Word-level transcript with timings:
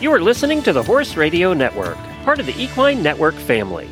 You 0.00 0.10
are 0.14 0.20
listening 0.20 0.62
to 0.62 0.72
the 0.72 0.82
Horse 0.82 1.14
Radio 1.14 1.52
Network, 1.52 1.98
part 2.24 2.40
of 2.40 2.46
the 2.46 2.58
Equine 2.58 3.02
Network 3.02 3.34
family. 3.34 3.86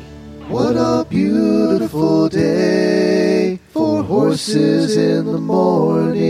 What 0.47 0.75
a 0.75 1.05
beautiful 1.07 2.27
day 2.27 3.59
for 3.69 4.01
horses 4.01 4.97
in 4.97 5.27
the 5.27 5.37
morning. 5.37 6.27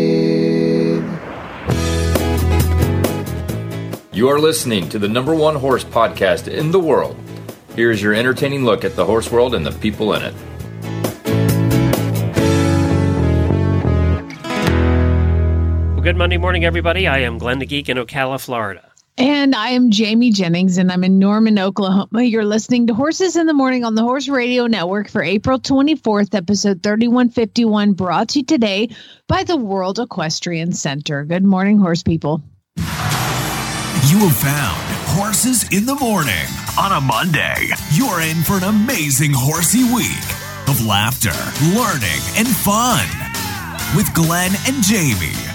You 4.12 4.28
are 4.28 4.38
listening 4.38 4.90
to 4.90 5.00
the 5.00 5.08
number 5.08 5.34
one 5.34 5.56
horse 5.56 5.86
podcast 5.86 6.50
in 6.50 6.72
the 6.72 6.80
world. 6.82 7.16
Here's 7.78 8.02
your 8.02 8.14
entertaining 8.14 8.66
look 8.66 8.84
at 8.84 8.98
the 8.98 9.06
horse 9.06 9.32
world 9.32 9.56
and 9.56 9.66
the 9.66 9.72
people 9.72 10.14
in 10.14 10.24
it. 10.24 10.34
Well, 15.94 16.02
good 16.02 16.18
Monday 16.18 16.38
morning, 16.38 16.66
everybody. 16.66 17.08
I 17.08 17.20
am 17.20 17.38
Glenn 17.38 17.60
the 17.60 17.66
Geek 17.66 17.88
in 17.88 17.96
Ocala, 17.96 18.42
Florida. 18.42 18.89
And 19.20 19.54
I 19.54 19.72
am 19.72 19.92
Jamie 19.92 20.32
Jennings, 20.32 20.78
and 20.78 20.90
I'm 20.90 21.04
in 21.04 21.20
Norman, 21.20 21.60
Oklahoma. 21.60 22.24
You're 22.24 22.46
listening 22.46 22.88
to 22.88 22.94
Horses 22.94 23.36
in 23.36 23.48
the 23.48 23.54
Morning 23.54 23.84
on 23.84 23.96
the 23.96 24.02
Horse 24.02 24.30
Radio 24.30 24.66
Network 24.66 25.10
for 25.10 25.22
April 25.22 25.60
24th, 25.60 26.34
episode 26.34 26.82
3151, 26.82 27.92
brought 27.94 28.30
to 28.30 28.40
you 28.40 28.46
today 28.46 28.88
by 29.28 29.44
the 29.44 29.58
World 29.58 30.00
Equestrian 30.00 30.72
Center. 30.72 31.26
Good 31.26 31.44
morning, 31.44 31.80
horse 31.80 32.02
people. 32.02 32.42
You 32.78 34.20
have 34.20 34.38
found 34.38 34.82
Horses 35.20 35.68
in 35.74 35.86
the 35.86 35.96
Morning 35.96 36.48
on 36.80 36.94
a 36.94 37.02
Monday. 37.02 37.72
You're 37.92 38.22
in 38.22 38.42
for 38.44 38.54
an 38.54 38.64
amazing 38.64 39.32
horsey 39.34 39.84
week 39.94 40.24
of 40.70 40.86
laughter, 40.86 41.36
learning, 41.76 42.22
and 42.38 42.48
fun 42.48 43.06
with 43.98 44.14
Glenn 44.14 44.54
and 44.66 44.82
Jamie. 44.82 45.49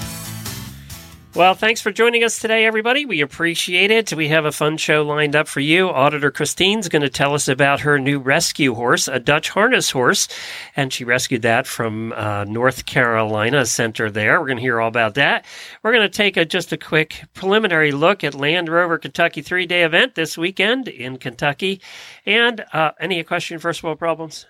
Well, 1.35 1.57
thanks 1.57 1.81
for 1.81 1.91
joining 1.91 2.23
us 2.23 2.39
today, 2.39 2.65
everybody. 2.65 3.07
We 3.07 3.21
appreciate 3.21 3.91
it. 3.91 4.13
We 4.13 4.29
have 4.29 4.45
a 4.45 4.53
fun 4.53 4.77
show 4.77 5.03
lined 5.03 5.35
up 5.35 5.49
for 5.49 5.59
you. 5.59 5.89
Auditor 5.91 6.31
Kristine's 6.31 6.89
going 6.89 7.03
to 7.03 7.09
tell 7.09 7.35
us 7.35 7.49
about 7.49 7.81
her 7.81 7.99
new 7.99 8.21
rescue 8.21 8.73
horse, 8.73 9.09
a 9.09 9.19
Dutch 9.19 9.51
harness 9.51 9.91
horse, 9.91 10.29
and 10.77 10.93
she 10.93 11.03
rescued 11.03 11.43
that 11.43 11.67
from 11.67 12.13
uh, 12.13 12.45
North 12.45 12.87
Carolina 12.87 13.67
Center 13.67 14.13
there. 14.13 14.39
We're 14.39 14.47
going 14.47 14.59
to 14.59 14.63
hear 14.63 14.81
all 14.81 14.87
about 14.87 15.15
that. 15.15 15.45
We're 15.83 15.91
going 15.91 16.09
to 16.09 16.17
take 16.17 16.37
a, 16.37 16.45
just 16.45 16.73
a 16.73 16.77
quick 16.77 17.25
preliminary 17.35 17.91
look 17.91 18.23
at 18.23 18.37
Land 18.37 18.69
Rover 18.69 18.97
Kentucky 18.97 19.43
three 19.43 19.67
day 19.67 19.83
event 19.83 20.15
this 20.15 20.39
weekend 20.39 20.87
in 20.87 21.17
Kentucky. 21.17 21.81
And 22.25 22.65
uh, 22.73 22.93
any 23.01 23.25
question, 23.25 23.59
first 23.59 23.83
world 23.83 23.99
problems? 23.99 24.47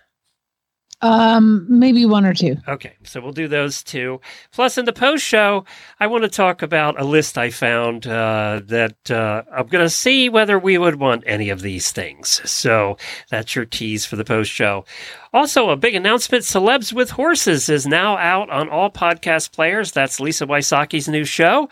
Um, 1.04 1.66
maybe 1.68 2.06
one 2.06 2.24
or 2.24 2.32
two. 2.32 2.56
Okay, 2.66 2.94
so 3.02 3.20
we'll 3.20 3.32
do 3.32 3.46
those 3.46 3.82
two. 3.82 4.22
Plus, 4.52 4.78
in 4.78 4.86
the 4.86 4.92
post 4.92 5.22
show, 5.22 5.66
I 6.00 6.06
want 6.06 6.22
to 6.24 6.30
talk 6.30 6.62
about 6.62 6.98
a 6.98 7.04
list 7.04 7.36
I 7.36 7.50
found 7.50 8.06
uh, 8.06 8.62
that 8.64 9.10
uh, 9.10 9.42
I'm 9.52 9.66
going 9.66 9.84
to 9.84 9.90
see 9.90 10.30
whether 10.30 10.58
we 10.58 10.78
would 10.78 10.96
want 10.96 11.24
any 11.27 11.50
of 11.50 11.60
these 11.60 11.92
things. 11.92 12.40
So 12.50 12.96
that's 13.28 13.55
your 13.55 13.66
tease 13.66 14.06
for 14.06 14.16
the 14.16 14.24
post 14.24 14.50
show. 14.50 14.86
Also, 15.34 15.68
a 15.68 15.77
big 15.77 15.96
announcement 15.96 16.44
Celebs 16.44 16.92
with 16.92 17.10
Horses 17.10 17.68
is 17.68 17.88
now 17.88 18.16
out 18.16 18.48
on 18.50 18.68
all 18.68 18.88
podcast 18.88 19.50
players. 19.50 19.90
That's 19.90 20.20
Lisa 20.20 20.46
Wysocki's 20.46 21.08
new 21.08 21.24
show. 21.24 21.68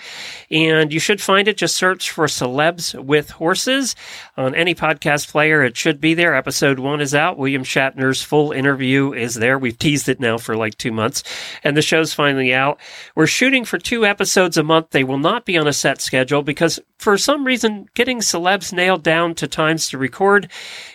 And 0.51 0.93
you 0.93 0.99
should 0.99 1.23
find 1.23 1.47
it. 1.47 1.57
Just 1.57 1.77
search 1.77 2.11
for 2.11 2.27
Celebs 2.27 2.93
with 3.03 3.31
Horses 3.31 3.95
on 4.37 4.57
any 4.57 4.75
podcast 4.75 5.31
player. 5.31 5.63
It 5.63 5.77
should 5.77 6.01
be 6.01 6.13
there. 6.13 6.35
Episode 6.35 6.81
one 6.81 7.01
is 7.01 7.15
out. 7.15 7.39
William 7.39 7.63
Shatner's 7.63 8.21
full 8.21 8.51
interview 8.51 9.02
is 9.11 9.35
there. 9.35 9.59
We've 9.59 9.79
teased 9.79 10.09
it 10.09 10.21
now 10.21 10.39
for 10.39 10.57
like 10.57 10.79
two 10.79 10.93
months, 10.93 11.25
and 11.65 11.77
the 11.77 11.83
show's 11.83 12.15
finally 12.15 12.55
out. 12.55 12.79
We're 13.17 13.27
shooting 13.27 13.65
for 13.65 13.79
two 13.79 14.07
episodes 14.07 14.57
a 14.57 14.63
month. 14.63 14.91
They 14.91 15.03
will 15.03 15.19
not 15.19 15.45
be 15.45 15.59
on 15.59 15.67
a 15.67 15.73
set 15.73 16.01
schedule 16.01 16.43
because 16.43 16.79
for 16.99 17.19
some 17.19 17.45
reason, 17.45 17.87
getting 17.95 18.21
celebs 18.21 18.73
nailed 18.73 19.03
down 19.03 19.35
to 19.37 19.49
times 19.49 19.89
to 19.89 19.99
record 19.99 20.49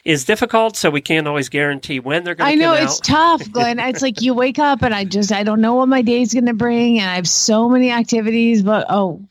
is 0.06 0.24
difficult. 0.24 0.78
So 0.78 0.90
we 0.90 1.02
can't 1.02 1.28
always 1.28 1.50
guarantee 1.50 2.00
when 2.00 2.24
they're 2.24 2.36
going 2.36 2.52
to 2.52 2.58
be 2.58 2.64
I 2.64 2.66
know 2.66 2.74
it's 2.74 3.02
tough, 3.02 3.52
Glenn. 3.52 3.80
it's 3.80 4.02
like 4.02 4.22
you 4.22 4.34
wake 4.34 4.60
up 4.60 4.84
and 4.84 4.94
I 4.94 5.04
just 5.04 5.32
I 5.32 5.44
don't 5.44 5.62
know 5.62 5.76
what 5.76 5.90
my 5.90 6.02
day's 6.02 6.34
going 6.34 6.46
to 6.46 6.54
bring, 6.54 7.00
and 7.00 7.10
I 7.10 7.16
have 7.16 7.28
so 7.28 7.68
many 7.68 7.92
activities. 7.92 8.64
But 8.64 8.86
oh, 8.90 9.28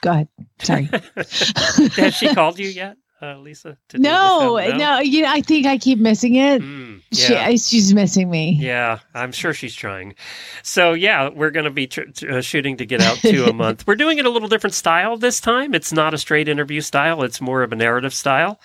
go 0.00 0.10
ahead. 0.10 0.28
Sorry. 0.60 0.84
Has 1.16 2.14
she 2.14 2.34
called 2.34 2.58
you 2.58 2.68
yet, 2.68 2.96
uh, 3.20 3.36
Lisa? 3.38 3.76
to 3.88 3.96
do 3.96 4.02
no, 4.02 4.56
no, 4.76 4.98
You 5.00 5.22
know, 5.22 5.28
I 5.30 5.40
think 5.40 5.66
I 5.66 5.76
keep 5.78 5.98
missing 5.98 6.36
it. 6.36 6.62
Mm, 6.62 7.02
She, 7.12 7.32
yeah. 7.32 7.46
I- 7.46 7.56
she's 7.56 7.92
missing 7.94 8.30
me. 8.30 8.56
Yeah, 8.60 8.98
I'm 9.14 9.32
sure 9.32 9.52
she's 9.52 9.74
trying. 9.74 10.14
So, 10.62 10.92
yeah, 10.92 11.28
we're 11.28 11.50
going 11.50 11.64
to 11.64 11.70
be 11.70 11.86
tr- 11.86 12.02
tr- 12.14 12.30
uh, 12.30 12.40
shooting 12.40 12.76
to 12.76 12.86
get 12.86 13.00
out 13.00 13.16
to 13.18 13.46
a 13.46 13.52
month. 13.64 13.86
We're 13.86 13.96
doing 13.96 14.18
it 14.18 14.26
a 14.26 14.30
little 14.30 14.48
different 14.48 14.74
style 14.74 15.16
this 15.16 15.40
time. 15.40 15.74
It's 15.74 15.92
not 15.92 16.14
a 16.14 16.18
straight 16.18 16.48
interview 16.48 16.80
style, 16.80 17.22
it's 17.22 17.40
more 17.40 17.62
of 17.62 17.72
a 17.72 17.76
narrative 17.76 18.14
style. 18.14 18.60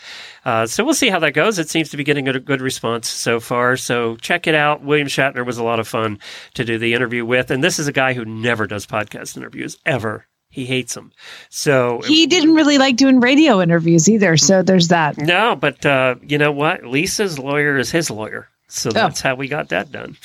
Uh, 0.46 0.66
so, 0.68 0.84
we'll 0.84 0.94
see 0.94 1.09
how 1.09 1.19
that 1.19 1.31
goes. 1.31 1.58
It 1.58 1.69
seems 1.69 1.90
to 1.90 1.97
be 1.97 2.03
getting 2.03 2.28
a 2.28 2.40
good 2.40 2.62
response 2.62 3.08
so 3.08 3.40
far. 3.40 3.75
So, 3.78 4.18
check 4.18 4.46
it 4.47 4.56
out. 4.56 4.84
William 4.84 5.08
Shatner 5.08 5.46
was 5.46 5.58
a 5.58 5.63
lot 5.63 5.80
of 5.80 5.88
fun 5.88 6.19
to 6.53 6.63
do 6.66 6.78
the 6.78 6.94
interview 6.94 7.25
with. 7.25 7.50
And 7.50 7.63
this 7.63 7.80
is 7.80 7.88
a 7.88 7.92
guy 7.94 8.13
who 8.13 8.25
never 8.25 8.68
does 8.68 8.86
podcast 8.86 9.36
interviews, 9.38 9.78
ever. 9.86 10.25
He 10.53 10.66
hates 10.68 10.94
them. 10.94 11.12
So, 11.50 12.02
He 12.06 12.28
didn't 12.28 12.53
really 12.53 12.78
like 12.78 12.96
doing 12.96 13.19
radio 13.19 13.59
interviews 13.59 14.08
either, 14.08 14.38
so 14.38 14.62
there's 14.62 14.90
that. 14.90 15.18
no, 15.18 15.56
but 15.56 15.84
uh, 15.84 16.14
you 16.22 16.38
know 16.38 16.52
what? 16.52 16.86
Lisa's 16.86 17.40
lawyer 17.40 17.75
is 17.80 17.90
his 17.90 18.12
lawyer. 18.12 18.47
So 18.68 18.92
that's 18.92 19.19
how 19.19 19.34
we 19.34 19.47
got 19.47 19.69
that 19.69 19.92
done. 19.92 20.16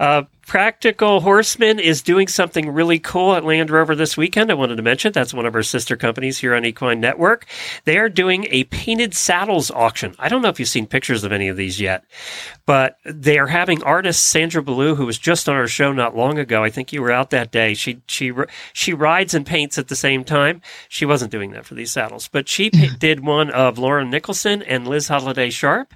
Uh, 0.00 0.24
Practical 0.46 1.20
Horseman 1.20 1.78
is 1.78 2.02
doing 2.02 2.28
something 2.28 2.70
really 2.70 2.98
cool 2.98 3.34
at 3.34 3.44
Land 3.44 3.70
Rover 3.70 3.94
this 3.94 4.16
weekend. 4.16 4.50
I 4.50 4.54
wanted 4.54 4.76
to 4.76 4.82
mention 4.82 5.12
that's 5.12 5.32
one 5.34 5.46
of 5.46 5.54
our 5.54 5.62
sister 5.62 5.96
companies 5.96 6.38
here 6.38 6.54
on 6.54 6.64
Equine 6.64 7.00
Network. 7.00 7.46
They 7.84 7.96
are 7.98 8.08
doing 8.10 8.46
a 8.50 8.64
painted 8.64 9.14
saddles 9.14 9.70
auction. 9.70 10.14
I 10.18 10.28
don't 10.28 10.42
know 10.42 10.48
if 10.48 10.60
you've 10.60 10.68
seen 10.68 10.86
pictures 10.86 11.24
of 11.24 11.32
any 11.32 11.48
of 11.48 11.56
these 11.56 11.80
yet, 11.80 12.04
but 12.66 12.98
they 13.04 13.38
are 13.38 13.46
having 13.46 13.82
artist 13.82 14.24
Sandra 14.24 14.62
Ballou, 14.62 14.94
who 14.96 15.06
was 15.06 15.18
just 15.18 15.48
on 15.48 15.56
our 15.56 15.66
show 15.66 15.92
not 15.92 16.16
long 16.16 16.38
ago. 16.38 16.62
I 16.62 16.70
think 16.70 16.92
you 16.92 17.00
were 17.00 17.10
out 17.12 17.30
that 17.30 17.50
day. 17.50 17.74
She 17.74 18.02
she 18.06 18.32
she 18.72 18.92
rides 18.92 19.34
and 19.34 19.46
paints 19.46 19.78
at 19.78 19.88
the 19.88 19.96
same 19.96 20.24
time. 20.24 20.60
She 20.88 21.06
wasn't 21.06 21.32
doing 21.32 21.52
that 21.52 21.64
for 21.64 21.74
these 21.74 21.90
saddles, 21.90 22.28
but 22.28 22.48
she 22.48 22.70
pa- 22.70 22.94
did 22.98 23.20
one 23.24 23.50
of 23.50 23.78
Lauren 23.78 24.10
Nicholson 24.10 24.62
and 24.62 24.86
Liz 24.86 25.08
Halliday 25.08 25.50
Sharp, 25.50 25.94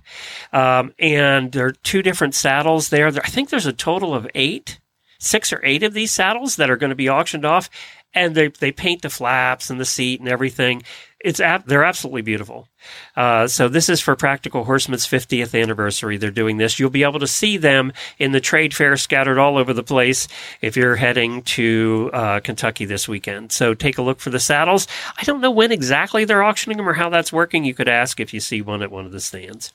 um, 0.52 0.94
and 0.98 1.52
there 1.52 1.66
are 1.66 1.72
two 1.72 2.02
different 2.02 2.34
saddles 2.34 2.88
there. 2.88 3.10
There- 3.12 3.22
I 3.24 3.28
think 3.28 3.50
there's 3.50 3.66
a 3.66 3.72
total 3.72 4.14
of 4.14 4.26
eight, 4.38 4.78
six 5.18 5.52
or 5.52 5.60
eight 5.64 5.82
of 5.82 5.92
these 5.92 6.12
saddles 6.12 6.56
that 6.56 6.70
are 6.70 6.76
going 6.76 6.90
to 6.90 6.96
be 6.96 7.10
auctioned 7.10 7.44
off, 7.44 7.68
and 8.14 8.34
they 8.34 8.48
they 8.48 8.72
paint 8.72 9.02
the 9.02 9.10
flaps 9.10 9.68
and 9.68 9.78
the 9.78 9.84
seat 9.84 10.20
and 10.20 10.28
everything. 10.28 10.82
It's 11.20 11.40
ab- 11.40 11.66
they're 11.66 11.84
absolutely 11.84 12.22
beautiful. 12.22 12.68
Uh, 13.16 13.48
so 13.48 13.68
this 13.68 13.88
is 13.88 14.00
for 14.00 14.14
Practical 14.14 14.62
Horseman's 14.62 15.04
50th 15.04 15.60
anniversary. 15.60 16.16
They're 16.16 16.30
doing 16.30 16.58
this. 16.58 16.78
You'll 16.78 16.90
be 16.90 17.02
able 17.02 17.18
to 17.18 17.26
see 17.26 17.56
them 17.56 17.92
in 18.20 18.30
the 18.30 18.40
trade 18.40 18.72
fair 18.72 18.96
scattered 18.96 19.36
all 19.36 19.58
over 19.58 19.72
the 19.72 19.82
place 19.82 20.28
if 20.60 20.76
you're 20.76 20.94
heading 20.94 21.42
to 21.42 22.10
uh, 22.12 22.38
Kentucky 22.38 22.84
this 22.84 23.08
weekend. 23.08 23.50
So 23.50 23.74
take 23.74 23.98
a 23.98 24.02
look 24.02 24.20
for 24.20 24.30
the 24.30 24.38
saddles. 24.38 24.86
I 25.16 25.24
don't 25.24 25.40
know 25.40 25.50
when 25.50 25.72
exactly 25.72 26.24
they're 26.24 26.44
auctioning 26.44 26.76
them 26.76 26.88
or 26.88 26.94
how 26.94 27.08
that's 27.08 27.32
working. 27.32 27.64
You 27.64 27.74
could 27.74 27.88
ask 27.88 28.20
if 28.20 28.32
you 28.32 28.38
see 28.38 28.62
one 28.62 28.82
at 28.82 28.92
one 28.92 29.04
of 29.04 29.10
the 29.10 29.20
stands. 29.20 29.72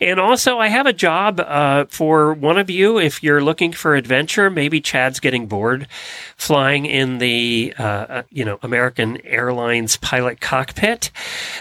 And 0.00 0.20
also, 0.20 0.58
I 0.58 0.68
have 0.68 0.86
a 0.86 0.92
job 0.92 1.40
uh, 1.40 1.86
for 1.86 2.32
one 2.32 2.58
of 2.58 2.70
you 2.70 2.98
if 2.98 3.22
you're 3.22 3.42
looking 3.42 3.72
for 3.72 3.96
adventure. 3.96 4.50
Maybe 4.50 4.80
Chad's 4.80 5.18
getting 5.20 5.46
bored 5.46 5.88
flying 6.36 6.86
in 6.86 7.18
the 7.18 7.74
uh, 7.78 7.82
uh, 7.82 8.22
you 8.30 8.44
know 8.44 8.58
American 8.62 9.24
Airlines 9.26 9.96
pilot 9.96 10.40
cockpit. 10.40 11.10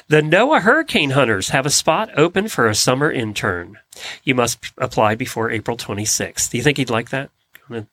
The 0.08 0.22
NOAA 0.22 0.62
Hurricane 0.62 1.12
Hunters 1.12 1.50
have 1.50 1.66
a 1.66 1.72
spot 1.72 2.10
open 2.16 2.48
for 2.48 2.68
a 2.68 2.76
summer 2.76 3.12
intern. 3.12 3.78
You 4.24 4.36
must 4.36 4.60
apply 4.78 5.16
before 5.16 5.50
April 5.50 5.76
26th. 5.76 6.52
Do 6.52 6.58
you 6.58 6.64
think 6.64 6.78
he'd 6.78 6.90
like 6.90 7.10
that? 7.10 7.32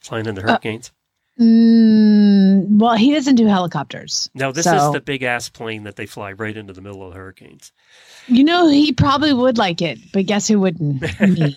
Flying 0.01 0.27
in 0.27 0.35
the 0.35 0.43
hurricanes? 0.43 0.93
Mm, 1.41 2.79
well, 2.79 2.95
he 2.95 3.13
doesn't 3.13 3.35
do 3.35 3.47
helicopters. 3.47 4.31
no, 4.35 4.53
this 4.53 4.65
so- 4.65 4.77
is 4.77 4.93
the 4.93 5.01
big 5.01 5.23
ass 5.23 5.49
plane 5.49 5.83
that 5.85 5.97
they 5.97 6.07
fly 6.07 6.33
right 6.33 6.57
into 6.57 6.73
the 6.73 6.81
middle 6.81 7.05
of 7.05 7.13
the 7.13 7.19
hurricanes. 7.19 7.73
You 8.27 8.45
know, 8.45 8.69
he 8.69 8.93
probably 8.93 9.33
would 9.33 9.59
like 9.59 9.83
it, 9.83 9.99
but 10.13 10.27
guess 10.27 10.49
who 10.49 10.59
wouldn't? 10.61 11.03
Me. 11.21 11.57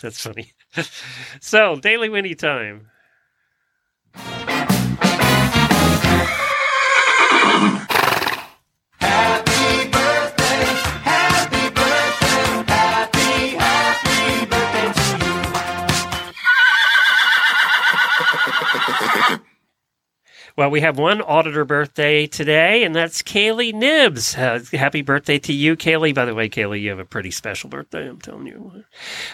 That's 0.00 0.20
funny. 0.20 0.52
so, 1.40 1.76
daily 1.76 2.08
Whinnie 2.08 2.34
time. 2.34 2.88
Well, 20.56 20.70
we 20.70 20.80
have 20.80 20.98
one 20.98 21.20
auditor 21.20 21.66
birthday 21.66 22.26
today, 22.26 22.82
and 22.82 22.96
that's 22.96 23.20
Kaylee 23.20 23.74
Nibs. 23.74 24.34
Uh, 24.34 24.58
happy 24.72 25.02
birthday 25.02 25.38
to 25.40 25.52
you, 25.52 25.76
Kaylee. 25.76 26.14
By 26.14 26.24
the 26.24 26.34
way, 26.34 26.48
Kaylee, 26.48 26.80
you 26.80 26.88
have 26.88 26.98
a 26.98 27.04
pretty 27.04 27.30
special 27.30 27.68
birthday, 27.68 28.08
I'm 28.08 28.18
telling 28.18 28.46
you. 28.46 28.84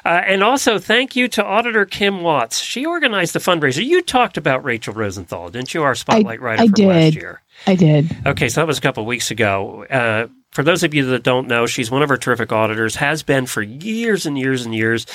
Uh, 0.05 0.09
and 0.09 0.43
also, 0.43 0.81
thank 0.81 1.15
you 1.15 1.29
to 1.29 1.45
Auditor 1.45 1.85
Kim 1.85 2.23
Watts. 2.23 2.59
She 2.59 2.85
organized 2.85 3.35
the 3.35 3.39
fundraiser. 3.39 3.85
You 3.85 4.03
talked 4.03 4.37
about 4.37 4.65
Rachel 4.65 4.95
Rosenthal, 4.95 5.49
didn't 5.51 5.73
you? 5.75 5.85
Our 5.85 5.95
Spotlight 5.95 6.41
I, 6.41 6.43
writer 6.43 6.63
I 6.63 6.67
from 6.67 6.75
did. 6.75 6.89
last 6.89 7.15
year. 7.15 7.43
I 7.69 7.77
did. 7.77 8.17
Okay, 8.27 8.49
so 8.49 8.61
that 8.61 8.67
was 8.67 8.79
a 8.79 8.81
couple 8.81 9.05
of 9.05 9.07
weeks 9.07 9.31
ago. 9.31 9.85
Uh, 9.85 10.27
for 10.52 10.62
those 10.62 10.82
of 10.82 10.93
you 10.93 11.06
that 11.06 11.22
don't 11.22 11.49
know, 11.49 11.66
she's 11.66 11.90
one 11.90 12.02
of 12.02 12.10
our 12.10 12.19
terrific 12.19 12.52
auditors, 12.52 12.96
has 12.96 13.22
been 13.22 13.46
for 13.46 13.62
years 13.62 14.26
and 14.26 14.38
years 14.38 14.66
and 14.66 14.75
years. 14.75 15.06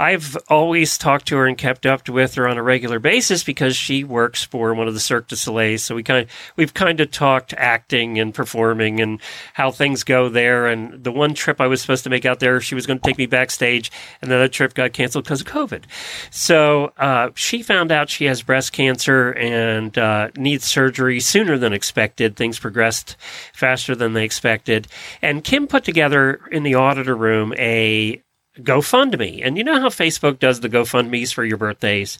I've 0.00 0.36
always 0.48 0.98
talked 0.98 1.28
to 1.28 1.36
her 1.36 1.46
and 1.46 1.56
kept 1.56 1.86
up 1.86 2.08
with 2.08 2.34
her 2.34 2.48
on 2.48 2.58
a 2.58 2.62
regular 2.62 2.98
basis 2.98 3.44
because 3.44 3.76
she 3.76 4.02
works 4.02 4.42
for 4.42 4.74
one 4.74 4.88
of 4.88 4.94
the 4.94 5.00
Cirque 5.00 5.28
du 5.28 5.36
Soleil. 5.36 5.78
So 5.78 5.94
we 5.94 6.02
kind 6.02 6.24
of, 6.24 6.30
we've 6.56 6.74
kind 6.74 7.00
of 7.00 7.12
talked 7.12 7.54
acting 7.54 8.18
and 8.18 8.34
performing 8.34 9.00
and 9.00 9.20
how 9.54 9.70
things 9.70 10.02
go 10.02 10.28
there. 10.28 10.66
And 10.66 11.04
the 11.04 11.12
one 11.12 11.34
trip 11.34 11.60
I 11.60 11.68
was 11.68 11.80
supposed 11.80 12.02
to 12.04 12.10
make 12.10 12.24
out 12.24 12.40
there, 12.40 12.60
she 12.60 12.74
was 12.74 12.84
going 12.84 12.98
to 12.98 13.06
take 13.06 13.18
me 13.18 13.26
backstage, 13.26 13.92
and 14.20 14.30
then 14.30 14.40
that 14.40 14.52
trip 14.52 14.74
got 14.74 14.92
canceled 14.92 15.24
because 15.24 15.40
of 15.40 15.46
COVID. 15.46 15.84
So 16.32 16.92
uh, 16.98 17.30
she 17.36 17.62
found 17.62 17.92
out 17.92 18.10
she 18.10 18.24
has 18.24 18.42
breast 18.42 18.72
cancer 18.72 19.30
and 19.30 19.96
uh, 19.96 20.30
needs 20.36 20.64
surgery 20.64 21.20
sooner 21.20 21.58
than 21.58 21.72
expected. 21.72 22.34
Things 22.34 22.58
progressed 22.58 23.16
faster 23.52 23.94
than 23.94 24.14
they 24.14 24.24
expected. 24.24 24.79
And 25.22 25.44
Kim 25.44 25.66
put 25.66 25.84
together 25.84 26.40
in 26.50 26.62
the 26.62 26.74
auditor 26.74 27.16
room 27.16 27.54
a 27.58 28.22
GoFundMe. 28.58 29.40
And 29.44 29.56
you 29.56 29.62
know 29.62 29.80
how 29.80 29.88
Facebook 29.88 30.40
does 30.40 30.60
the 30.60 30.68
GoFundMe's 30.68 31.30
for 31.30 31.44
your 31.44 31.56
birthdays? 31.56 32.18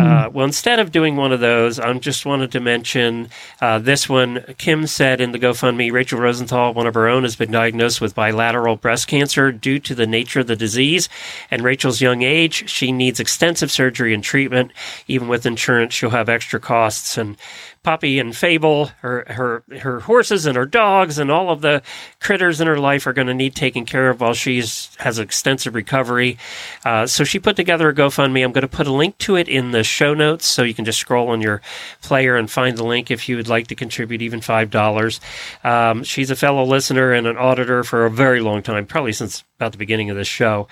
Uh, 0.00 0.28
well, 0.30 0.44
instead 0.44 0.80
of 0.80 0.90
doing 0.90 1.14
one 1.14 1.32
of 1.32 1.38
those, 1.38 1.78
I 1.78 1.92
just 1.94 2.26
wanted 2.26 2.50
to 2.52 2.60
mention 2.60 3.28
uh, 3.60 3.78
this 3.78 4.08
one. 4.08 4.44
Kim 4.58 4.88
said 4.88 5.20
in 5.20 5.30
the 5.30 5.38
GoFundMe, 5.38 5.92
Rachel 5.92 6.18
Rosenthal, 6.18 6.74
one 6.74 6.88
of 6.88 6.94
her 6.94 7.06
own, 7.06 7.22
has 7.22 7.36
been 7.36 7.52
diagnosed 7.52 8.00
with 8.00 8.14
bilateral 8.14 8.74
breast 8.74 9.06
cancer 9.06 9.52
due 9.52 9.78
to 9.78 9.94
the 9.94 10.06
nature 10.06 10.40
of 10.40 10.48
the 10.48 10.56
disease 10.56 11.08
and 11.48 11.62
Rachel's 11.62 12.00
young 12.00 12.22
age. 12.22 12.68
She 12.68 12.90
needs 12.90 13.20
extensive 13.20 13.70
surgery 13.70 14.12
and 14.14 14.22
treatment. 14.24 14.72
Even 15.06 15.28
with 15.28 15.46
insurance, 15.46 15.94
she'll 15.94 16.10
have 16.10 16.28
extra 16.28 16.58
costs. 16.58 17.16
And 17.16 17.36
Poppy 17.82 18.20
and 18.20 18.36
Fable, 18.36 18.86
her 19.00 19.24
her 19.26 19.64
her 19.80 20.00
horses 20.00 20.46
and 20.46 20.56
her 20.56 20.66
dogs 20.66 21.18
and 21.18 21.30
all 21.30 21.50
of 21.50 21.62
the 21.62 21.82
critters 22.20 22.60
in 22.60 22.68
her 22.68 22.78
life 22.78 23.06
are 23.08 23.12
going 23.12 23.26
to 23.26 23.34
need 23.34 23.56
taken 23.56 23.84
care 23.84 24.08
of 24.08 24.20
while 24.20 24.34
she's 24.34 24.94
has 24.98 25.18
extensive 25.18 25.74
recovery. 25.74 26.38
Uh, 26.84 27.06
so 27.06 27.24
she 27.24 27.40
put 27.40 27.56
together 27.56 27.88
a 27.88 27.94
GoFundMe. 27.94 28.44
I'm 28.44 28.52
going 28.52 28.62
to 28.62 28.68
put 28.68 28.86
a 28.86 28.92
link 28.92 29.18
to 29.18 29.34
it 29.36 29.48
in 29.48 29.72
the 29.72 29.82
show 29.82 30.14
notes, 30.14 30.46
so 30.46 30.62
you 30.62 30.74
can 30.74 30.84
just 30.84 31.00
scroll 31.00 31.28
on 31.30 31.40
your 31.40 31.60
player 32.02 32.36
and 32.36 32.48
find 32.48 32.78
the 32.78 32.84
link 32.84 33.10
if 33.10 33.28
you 33.28 33.36
would 33.36 33.48
like 33.48 33.66
to 33.66 33.74
contribute 33.74 34.22
even 34.22 34.40
five 34.40 34.70
dollars. 34.70 35.20
Um, 35.64 36.04
she's 36.04 36.30
a 36.30 36.36
fellow 36.36 36.64
listener 36.64 37.12
and 37.12 37.26
an 37.26 37.36
auditor 37.36 37.82
for 37.82 38.06
a 38.06 38.10
very 38.10 38.40
long 38.40 38.62
time, 38.62 38.86
probably 38.86 39.12
since 39.12 39.42
about 39.62 39.72
the 39.72 39.78
beginning 39.78 40.10
of 40.10 40.16
this 40.16 40.28
show, 40.28 40.66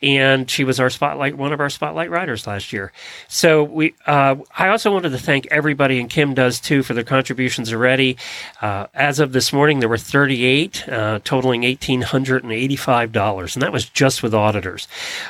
and 0.00 0.48
she 0.48 0.62
was 0.62 0.78
our 0.78 0.88
spotlight, 0.88 1.36
one 1.36 1.52
of 1.52 1.58
our 1.60 1.68
spotlight 1.68 2.10
writers 2.10 2.46
last 2.46 2.72
year. 2.72 2.92
So 3.28 3.64
we, 3.64 3.94
uh, 4.06 4.36
I 4.56 4.68
also 4.68 4.92
wanted 4.92 5.10
to 5.10 5.18
thank 5.18 5.48
everybody, 5.50 5.98
and 5.98 6.08
Kim 6.08 6.32
does 6.32 6.60
too, 6.60 6.84
for 6.84 6.94
their 6.94 7.02
contributions 7.04 7.72
already. 7.72 8.16
Uh, 8.62 8.86
as 8.94 9.18
of 9.18 9.32
this 9.32 9.52
morning, 9.52 9.80
there 9.80 9.88
were 9.88 9.98
38, 9.98 10.88
uh, 10.88 11.18
totaling 11.24 11.62
$1,885, 11.62 13.54
and 13.54 13.62
that 13.62 13.72
was 13.72 13.86
just 13.88 14.22
with 14.22 14.32
auditors. 14.32 14.86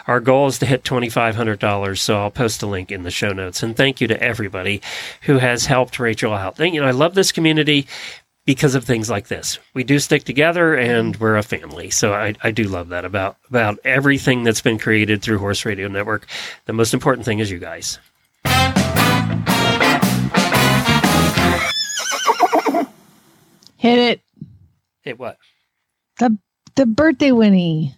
Our 0.07 0.21
goal 0.21 0.49
is 0.49 0.59
to 0.59 0.67
hit 0.67 0.85
$2,500, 0.85 1.99
so 1.99 2.21
I'll 2.21 2.31
post 2.31 2.63
a 2.63 2.67
link 2.67 2.93
in 2.93 3.03
the 3.03 3.11
show 3.11 3.33
notes. 3.33 3.63
And 3.63 3.75
thank 3.75 4.01
you 4.03 4.07
to 4.09 4.23
everybody 4.23 4.83
who 5.23 5.39
has 5.39 5.67
helped 5.67 5.99
Rachel 5.99 6.35
out. 6.35 6.59
You 6.59 6.83
know, 6.83 6.87
I 6.87 6.91
love 6.91 7.15
this 7.15 7.33
community 7.33 7.87
because 8.47 8.75
of 8.77 8.85
things 8.85 9.11
like 9.11 9.27
this. 9.27 9.59
We 9.75 9.85
do 9.85 9.99
stick 9.99 10.25
together 10.25 10.75
and 10.75 11.17
we're 11.17 11.37
a 11.37 11.43
family. 11.43 11.91
So 11.91 12.15
I, 12.15 12.35
I 12.43 12.53
do 12.53 12.65
love 12.65 12.89
that 12.89 13.05
about, 13.05 13.37
about 13.49 13.79
everything 13.85 14.45
that's 14.45 14.61
been 14.63 14.79
created 14.79 15.21
through 15.21 15.39
Horse 15.39 15.67
Radio 15.67 15.89
Network. 15.89 16.27
The 16.65 16.73
most 16.73 16.95
important 16.95 17.27
thing 17.27 17.41
is 17.41 17.51
you 17.51 17.59
guys. 17.59 17.99
Hit 23.77 23.99
it. 23.99 24.21
Hit 25.03 25.19
what? 25.19 25.37
The 26.19 26.37
the 26.77 26.87
birthday 26.87 27.31
Whinnie. 27.31 27.95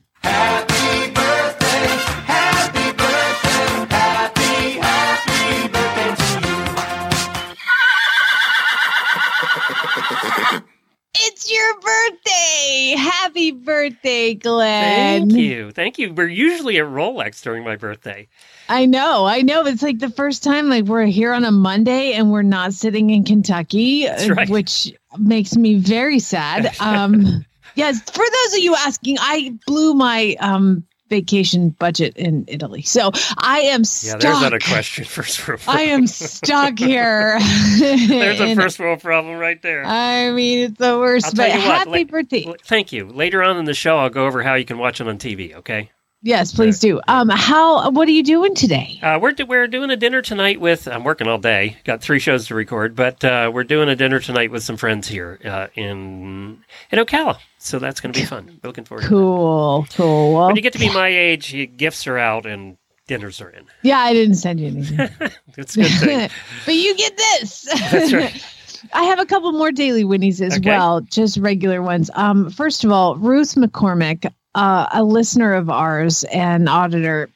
Your 11.58 11.80
birthday. 11.80 12.94
Happy 12.96 13.50
birthday, 13.52 14.34
Glenn. 14.34 15.28
Thank 15.28 15.32
you. 15.32 15.70
Thank 15.70 15.98
you. 15.98 16.12
We're 16.12 16.28
usually 16.28 16.78
at 16.78 16.84
Rolex 16.86 17.42
during 17.42 17.64
my 17.64 17.76
birthday. 17.76 18.28
I 18.68 18.86
know, 18.86 19.24
I 19.24 19.42
know. 19.42 19.64
It's 19.66 19.82
like 19.82 19.98
the 19.98 20.10
first 20.10 20.44
time 20.44 20.68
like 20.68 20.84
we're 20.84 21.06
here 21.06 21.32
on 21.32 21.44
a 21.44 21.50
Monday 21.50 22.12
and 22.12 22.30
we're 22.30 22.42
not 22.42 22.74
sitting 22.74 23.10
in 23.10 23.24
Kentucky, 23.24 24.06
That's 24.06 24.28
right. 24.28 24.48
which 24.48 24.92
makes 25.18 25.56
me 25.56 25.74
very 25.76 26.18
sad. 26.18 26.74
Um 26.80 27.44
yes, 27.74 28.00
for 28.10 28.24
those 28.24 28.54
of 28.54 28.60
you 28.60 28.74
asking, 28.74 29.16
I 29.20 29.56
blew 29.66 29.94
my 29.94 30.36
um 30.40 30.84
vacation 31.08 31.70
budget 31.70 32.16
in 32.16 32.44
Italy. 32.48 32.82
So 32.82 33.10
I 33.38 33.60
am 33.60 33.84
stuck. 33.84 34.22
Yeah, 34.22 34.30
there's 34.30 34.42
not 34.42 34.54
a 34.54 34.58
question. 34.58 35.04
First 35.04 35.46
world. 35.46 35.60
I 35.66 35.82
am 35.82 36.06
stuck 36.06 36.78
here. 36.78 37.38
There's 37.78 38.40
a 38.40 38.54
first 38.54 38.78
world 38.78 39.00
problem 39.00 39.38
right 39.38 39.60
there. 39.62 39.84
I 39.84 40.30
mean, 40.30 40.66
it's 40.66 40.78
the 40.78 40.98
worst. 40.98 41.36
But 41.36 41.50
what, 41.50 41.60
happy 41.60 41.90
like- 41.90 42.08
birthday. 42.08 42.52
Thank 42.64 42.92
you. 42.92 43.06
Later 43.06 43.42
on 43.42 43.56
in 43.56 43.64
the 43.64 43.74
show, 43.74 43.98
I'll 43.98 44.10
go 44.10 44.26
over 44.26 44.42
how 44.42 44.54
you 44.54 44.64
can 44.64 44.78
watch 44.78 45.00
it 45.00 45.08
on 45.08 45.18
TV. 45.18 45.54
Okay. 45.54 45.90
Yes, 46.20 46.52
please 46.52 46.80
do. 46.80 47.00
Um, 47.06 47.28
how? 47.28 47.90
What 47.90 48.08
are 48.08 48.12
you 48.12 48.24
doing 48.24 48.54
today? 48.56 48.98
Uh, 49.00 49.20
we're 49.22 49.30
do- 49.32 49.46
we're 49.46 49.68
doing 49.68 49.90
a 49.90 49.96
dinner 49.96 50.20
tonight 50.20 50.60
with. 50.60 50.88
I'm 50.88 51.04
working 51.04 51.28
all 51.28 51.38
day. 51.38 51.76
Got 51.84 52.00
three 52.00 52.18
shows 52.18 52.48
to 52.48 52.56
record, 52.56 52.96
but 52.96 53.24
uh, 53.24 53.52
we're 53.54 53.62
doing 53.62 53.88
a 53.88 53.94
dinner 53.94 54.18
tonight 54.18 54.50
with 54.50 54.64
some 54.64 54.76
friends 54.76 55.06
here 55.06 55.38
uh, 55.44 55.68
in 55.76 56.58
in 56.90 56.98
Ocala. 56.98 57.38
So 57.58 57.78
that's 57.78 58.00
going 58.00 58.12
to 58.12 58.18
be 58.20 58.26
fun. 58.26 58.58
Looking 58.64 58.84
forward. 58.84 59.02
to 59.02 59.06
that. 59.08 59.10
Cool, 59.14 59.86
cool. 59.94 60.34
Well, 60.34 60.46
When 60.48 60.56
you 60.56 60.62
get 60.62 60.72
to 60.72 60.80
be 60.80 60.92
my 60.92 61.06
age, 61.08 61.54
gifts 61.76 62.06
are 62.08 62.18
out 62.18 62.46
and 62.46 62.76
dinners 63.06 63.40
are 63.40 63.50
in. 63.50 63.66
yeah, 63.82 64.00
I 64.00 64.12
didn't 64.12 64.34
send 64.36 64.58
you 64.60 64.66
anything. 64.66 65.08
It's 65.56 65.74
good 65.76 65.86
thing. 65.86 66.30
but 66.66 66.74
you 66.74 66.96
get 66.96 67.16
this. 67.16 67.62
That's 67.90 68.12
right. 68.12 68.44
I 68.92 69.04
have 69.04 69.18
a 69.18 69.26
couple 69.26 69.50
more 69.52 69.72
daily 69.72 70.04
whinnies 70.04 70.40
as 70.40 70.56
Okay. 70.58 70.70
well, 70.70 71.00
just 71.00 71.36
regular 71.38 71.82
ones. 71.82 72.10
Um, 72.14 72.48
first 72.50 72.84
of 72.84 72.92
all, 72.92 73.16
Ruth 73.16 73.54
McCormick, 73.56 74.32
uh, 74.58 74.88
a 74.92 75.04
listener 75.04 75.54
of 75.54 75.70
ours 75.70 76.24
and 76.24 76.68
auditor. 76.68 77.30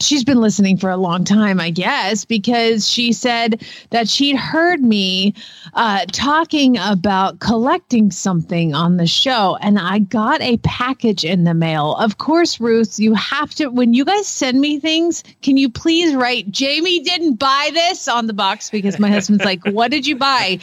She's 0.00 0.24
been 0.24 0.40
listening 0.40 0.78
for 0.78 0.88
a 0.88 0.96
long 0.96 1.24
time, 1.24 1.60
I 1.60 1.68
guess, 1.68 2.24
because 2.24 2.88
she 2.88 3.12
said 3.12 3.62
that 3.90 4.08
she'd 4.08 4.36
heard 4.36 4.80
me 4.80 5.34
uh, 5.74 6.06
talking 6.10 6.78
about 6.78 7.40
collecting 7.40 8.10
something 8.10 8.72
on 8.72 8.96
the 8.96 9.06
show, 9.06 9.58
and 9.60 9.78
I 9.78 9.98
got 9.98 10.40
a 10.40 10.56
package 10.58 11.26
in 11.26 11.44
the 11.44 11.52
mail. 11.52 11.94
Of 11.96 12.16
course, 12.16 12.58
Ruth, 12.58 12.98
you 12.98 13.12
have 13.12 13.54
to, 13.56 13.66
when 13.66 13.92
you 13.92 14.06
guys 14.06 14.26
send 14.26 14.62
me 14.62 14.80
things, 14.80 15.22
can 15.42 15.58
you 15.58 15.68
please 15.68 16.14
write, 16.14 16.50
Jamie 16.50 17.00
didn't 17.00 17.34
buy 17.34 17.68
this 17.74 18.08
on 18.08 18.26
the 18.26 18.32
box 18.32 18.70
because 18.70 18.98
my 18.98 19.10
husband's 19.10 19.44
like, 19.44 19.62
What 19.66 19.90
did 19.90 20.06
you 20.06 20.16
buy? 20.16 20.58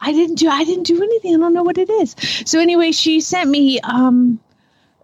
I 0.00 0.10
didn't 0.10 0.40
do, 0.40 0.48
I 0.48 0.64
didn't 0.64 0.88
do 0.88 1.00
anything. 1.00 1.36
I 1.36 1.38
don't 1.38 1.54
know 1.54 1.62
what 1.62 1.78
it 1.78 1.88
is. 1.88 2.16
So, 2.44 2.58
anyway, 2.58 2.90
she 2.90 3.20
sent 3.20 3.48
me, 3.48 3.78
um, 3.82 4.40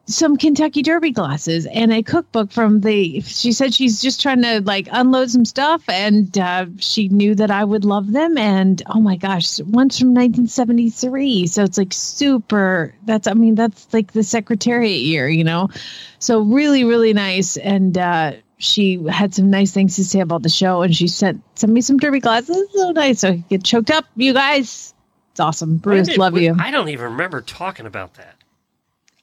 some 0.09 0.37
Kentucky 0.37 0.83
Derby 0.83 1.11
glasses 1.11 1.67
and 1.67 1.93
a 1.93 2.03
cookbook 2.03 2.53
from 2.53 2.81
the. 2.81 3.21
She 3.23 3.53
said 3.53 3.75
she's 3.75 4.01
just 4.01 4.23
trying 4.23 4.43
to 4.43 4.61
like 4.61 4.89
unload 4.93 5.31
some 5.31 5.45
stuff, 5.45 5.83
and 5.89 6.37
uh, 6.39 6.67
she 6.79 7.09
knew 7.09 7.35
that 7.35 7.51
I 7.51 7.65
would 7.65 7.85
love 7.85 8.13
them. 8.13 8.39
And 8.39 8.81
oh 8.87 9.01
my 9.01 9.17
gosh, 9.17 9.59
one's 9.61 9.99
from 9.99 10.15
1973, 10.15 11.49
so 11.49 11.65
it's 11.65 11.77
like 11.77 11.93
super. 11.93 12.95
That's 13.05 13.27
I 13.27 13.35
mean 13.35 13.57
that's 13.57 13.93
like 13.93 14.13
the 14.13 14.23
Secretariat 14.23 15.01
year, 15.01 15.29
you 15.29 15.45
know. 15.45 15.69
So 16.21 16.41
really, 16.41 16.85
really 16.85 17.13
nice. 17.13 17.57
And 17.57 17.99
uh, 17.99 18.33
she 18.59 19.03
had 19.09 19.35
some 19.35 19.51
nice 19.51 19.73
things 19.73 19.97
to 19.97 20.05
say 20.05 20.21
about 20.21 20.43
the 20.43 20.49
show, 20.49 20.83
and 20.83 20.95
she 20.95 21.09
sent 21.09 21.43
sent 21.59 21.73
me 21.73 21.81
some 21.81 21.99
Derby 21.99 22.21
glasses. 22.21 22.69
So 22.75 22.93
nice. 22.93 23.21
So 23.21 23.29
I 23.29 23.33
could 23.33 23.49
get 23.49 23.65
choked 23.65 23.91
up, 23.91 24.05
you 24.15 24.33
guys. 24.33 24.95
It's 25.33 25.41
awesome. 25.41 25.79
Bruce, 25.79 26.17
love 26.17 26.33
we- 26.33 26.45
you. 26.45 26.57
I 26.59 26.71
don't 26.71 26.89
even 26.91 27.07
remember 27.07 27.41
talking 27.41 27.87
about 27.87 28.15
that. 28.15 28.36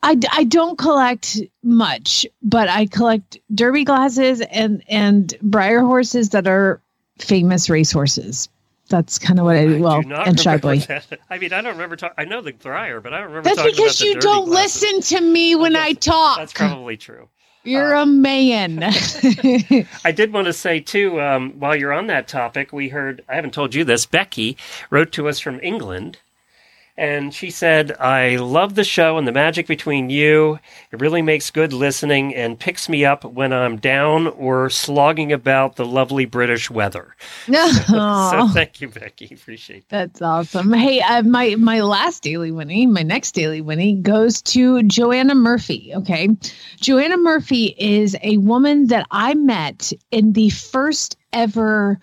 I, 0.03 0.17
I 0.31 0.43
don't 0.43 0.77
collect 0.77 1.39
much, 1.63 2.25
but 2.41 2.69
I 2.69 2.85
collect 2.85 3.39
derby 3.55 3.83
glasses 3.85 4.41
and 4.41 4.83
and 4.87 5.33
Breyer 5.43 5.81
horses 5.81 6.29
that 6.29 6.45
are 6.47 6.81
famous 7.19 7.69
racehorses. 7.69 8.49
That's 8.89 9.17
kind 9.17 9.39
of 9.39 9.45
what 9.45 9.55
I, 9.55 9.65
do. 9.65 9.81
Well, 9.81 10.01
do 10.01 10.13
and 10.13 10.37
shy 10.39 10.57
boy. 10.57 10.79
that. 10.79 11.05
I 11.29 11.37
mean, 11.37 11.53
I 11.53 11.61
don't 11.61 11.73
remember. 11.73 11.95
talk- 11.95 12.13
I 12.17 12.25
know 12.25 12.41
the 12.41 12.51
Breyer, 12.51 13.01
but 13.01 13.13
I 13.13 13.19
don't 13.19 13.29
remember. 13.29 13.47
That's 13.49 13.57
talking 13.57 13.75
because 13.75 14.01
you 14.01 14.19
don't 14.19 14.45
glasses. 14.49 14.83
listen 14.83 15.17
to 15.17 15.23
me 15.23 15.55
when 15.55 15.71
Yes, 15.71 15.81
I 15.81 15.93
talk. 15.93 16.37
That's 16.37 16.53
probably 16.53 16.97
true. 16.97 17.29
You're 17.63 17.93
a 17.93 18.05
man. 18.05 18.83
I 20.03 20.11
did 20.13 20.33
want 20.33 20.47
to 20.47 20.53
say 20.53 20.81
too, 20.81 21.21
um, 21.21 21.53
while 21.59 21.77
you're 21.77 21.93
on 21.93 22.07
that 22.07 22.27
topic, 22.27 22.73
we 22.73 22.89
heard 22.89 23.23
I 23.29 23.35
haven't 23.35 23.53
told 23.53 23.73
you 23.73 23.85
this. 23.85 24.05
Becky 24.05 24.57
wrote 24.89 25.13
to 25.13 25.29
us 25.29 25.39
from 25.39 25.61
England, 25.63 26.17
and 26.95 27.33
she 27.33 27.49
said, 27.49 27.95
"I 27.99 28.35
love 28.35 28.75
the 28.75 28.83
show 28.83 29.17
and 29.17 29.27
the 29.27 29.31
magic 29.31 29.67
between 29.67 30.09
you. 30.09 30.59
It 30.91 31.01
really 31.01 31.21
makes 31.21 31.49
good 31.49 31.73
listening 31.73 32.35
and 32.35 32.59
picks 32.59 32.87
me 32.87 33.03
up 33.03 33.23
when 33.23 33.51
I'm 33.51 33.77
down 33.77 34.27
or 34.27 34.69
slogging 34.69 35.31
about 35.31 35.75
the 35.75 35.85
lovely 35.85 36.25
British 36.25 36.69
weather." 36.69 37.15
no. 37.47 37.69
So 38.33 38.47
thank 38.49 38.81
you, 38.81 38.89
Becky. 38.89 39.33
Appreciate 39.33 39.89
that. 39.89 40.13
That's 40.13 40.21
awesome. 40.21 40.73
Hey, 40.73 41.01
uh, 41.01 41.23
my 41.23 41.55
my 41.55 41.81
last 41.81 42.23
daily 42.23 42.51
Whinnie, 42.51 42.85
my 42.85 43.03
next 43.03 43.31
daily 43.33 43.61
Whinnie 43.61 43.95
goes 43.95 44.41
to 44.43 44.83
Joanna 44.83 45.35
Murphy. 45.35 45.91
Okay, 45.95 46.29
Joanna 46.79 47.17
Murphy 47.17 47.75
is 47.77 48.15
a 48.23 48.37
woman 48.37 48.87
that 48.87 49.07
I 49.11 49.33
met 49.33 49.91
in 50.11 50.33
the 50.33 50.49
first 50.49 51.17
ever 51.31 51.99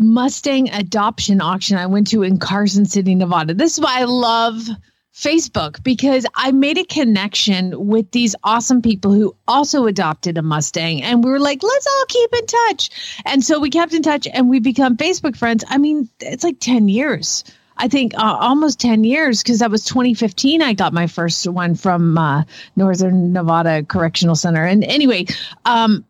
Mustang 0.00 0.70
adoption 0.70 1.42
auction 1.42 1.76
I 1.76 1.84
went 1.84 2.06
to 2.08 2.22
in 2.22 2.38
Carson 2.38 2.86
City, 2.86 3.14
Nevada. 3.14 3.52
This 3.52 3.74
is 3.74 3.80
why 3.80 4.00
I 4.00 4.04
love 4.04 4.66
Facebook 5.14 5.82
because 5.82 6.24
I 6.34 6.52
made 6.52 6.78
a 6.78 6.84
connection 6.84 7.86
with 7.86 8.10
these 8.10 8.34
awesome 8.42 8.80
people 8.80 9.12
who 9.12 9.36
also 9.46 9.86
adopted 9.86 10.38
a 10.38 10.42
Mustang. 10.42 11.02
And 11.02 11.22
we 11.22 11.30
were 11.30 11.38
like, 11.38 11.62
let's 11.62 11.86
all 11.86 12.04
keep 12.08 12.30
in 12.32 12.46
touch. 12.46 12.90
And 13.26 13.44
so 13.44 13.60
we 13.60 13.68
kept 13.68 13.92
in 13.92 14.02
touch 14.02 14.26
and 14.32 14.48
we 14.48 14.58
become 14.58 14.96
Facebook 14.96 15.36
friends. 15.36 15.64
I 15.68 15.76
mean, 15.76 16.08
it's 16.20 16.44
like 16.44 16.60
10 16.60 16.88
years. 16.88 17.44
I 17.76 17.88
think 17.88 18.14
uh, 18.14 18.36
almost 18.40 18.80
10 18.80 19.04
years 19.04 19.42
because 19.42 19.58
that 19.58 19.70
was 19.70 19.84
2015. 19.84 20.62
I 20.62 20.72
got 20.72 20.94
my 20.94 21.08
first 21.08 21.46
one 21.46 21.74
from 21.74 22.16
uh, 22.16 22.44
Northern 22.74 23.34
Nevada 23.34 23.82
Correctional 23.82 24.34
Center. 24.34 24.64
And 24.64 24.82
anyway, 24.82 25.26
um, 25.66 26.04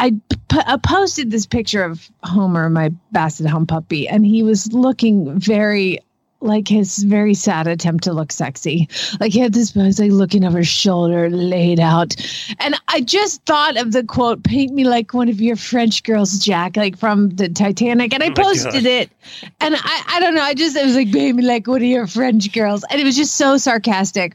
I 0.00 0.10
p- 0.48 0.60
uh, 0.66 0.78
posted 0.78 1.30
this 1.30 1.46
picture 1.46 1.84
of 1.84 2.10
Homer, 2.24 2.70
my 2.70 2.90
Basset 3.12 3.46
Hound 3.46 3.68
puppy, 3.68 4.08
and 4.08 4.24
he 4.24 4.42
was 4.42 4.72
looking 4.72 5.38
very 5.38 5.98
like 6.42 6.66
his 6.68 7.02
very 7.02 7.34
sad 7.34 7.66
attempt 7.66 8.02
to 8.04 8.14
look 8.14 8.32
sexy. 8.32 8.88
Like 9.20 9.30
he 9.32 9.40
had 9.40 9.52
this 9.52 9.72
pose, 9.72 10.00
like 10.00 10.10
looking 10.10 10.42
over 10.42 10.56
his 10.56 10.68
shoulder, 10.68 11.28
laid 11.28 11.78
out. 11.78 12.16
And 12.60 12.74
I 12.88 13.02
just 13.02 13.44
thought 13.44 13.76
of 13.76 13.92
the 13.92 14.02
quote, 14.02 14.42
paint 14.42 14.72
me 14.72 14.84
like 14.84 15.12
one 15.12 15.28
of 15.28 15.38
your 15.38 15.56
French 15.56 16.02
girls, 16.02 16.38
Jack, 16.38 16.78
like 16.78 16.96
from 16.96 17.28
the 17.28 17.50
Titanic. 17.50 18.14
And 18.14 18.22
I 18.22 18.28
Oh 18.28 18.42
posted 18.42 18.84
God. 18.84 18.86
it. 18.86 19.10
And 19.60 19.74
I, 19.76 20.02
I 20.14 20.20
don't 20.20 20.34
know, 20.34 20.40
I 20.42 20.54
just, 20.54 20.76
it 20.76 20.86
was 20.86 20.96
like, 20.96 21.12
paint 21.12 21.36
me 21.36 21.42
like 21.42 21.66
one 21.66 21.82
of 21.82 21.88
your 21.88 22.06
French 22.06 22.50
girls. 22.54 22.84
And 22.90 22.98
it 22.98 23.04
was 23.04 23.16
just 23.16 23.36
so 23.36 23.58
sarcastic. 23.58 24.34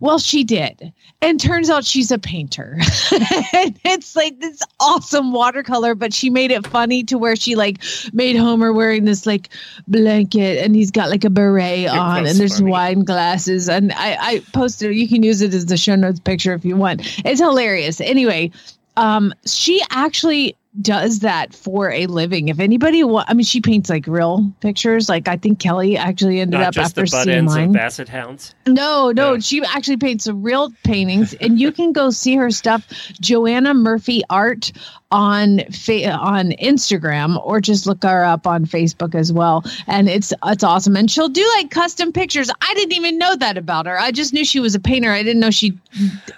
Well, 0.00 0.18
she 0.18 0.42
did. 0.42 0.92
And 1.22 1.40
turns 1.40 1.70
out 1.70 1.84
she's 1.84 2.10
a 2.10 2.18
painter. 2.18 2.76
and 3.52 3.78
it's 3.84 4.14
like 4.14 4.38
this 4.40 4.62
awesome 4.80 5.32
watercolor, 5.32 5.94
but 5.94 6.12
she 6.12 6.30
made 6.30 6.50
it 6.50 6.66
funny 6.66 7.02
to 7.04 7.18
where 7.18 7.34
she 7.34 7.56
like 7.56 7.82
made 8.12 8.36
Homer 8.36 8.72
wearing 8.72 9.06
this 9.06 9.26
like 9.26 9.48
blanket 9.88 10.62
and 10.62 10.76
he's 10.76 10.90
got 10.90 11.10
like 11.10 11.24
a 11.24 11.30
beret 11.30 11.88
on 11.88 12.26
and 12.26 12.38
there's 12.38 12.58
funny. 12.58 12.70
wine 12.70 13.04
glasses. 13.04 13.68
And 13.68 13.92
I, 13.92 14.16
I 14.20 14.42
posted 14.52 14.94
you 14.94 15.08
can 15.08 15.22
use 15.22 15.40
it 15.40 15.54
as 15.54 15.66
the 15.66 15.76
show 15.76 15.96
notes 15.96 16.20
picture 16.20 16.52
if 16.52 16.64
you 16.64 16.76
want. 16.76 17.00
It's 17.24 17.40
hilarious. 17.40 18.00
Anyway, 18.00 18.52
um, 18.96 19.34
she 19.46 19.82
actually 19.90 20.56
does 20.80 21.20
that 21.20 21.54
for 21.54 21.90
a 21.90 22.06
living. 22.06 22.48
If 22.48 22.60
anybody 22.60 23.02
wa- 23.04 23.24
I 23.26 23.34
mean, 23.34 23.44
she 23.44 23.60
paints 23.60 23.88
like 23.88 24.06
real 24.06 24.52
pictures. 24.60 25.08
Like 25.08 25.28
I 25.28 25.36
think 25.36 25.58
Kelly 25.58 25.96
actually 25.96 26.40
ended 26.40 26.60
Not 26.60 26.68
up 26.68 26.74
just 26.74 26.90
after 26.98 27.02
the 27.04 27.10
butt 27.10 27.24
seeing 27.24 27.36
ends 27.38 27.54
mine. 27.54 27.68
of 27.68 27.72
Basset 27.74 28.08
Hounds. 28.08 28.54
No, 28.66 29.10
no, 29.12 29.34
Yeah. 29.34 29.40
she 29.40 29.62
actually 29.64 29.96
paints 29.98 30.24
some 30.24 30.42
real 30.42 30.70
paintings, 30.84 31.34
and 31.34 31.58
you 31.58 31.72
can 31.72 31.92
go 31.92 32.10
see 32.10 32.36
her 32.36 32.50
stuff, 32.50 32.86
Joanna 33.20 33.74
Murphy 33.74 34.22
Art 34.28 34.72
on 35.12 35.60
fa- 35.70 36.10
on 36.10 36.50
Instagram, 36.60 37.40
or 37.46 37.60
just 37.60 37.86
look 37.86 38.02
her 38.02 38.24
up 38.24 38.44
on 38.46 38.66
Facebook 38.66 39.14
as 39.14 39.32
well. 39.32 39.64
And 39.86 40.08
it's 40.08 40.32
it's 40.44 40.64
awesome, 40.64 40.96
and 40.96 41.08
she'll 41.10 41.28
do 41.28 41.48
like 41.56 41.70
custom 41.70 42.12
pictures. 42.12 42.50
I 42.60 42.74
didn't 42.74 42.92
even 42.94 43.16
know 43.18 43.36
that 43.36 43.56
about 43.56 43.86
her. 43.86 43.98
I 43.98 44.10
just 44.10 44.32
knew 44.32 44.44
she 44.44 44.58
was 44.58 44.74
a 44.74 44.80
painter. 44.80 45.12
I 45.12 45.22
didn't 45.22 45.40
know 45.40 45.50
she 45.52 45.78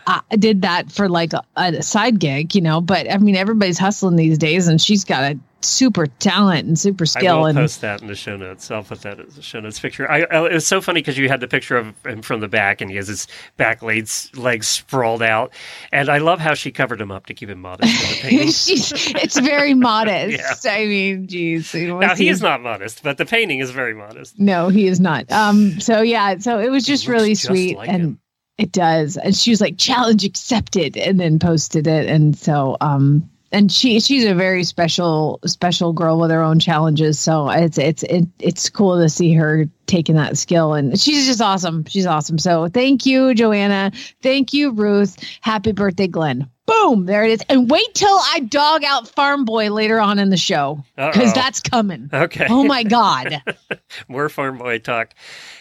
uh, 0.06 0.20
did 0.38 0.62
that 0.62 0.92
for 0.92 1.08
like 1.08 1.32
a, 1.32 1.42
a 1.56 1.82
side 1.82 2.20
gig, 2.20 2.54
you 2.54 2.60
know. 2.60 2.82
But 2.82 3.10
I 3.10 3.16
mean, 3.16 3.36
everybody's 3.36 3.78
hustling 3.78 4.16
these 4.16 4.27
days, 4.36 4.68
and 4.68 4.80
she's 4.80 5.04
got 5.04 5.22
a 5.32 5.38
super 5.60 6.06
talent 6.06 6.68
and 6.68 6.78
super 6.78 7.02
I 7.02 7.06
skill. 7.06 7.38
will 7.38 7.46
and 7.46 7.56
post 7.56 7.80
that 7.80 8.00
in 8.00 8.06
the 8.06 8.14
show 8.14 8.36
notes. 8.36 8.70
I'll 8.70 8.84
put 8.84 9.00
that 9.02 9.18
as 9.18 9.38
a 9.38 9.42
show 9.42 9.58
notes 9.58 9.80
picture. 9.80 10.08
I, 10.08 10.24
I, 10.30 10.46
it 10.46 10.52
was 10.52 10.66
so 10.66 10.80
funny 10.80 11.00
because 11.00 11.18
you 11.18 11.28
had 11.28 11.40
the 11.40 11.48
picture 11.48 11.76
of 11.76 11.94
him 12.06 12.22
from 12.22 12.40
the 12.40 12.46
back, 12.48 12.80
and 12.80 12.90
he 12.90 12.96
has 12.96 13.08
his 13.08 13.26
back 13.56 13.82
legs, 13.82 14.30
legs 14.36 14.68
sprawled 14.68 15.22
out, 15.22 15.52
and 15.90 16.08
I 16.08 16.18
love 16.18 16.38
how 16.38 16.54
she 16.54 16.70
covered 16.70 17.00
him 17.00 17.10
up 17.10 17.26
to 17.26 17.34
keep 17.34 17.48
him 17.48 17.60
modest. 17.60 18.24
in 18.24 18.30
the 18.30 18.44
it's 19.22 19.38
very 19.38 19.74
modest. 19.74 20.66
I 20.66 20.84
mean, 20.86 21.26
geez. 21.26 21.74
now 21.74 22.14
he 22.14 22.28
is 22.28 22.40
not 22.42 22.60
modest, 22.60 23.02
but 23.02 23.16
the 23.16 23.26
painting 23.26 23.58
is 23.60 23.70
very 23.70 23.94
modest. 23.94 24.38
No, 24.38 24.68
he 24.68 24.86
is 24.86 25.00
not. 25.00 25.30
Um. 25.32 25.80
So 25.80 26.02
yeah. 26.02 26.38
So 26.38 26.58
it 26.58 26.70
was 26.70 26.84
just 26.84 27.08
really 27.08 27.30
just 27.30 27.46
sweet, 27.46 27.76
like 27.76 27.88
and 27.88 28.02
him. 28.02 28.20
it 28.58 28.70
does. 28.72 29.16
And 29.16 29.34
she 29.34 29.50
was 29.50 29.60
like, 29.60 29.76
"Challenge 29.78 30.24
accepted," 30.24 30.96
and 30.96 31.18
then 31.18 31.38
posted 31.38 31.86
it. 31.86 32.06
And 32.08 32.36
so, 32.36 32.76
um, 32.80 33.28
and 33.52 33.72
she 33.72 34.00
she's 34.00 34.24
a 34.24 34.34
very 34.34 34.64
special 34.64 35.40
special 35.46 35.92
girl 35.92 36.18
with 36.18 36.30
her 36.30 36.42
own 36.42 36.58
challenges. 36.58 37.18
So 37.18 37.48
it's 37.48 37.78
it's 37.78 38.02
it, 38.04 38.26
it's 38.38 38.68
cool 38.68 39.00
to 39.00 39.08
see 39.08 39.32
her 39.34 39.66
taking 39.86 40.16
that 40.16 40.36
skill, 40.36 40.74
and 40.74 40.98
she's 40.98 41.26
just 41.26 41.40
awesome. 41.40 41.84
She's 41.86 42.06
awesome. 42.06 42.38
So 42.38 42.68
thank 42.68 43.06
you, 43.06 43.34
Joanna. 43.34 43.92
Thank 44.22 44.52
you, 44.52 44.72
Ruth. 44.72 45.16
Happy 45.40 45.72
birthday, 45.72 46.06
Glenn. 46.06 46.48
Boom, 46.68 47.06
there 47.06 47.24
it 47.24 47.30
is. 47.30 47.40
And 47.48 47.70
wait 47.70 47.94
till 47.94 48.18
I 48.32 48.40
dog 48.40 48.84
out 48.84 49.08
Farm 49.08 49.46
Boy 49.46 49.70
later 49.70 49.98
on 49.98 50.18
in 50.18 50.28
the 50.28 50.36
show 50.36 50.84
because 50.96 51.32
that's 51.32 51.60
coming. 51.60 52.10
Okay. 52.12 52.46
Oh 52.50 52.62
my 52.64 52.82
God. 52.82 53.42
More 54.08 54.28
farm 54.28 54.58
boy 54.58 54.78
talk. 54.78 55.14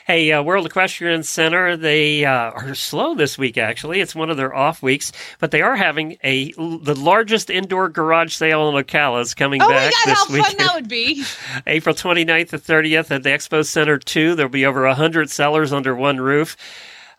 Hey, 0.05 0.31
uh, 0.33 0.43
World 0.43 0.65
Equestrian 0.65 1.23
Center, 1.23 1.77
they 1.77 2.25
uh, 2.25 2.51
are 2.51 2.75
slow 2.75 3.15
this 3.15 3.37
week, 3.37 3.57
actually. 3.57 4.01
It's 4.01 4.13
one 4.15 4.29
of 4.29 4.35
their 4.37 4.53
off 4.53 4.81
weeks, 4.83 5.11
but 5.39 5.51
they 5.51 5.61
are 5.61 5.75
having 5.77 6.17
a 6.23 6.51
the 6.53 6.95
largest 6.97 7.49
indoor 7.49 7.87
garage 7.87 8.33
sale 8.33 8.67
in 8.69 8.75
Ocala 8.83 9.21
is 9.21 9.33
coming 9.33 9.61
Oh 9.61 9.67
my 9.67 9.73
back 9.73 9.93
God, 9.93 10.11
this 10.11 10.17
how 10.17 10.25
fun 10.25 10.57
that 10.57 10.75
would 10.75 10.89
be. 10.89 11.23
April 11.67 11.95
29th 11.95 12.49
to 12.49 12.57
30th 12.57 13.11
at 13.11 13.23
the 13.23 13.29
Expo 13.29 13.65
Center 13.65 13.97
2. 13.97 14.35
There'll 14.35 14.49
be 14.51 14.65
over 14.65 14.85
100 14.85 15.29
sellers 15.29 15.71
under 15.71 15.95
one 15.95 16.19
roof. 16.19 16.57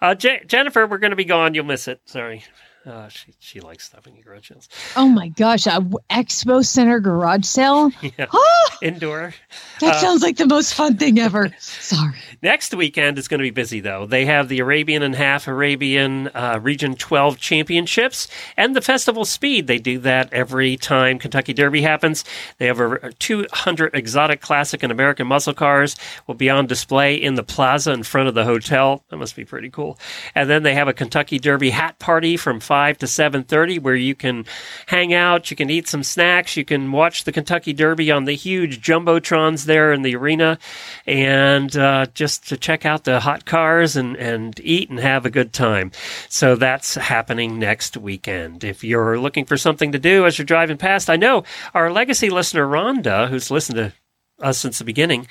Uh, 0.02 0.14
Je- 0.14 0.44
Jennifer, 0.46 0.86
we're 0.86 0.98
going 0.98 1.10
to 1.10 1.16
be 1.16 1.24
gone. 1.24 1.54
You'll 1.54 1.64
miss 1.64 1.88
it. 1.88 2.00
Sorry. 2.04 2.44
Uh, 2.88 3.08
she, 3.08 3.34
she 3.38 3.60
likes 3.60 3.84
stuffing 3.84 4.16
in 4.16 4.22
garage 4.22 4.48
sales. 4.48 4.68
Oh 4.96 5.08
my 5.08 5.28
gosh, 5.28 5.66
a 5.66 5.72
w- 5.72 5.98
Expo 6.10 6.64
Center 6.64 7.00
garage 7.00 7.44
sale? 7.44 7.90
Yeah. 8.02 8.26
Indoor. 8.82 9.34
that 9.80 9.96
Uh, 9.96 10.00
sounds 10.00 10.22
like 10.22 10.36
the 10.36 10.46
most 10.46 10.72
fun 10.72 10.96
thing 10.96 11.18
ever. 11.18 11.50
Sorry. 11.58 12.14
Next 12.42 12.72
weekend 12.74 13.18
is 13.18 13.26
going 13.28 13.38
to 13.38 13.42
be 13.42 13.50
busy, 13.50 13.80
though. 13.80 14.06
They 14.06 14.24
have 14.26 14.48
the 14.48 14.60
Arabian 14.60 15.02
and 15.02 15.14
Half 15.14 15.48
Arabian 15.48 16.28
uh, 16.28 16.60
Region 16.62 16.94
12 16.94 17.38
Championships 17.38 18.28
and 18.56 18.74
the 18.74 18.80
Festival 18.80 19.24
Speed. 19.24 19.66
They 19.66 19.78
do 19.78 19.98
that 20.00 20.32
every 20.32 20.76
time 20.76 21.18
Kentucky 21.18 21.52
Derby 21.52 21.82
happens. 21.82 22.24
They 22.58 22.66
have 22.66 22.80
over 22.80 23.10
200 23.18 23.94
exotic 23.94 24.40
classic 24.40 24.82
and 24.82 24.92
American 24.92 25.26
muscle 25.26 25.54
cars 25.54 25.96
will 26.26 26.36
be 26.36 26.48
on 26.48 26.66
display 26.66 27.14
in 27.16 27.34
the 27.34 27.42
plaza 27.42 27.92
in 27.92 28.04
front 28.04 28.28
of 28.28 28.34
the 28.34 28.44
hotel. 28.44 29.02
That 29.10 29.16
must 29.18 29.36
be 29.36 29.44
pretty 29.44 29.68
cool. 29.70 29.98
And 30.34 30.48
then 30.48 30.62
they 30.62 30.74
have 30.74 30.88
a 30.88 30.92
Kentucky 30.94 31.38
Derby 31.38 31.70
hat 31.70 31.98
party 31.98 32.36
from 32.36 32.60
5 32.60 32.77
to 32.98 33.06
7:30 33.06 33.78
where 33.78 33.94
you 33.94 34.14
can 34.14 34.44
hang 34.86 35.12
out, 35.12 35.50
you 35.50 35.56
can 35.56 35.70
eat 35.70 35.88
some 35.88 36.02
snacks, 36.02 36.56
you 36.56 36.64
can 36.64 36.92
watch 36.92 37.24
the 37.24 37.32
Kentucky 37.32 37.72
Derby 37.72 38.10
on 38.10 38.24
the 38.24 38.34
huge 38.34 38.80
jumbotrons 38.80 39.64
there 39.64 39.92
in 39.92 40.02
the 40.02 40.16
arena 40.16 40.58
and 41.06 41.76
uh, 41.76 42.06
just 42.14 42.48
to 42.48 42.56
check 42.56 42.86
out 42.86 43.04
the 43.04 43.20
hot 43.20 43.44
cars 43.44 43.96
and, 43.96 44.16
and 44.16 44.60
eat 44.60 44.90
and 44.90 45.00
have 45.00 45.26
a 45.26 45.30
good 45.30 45.52
time. 45.52 45.90
So 46.28 46.56
that's 46.56 46.94
happening 46.94 47.58
next 47.58 47.96
weekend. 47.96 48.64
If 48.64 48.84
you're 48.84 49.18
looking 49.18 49.44
for 49.44 49.56
something 49.56 49.92
to 49.92 49.98
do 49.98 50.26
as 50.26 50.38
you're 50.38 50.46
driving 50.46 50.76
past, 50.76 51.10
I 51.10 51.16
know 51.16 51.44
our 51.74 51.90
legacy 51.90 52.30
listener 52.30 52.66
Rhonda, 52.66 53.28
who's 53.28 53.50
listened 53.50 53.76
to 53.76 53.92
us 54.40 54.58
since 54.58 54.78
the 54.78 54.84
beginning, 54.84 55.26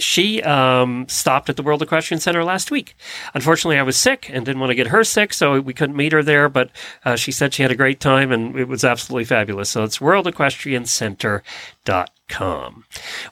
she 0.00 0.42
um, 0.42 1.06
stopped 1.08 1.48
at 1.48 1.56
the 1.56 1.62
World 1.62 1.82
Equestrian 1.82 2.20
Center 2.20 2.44
last 2.44 2.70
week. 2.70 2.94
Unfortunately, 3.34 3.78
I 3.78 3.82
was 3.82 3.96
sick 3.96 4.28
and 4.32 4.44
didn't 4.44 4.60
want 4.60 4.70
to 4.70 4.74
get 4.74 4.88
her 4.88 5.04
sick, 5.04 5.32
so 5.32 5.60
we 5.60 5.74
couldn't 5.74 5.96
meet 5.96 6.12
her 6.12 6.22
there. 6.22 6.48
But 6.48 6.70
uh, 7.04 7.16
she 7.16 7.32
said 7.32 7.54
she 7.54 7.62
had 7.62 7.70
a 7.70 7.76
great 7.76 8.00
time 8.00 8.32
and 8.32 8.58
it 8.58 8.68
was 8.68 8.84
absolutely 8.84 9.24
fabulous. 9.24 9.70
So 9.70 9.84
it's 9.84 9.98
worldequestriancenter.com. 9.98 12.84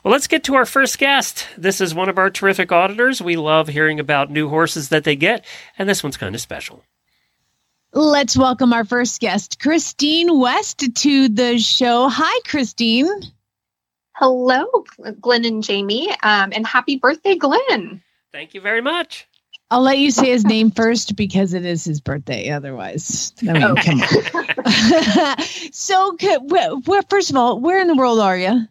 Well, 0.03 0.11
let's 0.11 0.27
get 0.27 0.43
to 0.45 0.55
our 0.55 0.65
first 0.65 0.99
guest. 0.99 1.47
This 1.57 1.81
is 1.81 1.95
one 1.95 2.09
of 2.09 2.17
our 2.17 2.29
terrific 2.29 2.71
auditors. 2.71 3.21
We 3.21 3.35
love 3.35 3.67
hearing 3.69 3.99
about 3.99 4.31
new 4.31 4.49
horses 4.49 4.89
that 4.89 5.03
they 5.03 5.15
get, 5.15 5.45
and 5.77 5.87
this 5.87 6.03
one's 6.03 6.17
kind 6.17 6.35
of 6.35 6.41
special. 6.41 6.83
Let's 7.93 8.37
welcome 8.37 8.71
our 8.71 8.85
first 8.85 9.19
guest, 9.19 9.59
Kristine 9.59 10.39
West, 10.39 10.83
to 10.93 11.27
the 11.27 11.57
show. 11.57 12.07
Hi, 12.07 12.39
Kristine. 12.45 13.09
Hello, 14.13 14.65
Glenn 15.21 15.45
and 15.45 15.63
Jamie, 15.63 16.09
um, 16.23 16.51
and 16.53 16.65
happy 16.65 16.97
birthday, 16.97 17.35
Glenn. 17.35 18.01
Thank 18.31 18.53
you 18.53 18.61
very 18.61 18.81
much. 18.81 19.27
I'll 19.71 19.81
let 19.81 19.99
you 19.99 20.09
say 20.09 20.31
his 20.31 20.45
name 20.45 20.71
first 20.71 21.15
because 21.15 21.53
it 21.53 21.63
is 21.63 21.85
his 21.85 22.01
birthday. 22.01 22.49
Otherwise, 22.49 23.33
I 23.47 23.53
mean, 23.53 23.75
come 23.75 24.01
on. 24.01 25.37
so, 25.71 26.17
where, 26.47 26.71
where, 26.71 27.01
first 27.03 27.29
of 27.29 27.35
all, 27.35 27.59
where 27.59 27.79
in 27.79 27.87
the 27.87 27.95
world 27.95 28.19
are 28.19 28.37
you? 28.37 28.67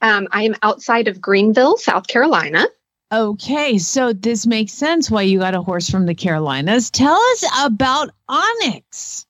Um, 0.00 0.26
I 0.32 0.42
am 0.42 0.56
outside 0.62 1.06
of 1.06 1.20
Greenville, 1.20 1.76
South 1.76 2.08
Carolina. 2.08 2.66
Okay, 3.12 3.78
so 3.78 4.12
this 4.12 4.46
makes 4.46 4.72
sense 4.72 5.10
why 5.10 5.22
you 5.22 5.38
got 5.38 5.54
a 5.54 5.60
horse 5.60 5.88
from 5.88 6.06
the 6.06 6.14
Carolinas. 6.14 6.90
Tell 6.90 7.14
us 7.14 7.44
about 7.60 8.10
Onyx. 8.28 9.26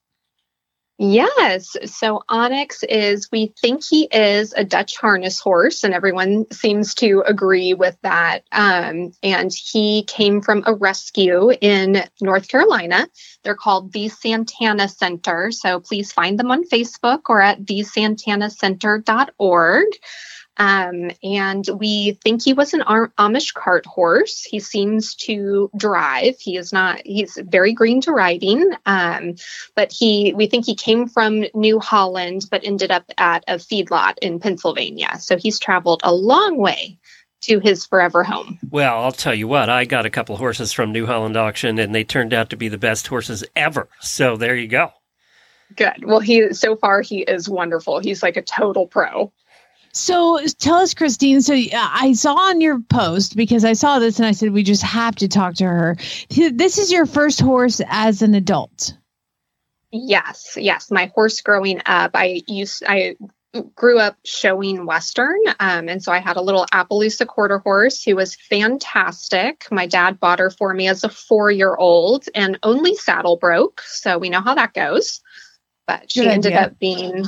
Yes. 0.99 1.75
So 1.85 2.21
Onyx 2.29 2.83
is, 2.83 3.31
we 3.31 3.51
think 3.59 3.83
he 3.83 4.03
is 4.03 4.53
a 4.53 4.63
Dutch 4.63 4.95
harness 4.95 5.39
horse, 5.39 5.83
and 5.83 5.91
everyone 5.93 6.45
seems 6.51 6.93
to 6.95 7.23
agree 7.25 7.73
with 7.73 7.97
that. 8.03 8.43
Um, 8.51 9.11
and 9.23 9.51
he 9.51 10.03
came 10.03 10.41
from 10.41 10.63
a 10.67 10.75
rescue 10.75 11.51
in 11.51 12.03
North 12.21 12.47
Carolina. 12.47 13.07
They're 13.43 13.55
called 13.55 13.91
the 13.91 14.09
Santana 14.09 14.87
Center. 14.87 15.51
So 15.51 15.79
please 15.79 16.11
find 16.11 16.39
them 16.39 16.51
on 16.51 16.63
Facebook 16.63 17.21
or 17.27 17.41
at 17.41 17.63
thesantanacenter.org. 17.63 19.87
Um, 20.57 21.11
and 21.23 21.67
we 21.79 22.19
think 22.23 22.43
he 22.43 22.53
was 22.53 22.73
an 22.73 22.81
Amish 22.81 23.53
cart 23.53 23.85
horse. 23.85 24.43
He 24.43 24.59
seems 24.59 25.15
to 25.15 25.71
drive. 25.75 26.39
He 26.39 26.57
is 26.57 26.71
not, 26.71 27.01
he's 27.05 27.37
very 27.43 27.73
green 27.73 28.01
to 28.01 28.11
riding. 28.11 28.71
Um, 28.85 29.35
but 29.75 29.91
he, 29.91 30.33
we 30.35 30.47
think 30.47 30.65
he 30.65 30.75
came 30.75 31.07
from 31.07 31.45
New 31.53 31.79
Holland, 31.79 32.45
but 32.51 32.63
ended 32.63 32.91
up 32.91 33.05
at 33.17 33.43
a 33.47 33.55
feedlot 33.55 34.17
in 34.21 34.39
Pennsylvania. 34.39 35.19
So 35.19 35.37
he's 35.37 35.59
traveled 35.59 36.01
a 36.03 36.13
long 36.13 36.57
way 36.57 36.99
to 37.41 37.59
his 37.59 37.85
forever 37.85 38.23
home. 38.23 38.57
Well, 38.69 39.03
I'll 39.03 39.11
tell 39.11 39.33
you 39.33 39.47
what, 39.47 39.69
I 39.69 39.85
got 39.85 40.05
a 40.05 40.09
couple 40.09 40.37
horses 40.37 40.71
from 40.71 40.91
New 40.91 41.05
Holland 41.05 41.35
auction 41.35 41.77
and 41.77 41.93
they 41.93 42.03
turned 42.03 42.33
out 42.33 42.51
to 42.51 42.55
be 42.55 42.69
the 42.69 42.77
best 42.77 43.07
horses 43.07 43.43
ever. 43.55 43.89
So 43.99 44.37
there 44.37 44.55
you 44.55 44.67
go. 44.67 44.91
Good. 45.75 46.05
Well, 46.05 46.19
he 46.19 46.53
so 46.53 46.75
far 46.75 47.01
he 47.01 47.21
is 47.21 47.49
wonderful. 47.49 47.99
He's 47.99 48.21
like 48.21 48.37
a 48.37 48.41
total 48.41 48.87
pro. 48.87 49.31
So 49.93 50.39
tell 50.59 50.77
us, 50.77 50.93
Kristine. 50.95 51.41
So 51.41 51.53
I 51.53 52.13
saw 52.13 52.33
on 52.33 52.61
your 52.61 52.79
post 52.79 53.35
because 53.35 53.63
I 53.63 53.73
saw 53.73 53.99
this 53.99 54.17
and 54.17 54.25
I 54.25 54.31
said 54.31 54.51
we 54.51 54.63
just 54.63 54.81
have 54.81 55.15
to 55.17 55.27
talk 55.27 55.55
to 55.55 55.65
her. 55.65 55.97
This 56.29 56.79
is 56.79 56.91
your 56.91 57.05
first 57.05 57.39
horse 57.39 57.79
as 57.87 58.23
an 58.23 58.33
adult. 58.33 58.97
Yes, 59.91 60.57
yes. 60.59 60.89
My 60.89 61.11
horse 61.13 61.41
growing 61.41 61.79
up, 61.85 62.11
I 62.15 62.41
used 62.47 62.83
I 62.87 63.15
grew 63.75 63.99
up 63.99 64.17
showing 64.25 64.87
Western, 64.87 65.37
um, 65.59 65.87
and 65.87 66.01
so 66.01 66.11
I 66.11 66.17
had 66.17 66.37
a 66.37 66.41
little 66.41 66.65
Appaloosa 66.73 67.27
quarter 67.27 67.59
horse 67.59 68.03
who 68.03 68.15
was 68.15 68.35
fantastic. 68.35 69.67
My 69.69 69.85
dad 69.85 70.19
bought 70.19 70.39
her 70.39 70.49
for 70.49 70.73
me 70.73 70.87
as 70.87 71.03
a 71.03 71.09
four 71.09 71.51
year 71.51 71.75
old, 71.75 72.25
and 72.33 72.57
only 72.63 72.95
saddle 72.95 73.37
broke, 73.37 73.81
so 73.81 74.17
we 74.17 74.31
know 74.31 74.41
how 74.41 74.55
that 74.55 74.73
goes. 74.73 75.21
But 75.85 76.11
she 76.11 76.21
Good 76.21 76.29
ended 76.29 76.53
idea. 76.53 76.65
up 76.65 76.79
being 76.79 77.25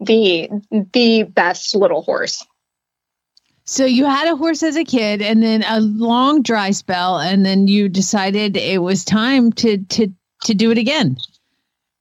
the 0.00 0.48
the 0.92 1.24
best 1.24 1.74
little 1.74 2.02
horse. 2.02 2.44
So 3.64 3.84
you 3.84 4.06
had 4.06 4.28
a 4.28 4.36
horse 4.36 4.62
as 4.62 4.76
a 4.76 4.84
kid 4.84 5.20
and 5.20 5.42
then 5.42 5.62
a 5.62 5.80
long 5.80 6.42
dry 6.42 6.70
spell 6.70 7.18
and 7.18 7.44
then 7.44 7.68
you 7.68 7.88
decided 7.88 8.56
it 8.56 8.80
was 8.80 9.04
time 9.04 9.52
to 9.54 9.78
to 9.78 10.08
to 10.44 10.54
do 10.54 10.70
it 10.70 10.78
again. 10.78 11.18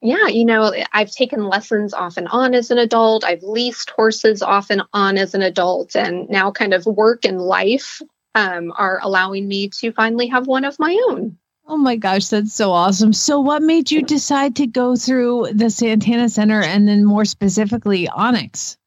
Yeah, 0.01 0.27
you 0.27 0.45
know, 0.45 0.73
I've 0.93 1.11
taken 1.11 1.47
lessons 1.47 1.93
off 1.93 2.17
and 2.17 2.27
on 2.27 2.53
as 2.53 2.69
an 2.69 2.77
adult. 2.77 3.23
I've 3.23 3.41
leased 3.41 3.89
horses 3.89 4.43
off 4.43 4.69
and 4.69 4.83
on 4.93 5.17
as 5.17 5.33
an 5.33 5.41
adult 5.41 5.95
and 5.95 6.29
now 6.29 6.51
kind 6.51 6.73
of 6.73 6.85
work 6.85 7.25
and 7.25 7.41
life 7.41 8.01
um, 8.35 8.71
are 8.77 8.99
allowing 9.01 9.47
me 9.47 9.69
to 9.79 9.91
finally 9.91 10.27
have 10.27 10.45
one 10.45 10.65
of 10.65 10.77
my 10.77 10.97
own. 11.09 11.37
Oh 11.69 11.75
my 11.75 11.97
gosh, 11.97 12.27
that's 12.27 12.53
so 12.53 12.71
awesome. 12.71 13.11
So, 13.11 13.41
what 13.41 13.61
made 13.61 13.91
you 13.91 14.01
decide 14.01 14.55
to 14.55 14.67
go 14.67 14.95
through 14.95 15.49
the 15.53 15.69
Santana 15.69 16.29
Center 16.29 16.61
and 16.61 16.87
then 16.87 17.03
more 17.03 17.25
specifically 17.25 18.07
Onyx? 18.07 18.77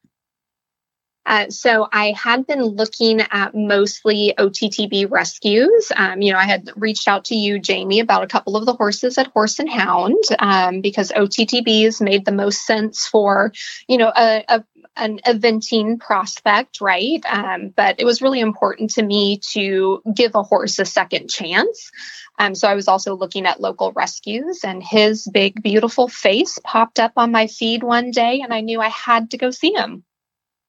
Uh, 1.23 1.49
so 1.49 1.87
I 1.93 2.13
had 2.17 2.47
been 2.47 2.63
looking 2.63 3.21
at 3.21 3.53
mostly 3.53 4.33
OTTB 4.37 5.11
rescues. 5.11 5.91
Um, 5.95 6.21
you 6.21 6.33
know, 6.33 6.39
I 6.39 6.45
had 6.45 6.71
reached 6.75 7.07
out 7.07 7.25
to 7.25 7.35
you, 7.35 7.59
Jamie, 7.59 7.99
about 7.99 8.23
a 8.23 8.27
couple 8.27 8.57
of 8.57 8.65
the 8.65 8.73
horses 8.73 9.19
at 9.19 9.27
Horse 9.27 9.59
and 9.59 9.69
Hound 9.69 10.23
um, 10.39 10.81
because 10.81 11.11
OTTBs 11.11 12.01
made 12.01 12.25
the 12.25 12.31
most 12.31 12.65
sense 12.65 13.05
for, 13.05 13.53
you 13.87 13.97
know, 13.97 14.11
a, 14.15 14.43
a 14.49 14.63
an 14.95 15.19
eventing 15.25 15.99
prospect, 15.99 16.81
right? 16.81 17.21
Um, 17.25 17.73
but 17.75 17.99
it 17.99 18.05
was 18.05 18.21
really 18.21 18.39
important 18.39 18.91
to 18.91 19.03
me 19.03 19.39
to 19.51 20.01
give 20.13 20.35
a 20.35 20.43
horse 20.43 20.79
a 20.79 20.85
second 20.85 21.29
chance. 21.29 21.91
Um, 22.39 22.55
so 22.55 22.67
I 22.67 22.75
was 22.75 22.87
also 22.87 23.15
looking 23.15 23.45
at 23.45 23.61
local 23.61 23.91
rescues, 23.91 24.63
and 24.63 24.83
his 24.83 25.27
big, 25.31 25.61
beautiful 25.61 26.07
face 26.07 26.59
popped 26.63 26.99
up 26.99 27.13
on 27.17 27.31
my 27.31 27.47
feed 27.47 27.83
one 27.83 28.11
day, 28.11 28.41
and 28.41 28.53
I 28.53 28.61
knew 28.61 28.81
I 28.81 28.89
had 28.89 29.31
to 29.31 29.37
go 29.37 29.51
see 29.51 29.73
him. 29.73 30.03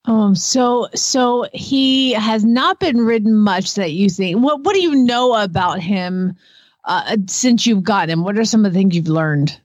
Um, 0.04 0.34
so 0.34 0.88
so 0.94 1.46
he 1.52 2.12
has 2.12 2.44
not 2.44 2.80
been 2.80 3.00
ridden 3.00 3.36
much 3.36 3.74
that 3.74 3.92
you 3.92 4.10
think. 4.10 4.42
What 4.42 4.62
what 4.62 4.74
do 4.74 4.82
you 4.82 4.96
know 4.96 5.34
about 5.40 5.80
him 5.80 6.36
uh, 6.84 7.16
since 7.28 7.66
you've 7.66 7.84
got 7.84 8.08
him? 8.08 8.24
What 8.24 8.38
are 8.38 8.44
some 8.44 8.64
of 8.64 8.72
the 8.72 8.78
things 8.78 8.96
you've 8.96 9.08
learned? 9.08 9.60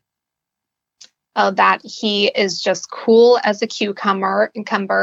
Uh, 1.37 1.51
that 1.51 1.81
he 1.85 2.27
is 2.27 2.59
just 2.59 2.89
cool 2.89 3.39
as 3.43 3.61
a 3.61 3.67
cucumber. 3.67 4.49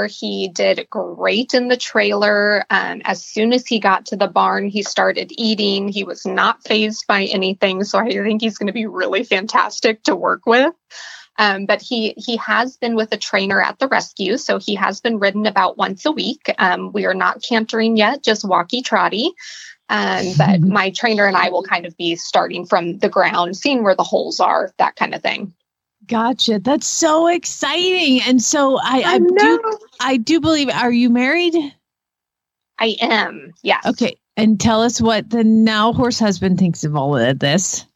He 0.09 0.49
did 0.49 0.89
great 0.91 1.55
in 1.55 1.69
the 1.69 1.77
trailer. 1.77 2.65
Um, 2.69 3.03
as 3.05 3.25
soon 3.25 3.53
as 3.53 3.65
he 3.65 3.79
got 3.79 4.07
to 4.07 4.17
the 4.17 4.27
barn, 4.27 4.69
he 4.69 4.83
started 4.83 5.33
eating. 5.39 5.89
He 5.89 6.03
was 6.03 6.27
not 6.27 6.65
phased 6.65 7.07
by 7.07 7.25
anything, 7.27 7.85
so 7.85 8.01
I 8.01 8.11
think 8.11 8.43
he's 8.43 8.59
going 8.59 8.67
to 8.67 8.73
be 8.73 8.87
really 8.87 9.23
fantastic 9.23 10.03
to 10.03 10.17
work 10.17 10.45
with. 10.45 10.75
Um, 11.39 11.67
but 11.67 11.81
he 11.81 12.15
he 12.17 12.37
has 12.39 12.77
been 12.79 12.97
with 12.97 13.13
a 13.13 13.17
trainer 13.17 13.61
at 13.61 13.79
the 13.79 13.87
rescue, 13.87 14.37
so 14.37 14.59
he 14.59 14.75
has 14.75 15.01
been 15.01 15.21
ridden 15.21 15.47
about 15.47 15.79
once 15.79 16.05
a 16.05 16.13
week. 16.13 16.53
Um, 16.59 16.93
we 16.93 17.07
are 17.07 17.15
not 17.15 17.45
cantering 17.49 17.97
yet, 17.97 18.25
just 18.25 18.45
walkie 18.45 18.83
trotty. 18.83 19.31
Um, 19.89 20.27
but 20.37 20.61
my 20.63 20.91
trainer 20.91 21.27
and 21.27 21.37
I 21.37 21.51
will 21.51 21.63
kind 21.63 21.87
of 21.87 21.97
be 21.97 22.17
starting 22.17 22.67
from 22.67 22.99
the 22.99 23.09
ground, 23.09 23.57
seeing 23.57 23.85
where 23.85 23.95
the 23.95 24.03
holes 24.03 24.41
are, 24.41 24.73
that 24.79 24.97
kind 24.97 25.15
of 25.15 25.23
thing. 25.23 25.55
Gotcha. 26.07 26.59
That's 26.59 26.87
so 26.87 27.29
exciting. 27.29 28.21
And 28.27 28.43
so 28.43 28.79
I, 28.79 29.03
I, 29.05 29.15
I 29.15 29.19
do 29.19 29.79
I 30.01 30.17
do 30.17 30.41
believe 30.41 30.69
are 30.69 30.93
you 30.93 31.11
married? 31.11 31.55
I 32.79 32.97
am. 33.01 33.53
Yes. 33.63 33.87
Okay. 33.87 34.17
And 34.37 34.61
tell 34.61 34.83
us 34.83 35.01
what 35.01 35.31
the 35.31 35.45
now 35.45 35.93
horse 35.93 36.19
husband 36.19 36.59
thinks 36.59 36.85
of 36.85 36.97
all 36.97 37.17
of 37.17 37.39
this 37.39 37.87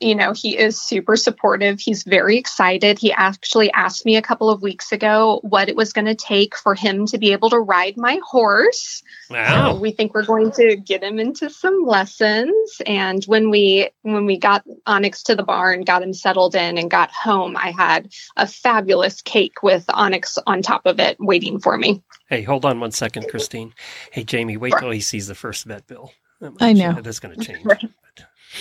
you 0.00 0.14
know, 0.14 0.32
he 0.32 0.56
is 0.56 0.80
super 0.80 1.16
supportive. 1.16 1.80
He's 1.80 2.04
very 2.04 2.36
excited. 2.36 2.98
He 2.98 3.12
actually 3.12 3.70
asked 3.72 4.06
me 4.06 4.16
a 4.16 4.22
couple 4.22 4.48
of 4.48 4.62
weeks 4.62 4.92
ago 4.92 5.40
what 5.42 5.68
it 5.68 5.76
was 5.76 5.92
going 5.92 6.06
to 6.06 6.14
take 6.14 6.56
for 6.56 6.74
him 6.74 7.06
to 7.06 7.18
be 7.18 7.32
able 7.32 7.50
to 7.50 7.58
ride 7.58 7.96
my 7.96 8.20
horse. 8.24 9.02
Wow. 9.28 9.72
So 9.72 9.80
we 9.80 9.90
think 9.90 10.14
we're 10.14 10.24
going 10.24 10.52
to 10.52 10.76
get 10.76 11.02
him 11.02 11.18
into 11.18 11.50
some 11.50 11.84
lessons. 11.84 12.80
And 12.86 13.24
when 13.24 13.50
we 13.50 13.90
when 14.02 14.24
we 14.24 14.38
got 14.38 14.64
Onyx 14.86 15.24
to 15.24 15.34
the 15.34 15.42
barn, 15.42 15.82
got 15.82 16.02
him 16.02 16.14
settled 16.14 16.54
in 16.54 16.78
and 16.78 16.90
got 16.90 17.10
home, 17.10 17.56
I 17.56 17.72
had 17.72 18.12
a 18.36 18.46
fabulous 18.46 19.20
cake 19.20 19.62
with 19.62 19.84
Onyx 19.88 20.38
on 20.46 20.62
top 20.62 20.86
of 20.86 21.00
it 21.00 21.16
waiting 21.18 21.58
for 21.58 21.76
me. 21.76 22.02
Hey, 22.28 22.42
hold 22.42 22.64
on 22.64 22.78
one 22.78 22.92
second, 22.92 23.28
Kristine. 23.28 23.72
Hey, 24.12 24.22
Jamie, 24.22 24.56
wait 24.56 24.74
till 24.78 24.90
he 24.90 25.00
sees 25.00 25.26
the 25.26 25.34
first 25.34 25.64
vet 25.64 25.86
bill. 25.86 26.12
I 26.60 26.72
know. 26.72 27.00
That's 27.00 27.20
going 27.20 27.34
to 27.38 27.44
change. 27.44 27.66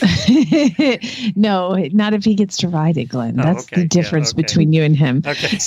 no, 1.35 1.75
not 1.91 2.13
if 2.13 2.23
he 2.23 2.35
gets 2.35 2.57
to 2.57 2.67
ride 2.67 2.97
it, 2.97 3.05
Glenn. 3.05 3.39
Oh, 3.39 3.43
That's 3.43 3.65
okay. 3.65 3.81
the 3.81 3.87
difference 3.87 4.29
yeah, 4.29 4.39
okay. 4.39 4.41
between 4.43 4.73
you 4.73 4.83
and 4.83 4.95
him. 4.95 5.23
Okay. 5.25 5.57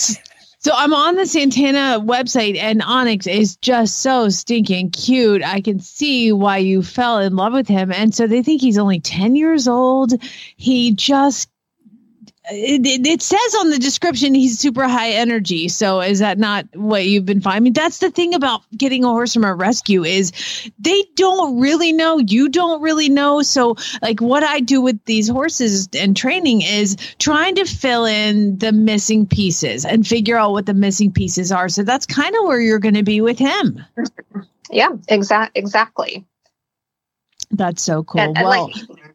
So 0.63 0.73
I'm 0.75 0.93
on 0.93 1.17
the 1.17 1.25
Santana 1.25 2.05
website 2.05 2.59
and 2.59 2.83
Onyx 2.83 3.27
is 3.27 3.57
just 3.57 4.01
so 4.01 4.29
stinking 4.29 4.91
cute. 4.91 5.43
I 5.43 5.63
can 5.63 5.81
see 5.81 6.33
why 6.33 6.59
you 6.59 6.83
fell 6.83 7.19
in 7.19 7.35
love 7.35 7.55
with 7.55 7.67
him. 7.67 7.91
And 7.91 8.15
so 8.15 8.27
they 8.27 8.43
think 8.43 8.61
he's 8.61 8.77
only 8.77 9.01
10 9.01 9.37
years 9.37 9.67
old. 9.67 10.23
He 10.57 10.93
just 10.93 11.49
it, 12.51 13.07
it, 13.07 13.23
says 13.23 13.55
on 13.61 13.71
the 13.71 13.79
description 13.79 14.35
he's 14.35 14.59
super 14.59 14.89
high 14.89 15.11
energy. 15.11 15.69
So 15.69 16.01
is 16.01 16.19
that 16.19 16.39
not 16.39 16.67
what 16.75 17.07
you've 17.07 17.27
been 17.27 17.41
finding? 17.41 17.57
I 17.57 17.61
mean, 17.61 17.73
that's 17.73 17.99
the 17.99 18.11
thing 18.11 18.35
about 18.35 18.63
getting 18.77 19.05
a 19.05 19.09
horse 19.09 19.35
from 19.35 19.45
a 19.45 19.55
rescue 19.55 20.05
is 20.05 20.33
they 20.79 21.05
don't 21.17 21.61
really 21.61 21.93
know. 21.93 22.19
You 22.19 22.49
don't 22.49 22.83
really 22.83 23.09
know. 23.09 23.43
So 23.43 23.77
like 24.03 24.21
what 24.21 24.43
I 24.43 24.61
do 24.61 24.81
with 24.81 25.05
these 25.05 25.29
horses 25.29 25.89
and 25.99 26.17
training 26.17 26.63
is 26.63 26.97
trying 27.19 27.57
to 27.57 27.65
fill 27.65 28.05
in 28.05 28.59
the 28.59 28.73
missing 28.73 29.27
pieces 29.27 29.85
and 29.85 30.07
figure 30.07 30.37
out 30.37 30.53
what 30.53 30.67
the 30.67 30.75
missing 30.75 31.13
pieces 31.13 31.53
are. 31.53 31.69
So 31.69 31.83
that's 31.83 32.07
kind 32.07 32.35
of 32.35 32.45
where 32.45 32.61
you're 32.61 32.79
going 32.79 32.95
to 32.95 33.03
be 33.03 33.21
with 33.21 33.39
him. 33.39 33.85
Yeah, 34.71 34.91
exact 35.09 35.57
exactly. 35.57 36.25
That's 37.51 37.83
so 37.83 38.05
cool. 38.05 38.21
And, 38.21 38.37
and 38.37 38.47
well, 38.47 38.71
like, 38.71 39.10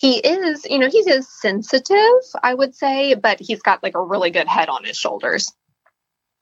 he 0.00 0.16
is, 0.18 0.66
you 0.68 0.78
know, 0.78 0.88
he 0.88 0.98
is 0.98 1.28
sensitive, 1.28 2.22
I 2.42 2.54
would 2.54 2.74
say, 2.74 3.14
but 3.14 3.38
he's 3.38 3.60
got 3.60 3.82
like 3.82 3.94
a 3.94 4.02
really 4.02 4.30
good 4.30 4.48
head 4.48 4.70
on 4.70 4.82
his 4.82 4.96
shoulders. 4.96 5.52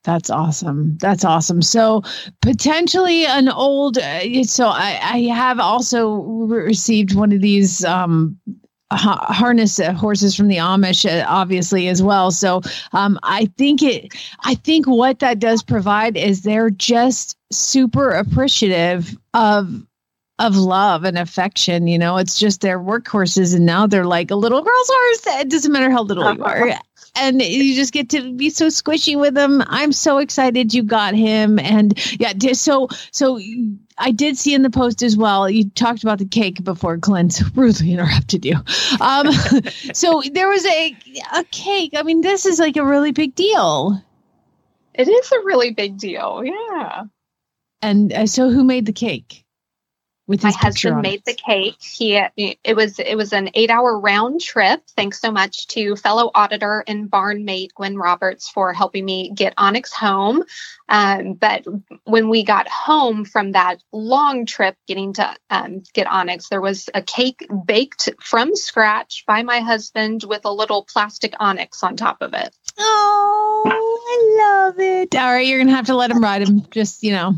That's 0.04 0.30
awesome. 0.30 0.96
That's 0.98 1.24
awesome. 1.24 1.60
So 1.60 2.02
potentially 2.40 3.26
an 3.26 3.48
old. 3.48 3.98
Uh, 3.98 4.44
so 4.44 4.68
I, 4.68 5.00
I 5.02 5.18
have 5.34 5.58
also 5.58 6.08
received 6.14 7.16
one 7.16 7.32
of 7.32 7.40
these 7.40 7.84
um, 7.84 8.38
ha- 8.92 9.26
harness 9.28 9.80
uh, 9.80 9.92
horses 9.92 10.36
from 10.36 10.46
the 10.46 10.58
Amish, 10.58 11.04
uh, 11.04 11.26
obviously 11.28 11.88
as 11.88 12.00
well. 12.00 12.30
So 12.30 12.62
um, 12.92 13.18
I 13.24 13.46
think 13.58 13.82
it. 13.82 14.14
I 14.44 14.54
think 14.54 14.86
what 14.86 15.18
that 15.18 15.40
does 15.40 15.64
provide 15.64 16.16
is 16.16 16.42
they're 16.42 16.70
just 16.70 17.36
super 17.50 18.10
appreciative 18.10 19.18
of 19.34 19.84
of 20.38 20.56
love 20.56 21.04
and 21.04 21.18
affection. 21.18 21.86
You 21.86 21.98
know, 21.98 22.16
it's 22.16 22.38
just 22.38 22.60
their 22.60 22.78
workhorses, 22.78 23.54
and 23.54 23.66
now 23.66 23.86
they're 23.86 24.06
like 24.06 24.30
a 24.30 24.36
little 24.36 24.62
girl's 24.62 24.90
horse. 24.90 25.40
It 25.40 25.50
doesn't 25.50 25.72
matter 25.72 25.90
how 25.90 26.02
little 26.02 26.32
you 26.34 26.44
are. 26.44 26.72
And 27.20 27.42
you 27.42 27.74
just 27.74 27.92
get 27.92 28.10
to 28.10 28.32
be 28.34 28.48
so 28.48 28.68
squishy 28.68 29.18
with 29.18 29.34
them. 29.34 29.64
I'm 29.66 29.92
so 29.92 30.18
excited 30.18 30.72
you 30.72 30.84
got 30.84 31.14
him. 31.14 31.58
And 31.58 31.98
yeah, 32.20 32.32
so 32.52 32.88
so 33.10 33.40
I 33.96 34.12
did 34.12 34.36
see 34.36 34.54
in 34.54 34.62
the 34.62 34.70
post 34.70 35.02
as 35.02 35.16
well. 35.16 35.50
You 35.50 35.68
talked 35.70 36.04
about 36.04 36.18
the 36.18 36.26
cake 36.26 36.62
before 36.62 36.96
Clint 36.98 37.40
rudely 37.56 37.92
interrupted 37.92 38.44
you. 38.44 38.56
Um, 39.00 39.32
so 39.94 40.22
there 40.32 40.48
was 40.48 40.64
a 40.66 40.96
a 41.34 41.44
cake. 41.50 41.94
I 41.96 42.02
mean, 42.04 42.20
this 42.20 42.46
is 42.46 42.60
like 42.60 42.76
a 42.76 42.84
really 42.84 43.10
big 43.10 43.34
deal. 43.34 44.00
It 44.94 45.08
is 45.08 45.32
a 45.32 45.38
really 45.44 45.72
big 45.72 45.98
deal. 45.98 46.42
Yeah. 46.44 47.04
And 47.80 48.12
uh, 48.12 48.26
so, 48.26 48.50
who 48.50 48.64
made 48.64 48.86
the 48.86 48.92
cake? 48.92 49.44
With 50.28 50.44
my 50.44 50.52
husband 50.52 51.00
made 51.00 51.24
the 51.24 51.32
cake. 51.32 51.78
He 51.80 52.22
it 52.36 52.76
was 52.76 52.98
it 52.98 53.16
was 53.16 53.32
an 53.32 53.48
eight 53.54 53.70
hour 53.70 53.98
round 53.98 54.40
trip 54.42 54.82
thanks 54.94 55.20
so 55.20 55.32
much 55.32 55.66
to 55.68 55.96
fellow 55.96 56.30
auditor 56.34 56.84
and 56.86 57.10
barn 57.10 57.46
mate 57.46 57.72
gwen 57.74 57.96
roberts 57.96 58.48
for 58.48 58.74
helping 58.74 59.04
me 59.04 59.32
get 59.34 59.54
onyx 59.56 59.92
home. 59.92 60.44
Um, 60.90 61.32
but 61.32 61.66
when 62.04 62.28
we 62.28 62.44
got 62.44 62.68
home 62.68 63.24
from 63.24 63.52
that 63.52 63.82
long 63.90 64.44
trip 64.44 64.76
getting 64.86 65.14
to 65.14 65.34
um, 65.48 65.82
get 65.94 66.06
onyx 66.06 66.50
there 66.50 66.60
was 66.60 66.90
a 66.92 67.02
cake 67.02 67.46
baked 67.66 68.10
from 68.20 68.54
scratch 68.54 69.24
by 69.26 69.42
my 69.42 69.60
husband 69.60 70.24
with 70.24 70.44
a 70.44 70.52
little 70.52 70.84
plastic 70.84 71.34
onyx 71.40 71.82
on 71.82 71.96
top 71.96 72.18
of 72.20 72.34
it. 72.34 72.54
Oh 72.78 73.62
i 73.66 74.66
love 74.68 74.78
it. 74.78 75.14
All 75.14 75.32
right 75.32 75.46
you're 75.46 75.58
gonna 75.58 75.74
have 75.74 75.86
to 75.86 75.96
let 75.96 76.10
him 76.10 76.22
ride 76.22 76.46
him 76.46 76.66
just 76.70 77.02
you 77.02 77.12
know 77.12 77.34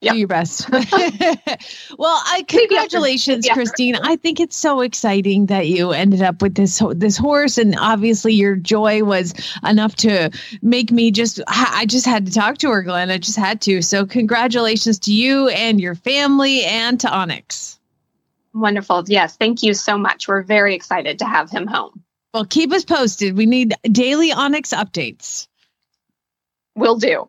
Yep. 0.00 0.12
Do 0.12 0.18
your 0.18 0.28
best. 0.28 0.70
well, 0.70 0.82
I 2.24 2.44
congratulations, 2.46 3.44
yeah. 3.44 3.54
Kristine. 3.54 3.98
I 4.00 4.14
think 4.14 4.38
it's 4.38 4.56
so 4.56 4.80
exciting 4.80 5.46
that 5.46 5.66
you 5.66 5.90
ended 5.90 6.22
up 6.22 6.40
with 6.40 6.54
this 6.54 6.80
this 6.94 7.16
horse, 7.16 7.58
and 7.58 7.74
obviously 7.76 8.34
your 8.34 8.54
joy 8.54 9.02
was 9.02 9.34
enough 9.64 9.96
to 9.96 10.30
make 10.62 10.92
me 10.92 11.10
just. 11.10 11.40
I 11.48 11.86
just 11.86 12.06
had 12.06 12.26
to 12.26 12.32
talk 12.32 12.58
to 12.58 12.70
her, 12.70 12.82
Glenn. 12.82 13.10
I 13.10 13.18
just 13.18 13.36
had 13.36 13.60
to. 13.62 13.82
So, 13.82 14.06
congratulations 14.06 15.00
to 15.00 15.12
you 15.12 15.48
and 15.48 15.80
your 15.80 15.96
family, 15.96 16.64
and 16.64 17.00
to 17.00 17.10
Onyx. 17.10 17.80
Wonderful. 18.54 19.04
Yes, 19.08 19.36
thank 19.36 19.64
you 19.64 19.74
so 19.74 19.98
much. 19.98 20.28
We're 20.28 20.42
very 20.42 20.76
excited 20.76 21.18
to 21.18 21.24
have 21.24 21.50
him 21.50 21.66
home. 21.66 22.04
Well, 22.32 22.44
keep 22.44 22.72
us 22.72 22.84
posted. 22.84 23.36
We 23.36 23.46
need 23.46 23.74
daily 23.82 24.32
Onyx 24.32 24.72
updates. 24.72 25.48
Will 26.76 26.98
do. 26.98 27.28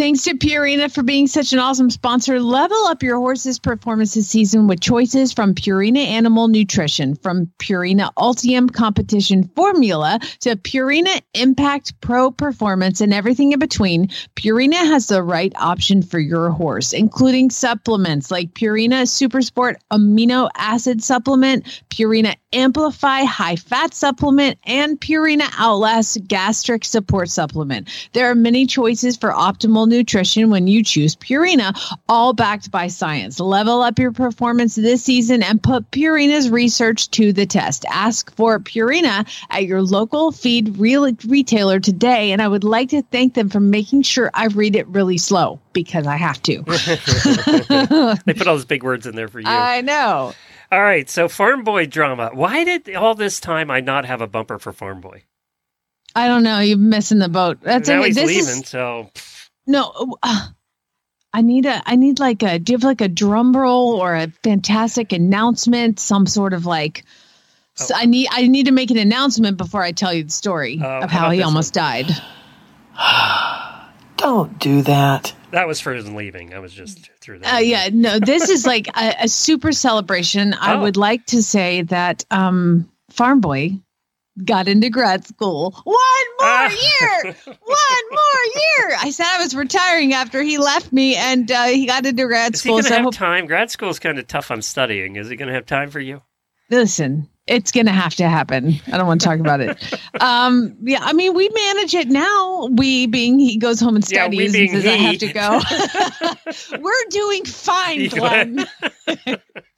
Thanks 0.00 0.22
to 0.22 0.34
Purina 0.34 0.90
for 0.90 1.02
being 1.02 1.26
such 1.26 1.52
an 1.52 1.58
awesome 1.58 1.90
sponsor. 1.90 2.40
Level 2.40 2.86
up 2.86 3.02
your 3.02 3.18
horse's 3.18 3.58
performance 3.58 4.14
this 4.14 4.28
season 4.28 4.66
with 4.66 4.80
choices 4.80 5.30
from 5.30 5.54
Purina 5.54 5.98
Animal 5.98 6.48
Nutrition, 6.48 7.16
from 7.16 7.52
Purina 7.58 8.10
Ultium 8.14 8.72
Competition 8.72 9.50
Formula 9.54 10.18
to 10.40 10.56
Purina 10.56 11.20
Impact 11.34 12.00
Pro 12.00 12.30
Performance 12.30 13.02
and 13.02 13.12
everything 13.12 13.52
in 13.52 13.58
between. 13.58 14.08
Purina 14.36 14.72
has 14.72 15.08
the 15.08 15.22
right 15.22 15.52
option 15.56 16.00
for 16.00 16.18
your 16.18 16.48
horse, 16.48 16.94
including 16.94 17.50
supplements 17.50 18.30
like 18.30 18.54
Purina 18.54 19.02
Supersport 19.02 19.74
Amino 19.92 20.48
Acid 20.56 21.02
Supplement, 21.02 21.82
Purina 21.90 22.34
Amplify 22.54 23.24
High 23.24 23.56
Fat 23.56 23.92
Supplement, 23.92 24.56
and 24.64 24.98
Purina 24.98 25.46
Outlast 25.58 26.26
Gastric 26.26 26.86
Support 26.86 27.28
Supplement. 27.28 27.90
There 28.14 28.30
are 28.30 28.34
many 28.34 28.64
choices 28.64 29.18
for 29.18 29.30
optimal 29.30 29.89
nutrition 29.90 30.48
when 30.48 30.66
you 30.66 30.82
choose 30.82 31.14
Purina, 31.14 31.78
all 32.08 32.32
backed 32.32 32.70
by 32.70 32.86
science. 32.86 33.38
Level 33.38 33.82
up 33.82 33.98
your 33.98 34.12
performance 34.12 34.74
this 34.74 35.04
season 35.04 35.42
and 35.42 35.62
put 35.62 35.90
Purina's 35.90 36.48
research 36.48 37.10
to 37.10 37.32
the 37.32 37.44
test. 37.44 37.84
Ask 37.90 38.34
for 38.36 38.58
Purina 38.58 39.28
at 39.50 39.66
your 39.66 39.82
local 39.82 40.32
feed 40.32 40.78
real 40.78 41.10
retailer 41.26 41.80
today. 41.80 42.32
And 42.32 42.40
I 42.40 42.48
would 42.48 42.64
like 42.64 42.88
to 42.90 43.02
thank 43.02 43.34
them 43.34 43.50
for 43.50 43.60
making 43.60 44.02
sure 44.02 44.30
I 44.32 44.46
read 44.46 44.76
it 44.76 44.88
really 44.88 45.18
slow 45.18 45.60
because 45.72 46.06
I 46.06 46.16
have 46.16 46.42
to. 46.44 46.62
they 48.24 48.32
put 48.32 48.46
all 48.46 48.54
those 48.54 48.64
big 48.64 48.82
words 48.82 49.06
in 49.06 49.14
there 49.14 49.28
for 49.28 49.40
you. 49.40 49.46
I 49.46 49.82
know. 49.82 50.32
All 50.72 50.80
right, 50.80 51.10
so 51.10 51.28
Farm 51.28 51.64
Boy 51.64 51.86
drama. 51.86 52.30
Why 52.32 52.62
did 52.62 52.94
all 52.94 53.16
this 53.16 53.40
time 53.40 53.72
I 53.72 53.80
not 53.80 54.04
have 54.04 54.20
a 54.20 54.28
bumper 54.28 54.58
for 54.58 54.72
Farm 54.72 55.00
Boy? 55.00 55.24
I 56.14 56.26
don't 56.26 56.42
know. 56.42 56.60
You're 56.60 56.78
missing 56.78 57.18
the 57.18 57.28
boat. 57.28 57.58
That's 57.62 57.88
now 57.88 57.98
okay. 57.98 58.08
he's 58.08 58.16
this 58.16 58.26
leaving, 58.28 58.62
is, 58.62 58.68
so 58.68 59.10
no, 59.70 60.16
uh, 60.22 60.46
I 61.32 61.42
need 61.42 61.66
a 61.66 61.82
I 61.86 61.96
need 61.96 62.18
like 62.18 62.42
a 62.42 62.58
do 62.58 62.72
you 62.72 62.76
have 62.76 62.84
like 62.84 63.00
a 63.00 63.08
drum 63.08 63.56
roll 63.56 63.94
or 63.94 64.14
a 64.14 64.28
fantastic 64.42 65.12
announcement, 65.12 66.00
some 66.00 66.26
sort 66.26 66.52
of 66.52 66.66
like 66.66 67.04
oh. 67.80 67.84
so 67.84 67.94
I 67.94 68.06
need 68.06 68.28
I 68.30 68.46
need 68.48 68.66
to 68.66 68.72
make 68.72 68.90
an 68.90 68.98
announcement 68.98 69.56
before 69.56 69.82
I 69.82 69.92
tell 69.92 70.12
you 70.12 70.24
the 70.24 70.30
story 70.30 70.80
uh, 70.82 71.04
of 71.04 71.10
how, 71.10 71.20
how 71.20 71.30
he 71.30 71.42
almost 71.42 71.76
one? 71.76 71.84
died. 71.84 72.10
Don't 74.16 74.58
do 74.58 74.82
that. 74.82 75.34
That 75.52 75.66
was 75.66 75.80
for 75.80 75.94
his 75.94 76.08
leaving. 76.10 76.52
I 76.52 76.58
was 76.58 76.72
just 76.72 77.10
through 77.20 77.38
that. 77.38 77.54
Uh, 77.54 77.58
yeah, 77.58 77.88
no, 77.92 78.18
this 78.18 78.50
is 78.50 78.66
like 78.66 78.88
a, 78.88 79.14
a 79.22 79.28
super 79.28 79.72
celebration. 79.72 80.54
Oh. 80.60 80.66
I 80.66 80.76
would 80.76 80.98
like 80.98 81.24
to 81.26 81.42
say 81.42 81.82
that 81.82 82.24
um, 82.30 82.90
Farm 83.08 83.40
Boy 83.40 83.80
got 84.44 84.68
into 84.68 84.90
grad 84.90 85.26
school. 85.26 85.72
One 85.84 85.96
more 85.96 86.48
ah. 86.48 86.68
year. 86.68 87.34
One 87.44 87.56
more 88.10 88.44
year. 88.54 88.96
I 89.00 89.10
said 89.10 89.26
I 89.26 89.38
was 89.42 89.54
retiring 89.54 90.12
after 90.12 90.42
he 90.42 90.58
left 90.58 90.92
me, 90.92 91.16
and 91.16 91.50
uh, 91.50 91.64
he 91.64 91.86
got 91.86 92.06
into 92.06 92.26
grad 92.26 92.54
is 92.54 92.60
school. 92.60 92.78
Is 92.78 92.86
he 92.86 92.90
going 92.90 93.02
to 93.02 93.04
have 93.04 93.04
hope- 93.04 93.14
time? 93.14 93.46
Grad 93.46 93.70
school 93.70 93.90
is 93.90 93.98
kind 93.98 94.18
of 94.18 94.26
tough 94.26 94.50
on 94.50 94.62
studying. 94.62 95.16
Is 95.16 95.28
he 95.28 95.36
going 95.36 95.48
to 95.48 95.54
have 95.54 95.66
time 95.66 95.90
for 95.90 96.00
you? 96.00 96.22
Listen, 96.70 97.28
it's 97.48 97.72
going 97.72 97.86
to 97.86 97.92
have 97.92 98.14
to 98.14 98.28
happen. 98.28 98.76
I 98.86 98.96
don't 98.96 99.08
want 99.08 99.20
to 99.20 99.26
talk 99.26 99.40
about 99.40 99.60
it. 99.60 99.76
Um, 100.20 100.76
yeah, 100.82 100.98
I 101.00 101.14
mean, 101.14 101.32
we 101.32 101.48
manage 101.48 101.94
it 101.94 102.08
now. 102.08 102.68
We 102.72 103.06
being 103.06 103.38
he 103.38 103.56
goes 103.56 103.80
home 103.80 103.96
and 103.96 104.04
studies 104.04 104.54
yeah, 104.54 104.64
and 104.64 104.70
says, 104.70 104.84
he. 104.84 104.90
I 104.90 104.96
have 104.96 105.18
to 105.18 105.32
go. 105.32 106.78
We're 106.78 107.08
doing 107.08 107.46
fine, 107.46 108.08
Glenn. 108.08 108.66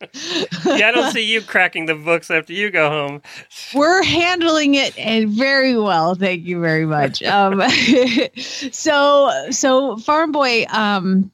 yeah, 0.65 0.89
I 0.89 0.93
don't 0.93 1.13
see 1.13 1.25
you 1.25 1.43
cracking 1.43 1.87
the 1.87 1.95
books 1.95 2.31
after 2.31 2.53
you 2.53 2.71
go 2.71 2.89
home. 2.89 3.23
We're 3.75 4.03
handling 4.03 4.75
it 4.75 4.99
and 4.99 5.31
very 5.31 5.77
well. 5.77 6.15
Thank 6.15 6.45
you 6.45 6.61
very 6.61 6.87
much. 6.87 7.23
Um, 7.23 7.63
so, 8.39 9.49
so 9.51 9.97
Farm 9.99 10.33
Boy, 10.33 10.65
um, 10.71 11.31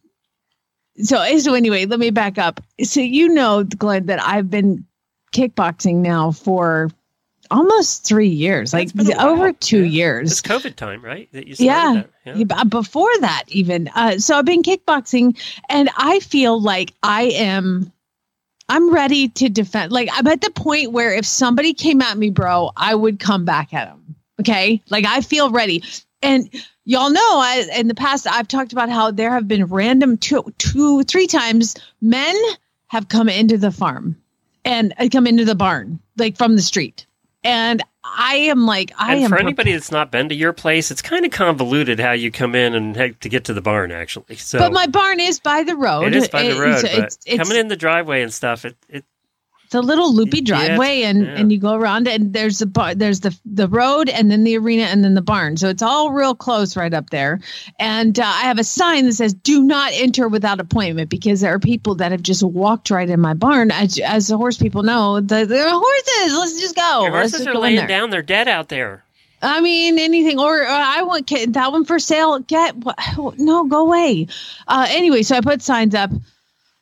so 1.02 1.38
so 1.38 1.54
anyway, 1.54 1.86
let 1.86 1.98
me 1.98 2.10
back 2.10 2.38
up. 2.38 2.60
So 2.82 3.00
you 3.00 3.28
know, 3.28 3.64
Glenn, 3.64 4.06
that 4.06 4.22
I've 4.22 4.50
been 4.50 4.84
kickboxing 5.32 5.96
now 5.96 6.32
for 6.32 6.90
almost 7.50 8.04
three 8.04 8.28
years, 8.28 8.72
like 8.72 8.90
over 9.18 9.52
two 9.52 9.84
yeah. 9.84 10.04
years. 10.04 10.32
It's 10.32 10.42
COVID 10.42 10.76
time, 10.76 11.02
right? 11.02 11.30
That 11.32 11.46
you 11.46 11.54
yeah. 11.58 12.04
That. 12.24 12.36
yeah. 12.36 12.64
Before 12.64 13.10
that, 13.20 13.44
even. 13.48 13.88
Uh, 13.94 14.18
so 14.18 14.36
I've 14.36 14.44
been 14.44 14.62
kickboxing, 14.62 15.38
and 15.68 15.88
I 15.96 16.20
feel 16.20 16.60
like 16.60 16.94
I 17.02 17.24
am. 17.24 17.92
I'm 18.68 18.92
ready 18.92 19.28
to 19.28 19.48
defend. 19.48 19.92
Like 19.92 20.08
I'm 20.12 20.26
at 20.26 20.40
the 20.40 20.50
point 20.50 20.92
where 20.92 21.12
if 21.14 21.24
somebody 21.24 21.72
came 21.74 22.02
at 22.02 22.18
me, 22.18 22.30
bro, 22.30 22.70
I 22.76 22.94
would 22.94 23.18
come 23.18 23.44
back 23.44 23.72
at 23.72 23.88
them. 23.88 24.16
Okay, 24.40 24.82
like 24.88 25.04
I 25.04 25.20
feel 25.20 25.50
ready, 25.50 25.82
and 26.22 26.48
y'all 26.84 27.10
know 27.10 27.20
I, 27.20 27.66
in 27.76 27.88
the 27.88 27.94
past 27.94 28.26
I've 28.26 28.46
talked 28.46 28.72
about 28.72 28.88
how 28.88 29.10
there 29.10 29.32
have 29.32 29.48
been 29.48 29.64
random 29.66 30.16
two, 30.16 30.44
two, 30.58 31.02
three 31.04 31.26
times 31.26 31.76
men 32.00 32.36
have 32.86 33.08
come 33.08 33.28
into 33.28 33.58
the 33.58 33.72
farm 33.72 34.16
and 34.64 34.94
uh, 34.98 35.08
come 35.10 35.26
into 35.26 35.44
the 35.44 35.54
barn 35.54 35.98
like 36.16 36.36
from 36.36 36.56
the 36.56 36.62
street. 36.62 37.06
And 37.44 37.82
I 38.02 38.34
am 38.34 38.66
like, 38.66 38.92
I 38.98 39.14
and 39.14 39.24
am. 39.24 39.30
For 39.30 39.38
anybody 39.38 39.72
that's 39.72 39.92
not 39.92 40.10
been 40.10 40.28
to 40.28 40.34
your 40.34 40.52
place, 40.52 40.90
it's 40.90 41.02
kind 41.02 41.24
of 41.24 41.30
convoluted 41.30 42.00
how 42.00 42.12
you 42.12 42.30
come 42.30 42.54
in 42.54 42.74
and 42.74 43.20
to 43.20 43.28
get 43.28 43.44
to 43.44 43.54
the 43.54 43.60
barn, 43.60 43.92
actually. 43.92 44.36
So, 44.36 44.58
but 44.58 44.72
my 44.72 44.86
barn 44.86 45.20
is 45.20 45.38
by 45.38 45.62
the 45.62 45.76
road. 45.76 46.04
It 46.04 46.16
is 46.16 46.28
by 46.28 46.42
the 46.48 46.60
road. 46.60 46.84
It's, 46.84 46.84
it's, 46.84 47.18
it's, 47.26 47.36
coming 47.36 47.58
in 47.58 47.68
the 47.68 47.76
driveway 47.76 48.22
and 48.22 48.32
stuff, 48.32 48.64
it, 48.64 48.76
it 48.88 49.04
it's 49.68 49.74
a 49.74 49.82
little 49.82 50.14
loopy 50.14 50.40
driveway, 50.40 51.02
and 51.02 51.26
yeah. 51.26 51.34
and 51.34 51.52
you 51.52 51.58
go 51.58 51.74
around 51.74 52.08
and 52.08 52.32
there's 52.32 52.60
the 52.60 52.64
bar, 52.64 52.94
there's 52.94 53.20
the 53.20 53.38
the 53.44 53.68
road, 53.68 54.08
and 54.08 54.30
then 54.30 54.42
the 54.42 54.56
arena, 54.56 54.84
and 54.84 55.04
then 55.04 55.12
the 55.12 55.20
barn. 55.20 55.58
So 55.58 55.68
it's 55.68 55.82
all 55.82 56.10
real 56.10 56.34
close 56.34 56.74
right 56.74 56.94
up 56.94 57.10
there. 57.10 57.40
And 57.78 58.18
uh, 58.18 58.24
I 58.24 58.44
have 58.44 58.58
a 58.58 58.64
sign 58.64 59.04
that 59.04 59.12
says 59.12 59.34
"Do 59.34 59.62
not 59.62 59.92
enter 59.92 60.26
without 60.26 60.58
appointment" 60.58 61.10
because 61.10 61.42
there 61.42 61.52
are 61.52 61.58
people 61.58 61.96
that 61.96 62.12
have 62.12 62.22
just 62.22 62.42
walked 62.42 62.88
right 62.88 63.10
in 63.10 63.20
my 63.20 63.34
barn. 63.34 63.70
As, 63.70 63.98
as 63.98 64.28
the 64.28 64.38
horse 64.38 64.56
people 64.56 64.84
know, 64.84 65.20
the, 65.20 65.44
the 65.44 65.68
horses. 65.70 66.38
Let's 66.38 66.58
just 66.58 66.74
go. 66.74 67.02
Your 67.02 67.10
horses 67.10 67.46
are 67.46 67.54
laying 67.54 67.86
down. 67.86 68.08
They're 68.08 68.22
dead 68.22 68.48
out 68.48 68.70
there. 68.70 69.04
I 69.42 69.60
mean, 69.60 69.98
anything, 69.98 70.40
or 70.40 70.62
uh, 70.62 70.70
I 70.70 71.02
want 71.02 71.28
that 71.28 71.72
one 71.72 71.84
for 71.84 71.98
sale. 71.98 72.38
Get 72.38 72.74
what? 72.74 72.98
No, 73.38 73.66
go 73.66 73.82
away. 73.82 74.28
Uh, 74.66 74.86
anyway, 74.88 75.24
so 75.24 75.36
I 75.36 75.42
put 75.42 75.60
signs 75.60 75.94
up. 75.94 76.10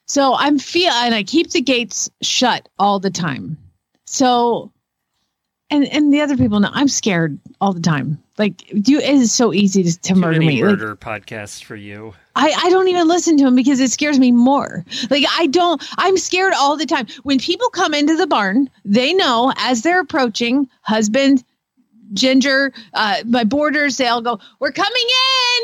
So 0.07 0.35
I'm 0.37 0.59
feel, 0.59 0.93
and 0.93 1.15
I 1.15 1.25
keep 1.25 1.51
the 1.51 1.61
gates 1.61 2.09
shut 2.23 2.69
all 2.79 3.01
the 3.01 3.11
time. 3.11 3.59
So, 4.07 4.73
and 5.69 5.85
and 5.89 6.13
the 6.13 6.21
other 6.21 6.37
people 6.37 6.61
know 6.61 6.71
I'm 6.73 6.89
scared 6.89 7.39
all 7.61 7.73
the 7.73 7.81
time. 7.81 8.23
Like 8.39 8.71
you, 8.89 8.99
it 8.99 9.15
is 9.15 9.33
so 9.33 9.53
easy 9.53 9.83
to, 9.83 10.01
to 10.03 10.15
murder 10.15 10.39
me. 10.39 10.63
Like, 10.63 10.79
murder 10.79 10.95
podcasts 10.95 11.63
for 11.63 11.75
you. 11.75 12.15
I, 12.37 12.55
I 12.57 12.71
don't 12.71 12.87
even 12.89 13.09
listen 13.09 13.37
to 13.39 13.45
them 13.45 13.57
because 13.57 13.81
it 13.81 13.91
scares 13.91 14.19
me 14.19 14.31
more. 14.31 14.85
Like 15.11 15.25
I 15.37 15.47
don't 15.47 15.83
I'm 15.99 16.17
scared 16.19 16.53
all 16.55 16.77
the 16.77 16.87
time. 16.87 17.07
When 17.25 17.39
people 17.39 17.69
come 17.71 17.95
into 17.95 18.17
the 18.17 18.27
barn, 18.27 18.71
they 18.85 19.13
know 19.13 19.53
as 19.57 19.83
they're 19.83 20.01
approaching, 20.01 20.69
husband, 20.83 21.43
ginger, 22.13 22.73
uh 22.95 23.23
my 23.27 23.43
boarders, 23.43 23.97
they 23.97 24.07
all 24.07 24.23
go, 24.23 24.39
We're 24.61 24.73
coming 24.73 24.93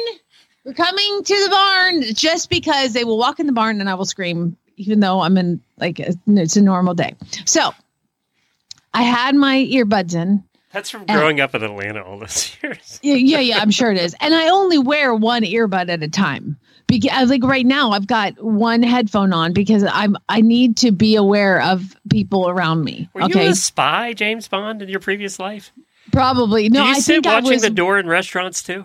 in. 0.08 0.18
We're 0.64 0.74
coming 0.74 1.24
to 1.24 1.44
the 1.44 1.50
barn 1.50 2.02
just 2.14 2.48
because 2.48 2.92
they 2.92 3.04
will 3.04 3.18
walk 3.18 3.40
in 3.40 3.46
the 3.46 3.52
barn 3.52 3.80
and 3.80 3.90
I 3.90 3.94
will 3.94 4.04
scream, 4.04 4.56
even 4.76 5.00
though 5.00 5.20
I'm 5.20 5.36
in 5.36 5.60
like 5.78 5.98
a, 5.98 6.14
it's 6.28 6.56
a 6.56 6.62
normal 6.62 6.94
day. 6.94 7.16
So 7.46 7.72
I 8.94 9.02
had 9.02 9.34
my 9.34 9.56
earbuds 9.56 10.14
in 10.14 10.44
That's 10.72 10.88
from 10.90 11.04
growing 11.06 11.40
up 11.40 11.54
in 11.56 11.64
Atlanta 11.64 12.02
all 12.02 12.20
those 12.20 12.56
years. 12.62 13.00
yeah, 13.02 13.14
yeah, 13.14 13.40
yeah, 13.40 13.58
I'm 13.58 13.72
sure 13.72 13.90
it 13.90 13.98
is. 13.98 14.14
And 14.20 14.34
I 14.34 14.50
only 14.50 14.78
wear 14.78 15.14
one 15.14 15.42
earbud 15.42 15.88
at 15.88 16.02
a 16.02 16.08
time. 16.08 16.56
Because 16.86 17.10
uh, 17.22 17.26
like 17.26 17.42
right 17.42 17.64
now 17.64 17.92
I've 17.92 18.06
got 18.06 18.40
one 18.42 18.82
headphone 18.82 19.32
on 19.32 19.54
because 19.54 19.82
I'm 19.82 20.16
I 20.28 20.42
need 20.42 20.76
to 20.78 20.92
be 20.92 21.16
aware 21.16 21.62
of 21.62 21.96
people 22.10 22.48
around 22.50 22.84
me. 22.84 23.08
Were 23.14 23.22
okay. 23.22 23.46
you 23.46 23.50
a 23.52 23.54
spy, 23.54 24.12
James 24.12 24.46
Bond, 24.46 24.82
in 24.82 24.90
your 24.90 25.00
previous 25.00 25.38
life? 25.38 25.72
Probably. 26.10 26.68
No, 26.68 26.80
Did 26.80 26.88
you 26.88 26.94
I 26.94 26.98
sit 26.98 27.24
watching 27.24 27.50
was 27.50 27.62
the 27.62 27.70
door 27.70 27.98
in 27.98 28.08
restaurants 28.08 28.62
too? 28.62 28.84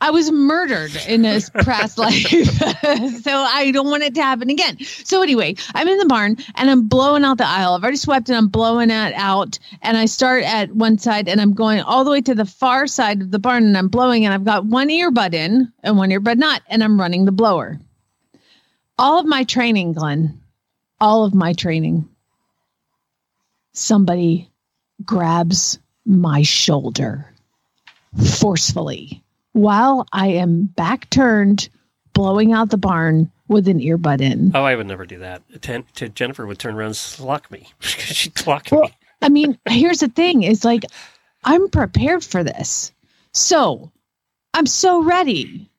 I 0.00 0.10
was 0.10 0.30
murdered 0.30 0.94
in 1.08 1.22
this 1.22 1.50
past 1.50 1.98
life. 1.98 2.28
so 3.22 3.32
I 3.32 3.72
don't 3.72 3.90
want 3.90 4.04
it 4.04 4.14
to 4.14 4.22
happen 4.22 4.48
again. 4.48 4.78
So 4.84 5.20
anyway, 5.20 5.56
I'm 5.74 5.88
in 5.88 5.98
the 5.98 6.06
barn 6.06 6.36
and 6.54 6.70
I'm 6.70 6.86
blowing 6.86 7.24
out 7.24 7.38
the 7.38 7.46
aisle. 7.46 7.72
I've 7.72 7.82
already 7.82 7.96
swept 7.96 8.28
and 8.28 8.38
I'm 8.38 8.48
blowing 8.48 8.90
it 8.90 9.14
out. 9.14 9.58
And 9.82 9.96
I 9.96 10.04
start 10.04 10.44
at 10.44 10.74
one 10.74 10.98
side 10.98 11.28
and 11.28 11.40
I'm 11.40 11.54
going 11.54 11.80
all 11.80 12.04
the 12.04 12.12
way 12.12 12.20
to 12.20 12.36
the 12.36 12.44
far 12.44 12.86
side 12.86 13.20
of 13.20 13.32
the 13.32 13.40
barn 13.40 13.64
and 13.64 13.76
I'm 13.76 13.88
blowing 13.88 14.24
and 14.24 14.32
I've 14.32 14.44
got 14.44 14.64
one 14.64 14.90
earbud 14.90 15.34
in 15.34 15.72
and 15.82 15.98
one 15.98 16.10
earbud 16.10 16.36
not, 16.36 16.62
and 16.68 16.84
I'm 16.84 17.00
running 17.00 17.24
the 17.24 17.32
blower. 17.32 17.80
All 18.96 19.18
of 19.18 19.26
my 19.26 19.42
training, 19.42 19.94
Glenn, 19.94 20.40
all 21.00 21.24
of 21.24 21.34
my 21.34 21.52
training, 21.52 22.08
somebody 23.72 24.50
grabs 25.04 25.80
my 26.06 26.42
shoulder 26.42 27.26
forcefully 28.38 29.23
while 29.54 30.06
I 30.12 30.26
am 30.28 30.64
back 30.64 31.08
turned, 31.10 31.68
blowing 32.12 32.52
out 32.52 32.68
the 32.70 32.76
barn 32.76 33.32
with 33.48 33.66
an 33.68 33.78
earbud 33.80 34.20
in. 34.20 34.52
Oh, 34.54 34.62
I 34.62 34.74
would 34.76 34.86
never 34.86 35.06
do 35.06 35.18
that. 35.20 35.42
Ten, 35.62 35.84
to 35.94 36.08
Jennifer 36.10 36.44
would 36.46 36.58
turn 36.58 36.74
around 36.74 36.88
and 36.88 36.96
sluck 36.96 37.50
me. 37.50 37.68
She'd 37.80 38.34
clock 38.34 38.68
Well, 38.70 38.82
me. 38.82 38.96
I 39.22 39.28
mean, 39.30 39.58
here's 39.68 40.00
the 40.00 40.08
thing 40.08 40.42
is 40.42 40.64
like, 40.64 40.84
I'm 41.44 41.68
prepared 41.70 42.22
for 42.22 42.44
this. 42.44 42.92
So 43.32 43.90
I'm 44.52 44.66
so 44.66 45.02
ready. 45.02 45.70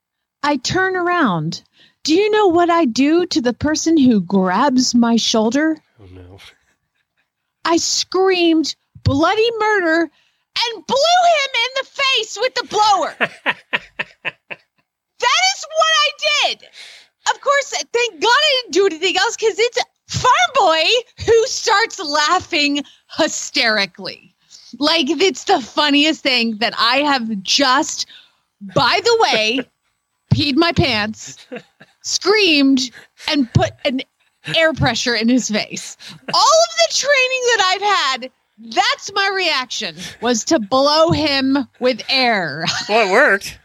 I 0.44 0.58
turn 0.58 0.96
around. 0.96 1.62
Do 2.04 2.14
you 2.16 2.30
know 2.32 2.48
what 2.48 2.70
I 2.70 2.86
do 2.86 3.26
to 3.28 3.42
the 3.42 3.54
person 3.54 3.98
who 3.98 4.22
grabs 4.22 4.94
my 4.94 5.16
shoulder? 5.16 5.78
Oh 6.00 6.06
no. 6.14 6.38
I 7.66 7.78
screamed 7.78 8.76
bloody 9.04 9.50
murder 9.60 10.10
and 10.58 10.86
blew 10.86 10.98
him 10.98 11.52
in 11.56 11.70
the 11.76 11.86
face 11.86 12.38
with 12.40 12.54
the 12.56 12.68
blower. 12.68 13.16
that 13.20 13.58
is 15.56 15.66
what 15.68 15.94
I 15.96 16.10
did. 16.48 16.68
Of 17.34 17.42
course, 17.42 17.74
thank 17.92 18.22
God 18.22 18.30
I 18.30 18.62
didn't 18.62 18.74
do 18.74 18.86
anything 18.86 19.18
else 19.18 19.36
because 19.36 19.58
it's 19.58 19.80
Farm 20.08 20.52
Boy 20.54 20.86
who 21.26 21.48
starts 21.48 22.00
laughing 22.00 22.84
hysterically. 23.18 24.36
Like 24.80 25.10
it's 25.10 25.46
the 25.46 25.62
funniest 25.62 26.22
thing 26.22 26.58
that 26.58 26.74
I 26.78 26.98
have 26.98 27.42
just, 27.42 28.06
by 28.76 29.00
the 29.04 29.18
way, 29.22 29.60
peed 30.34 30.56
my 30.56 30.72
pants, 30.72 31.38
screamed, 32.02 32.92
and 33.28 33.52
put 33.54 33.72
an 33.86 34.02
air 34.56 34.74
pressure 34.74 35.16
in 35.16 35.30
his 35.30 35.50
face. 35.50 35.98
All 36.12 36.60
of 36.70 36.76
the 36.78 36.94
training 36.94 37.42
that 37.48 37.62
I've 37.66 37.82
had, 38.22 38.32
that's 38.58 39.12
my 39.14 39.32
reaction 39.36 39.96
was 40.22 40.46
to 40.46 40.60
blow 40.60 41.12
him 41.12 41.58
with 41.80 42.02
air. 42.10 42.66
Well, 42.90 43.08
it 43.08 43.12
worked. 43.12 43.60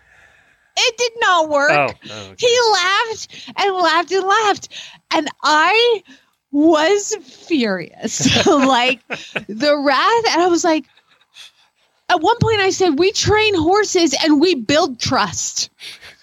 It 0.76 0.96
did 0.96 1.12
not 1.20 1.48
work. 1.48 1.70
Oh, 1.72 1.88
oh, 2.11 2.31
okay. 2.31 2.46
He 2.46 2.59
laughed 2.72 3.53
and 3.57 3.74
laughed 3.76 4.12
and 4.12 4.24
laughed. 4.24 4.68
And 5.11 5.29
I 5.42 6.03
was 6.53 7.14
furious. 7.22 8.46
like 8.46 9.00
the 9.46 9.76
wrath. 9.76 10.33
And 10.33 10.42
I 10.42 10.46
was 10.48 10.64
like, 10.64 10.87
at 12.09 12.20
one 12.20 12.37
point 12.40 12.61
I 12.61 12.70
said, 12.70 12.98
We 12.98 13.12
train 13.12 13.55
horses 13.55 14.14
and 14.24 14.40
we 14.40 14.55
build 14.55 14.98
trust. 14.98 15.70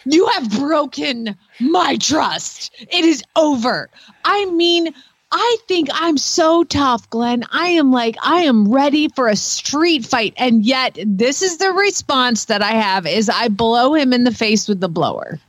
You 0.06 0.28
have 0.28 0.50
broken 0.52 1.38
my 1.60 1.98
trust. 1.98 2.74
It 2.80 3.06
is 3.06 3.24
over. 3.36 3.90
I 4.26 4.46
mean, 4.46 4.94
I 5.40 5.58
think 5.68 5.90
I'm 5.94 6.18
so 6.18 6.64
tough, 6.64 7.08
Glenn. 7.12 7.44
I 7.52 7.68
am 7.68 7.92
like, 7.92 8.16
I 8.24 8.42
am 8.42 8.74
ready 8.74 9.08
for 9.10 9.28
a 9.28 9.36
street 9.36 10.04
fight. 10.04 10.34
And 10.36 10.66
yet, 10.66 10.98
this 11.06 11.44
is 11.44 11.58
the 11.58 11.72
response 11.72 12.46
that 12.46 12.64
I 12.64 12.72
have 12.72 13.06
is 13.06 13.30
I 13.30 13.48
blow 13.50 13.94
him 13.94 14.14
in 14.14 14.24
the 14.24 14.34
face 14.34 14.68
with 14.68 14.80
the 14.80 14.90
blower. 14.90 15.40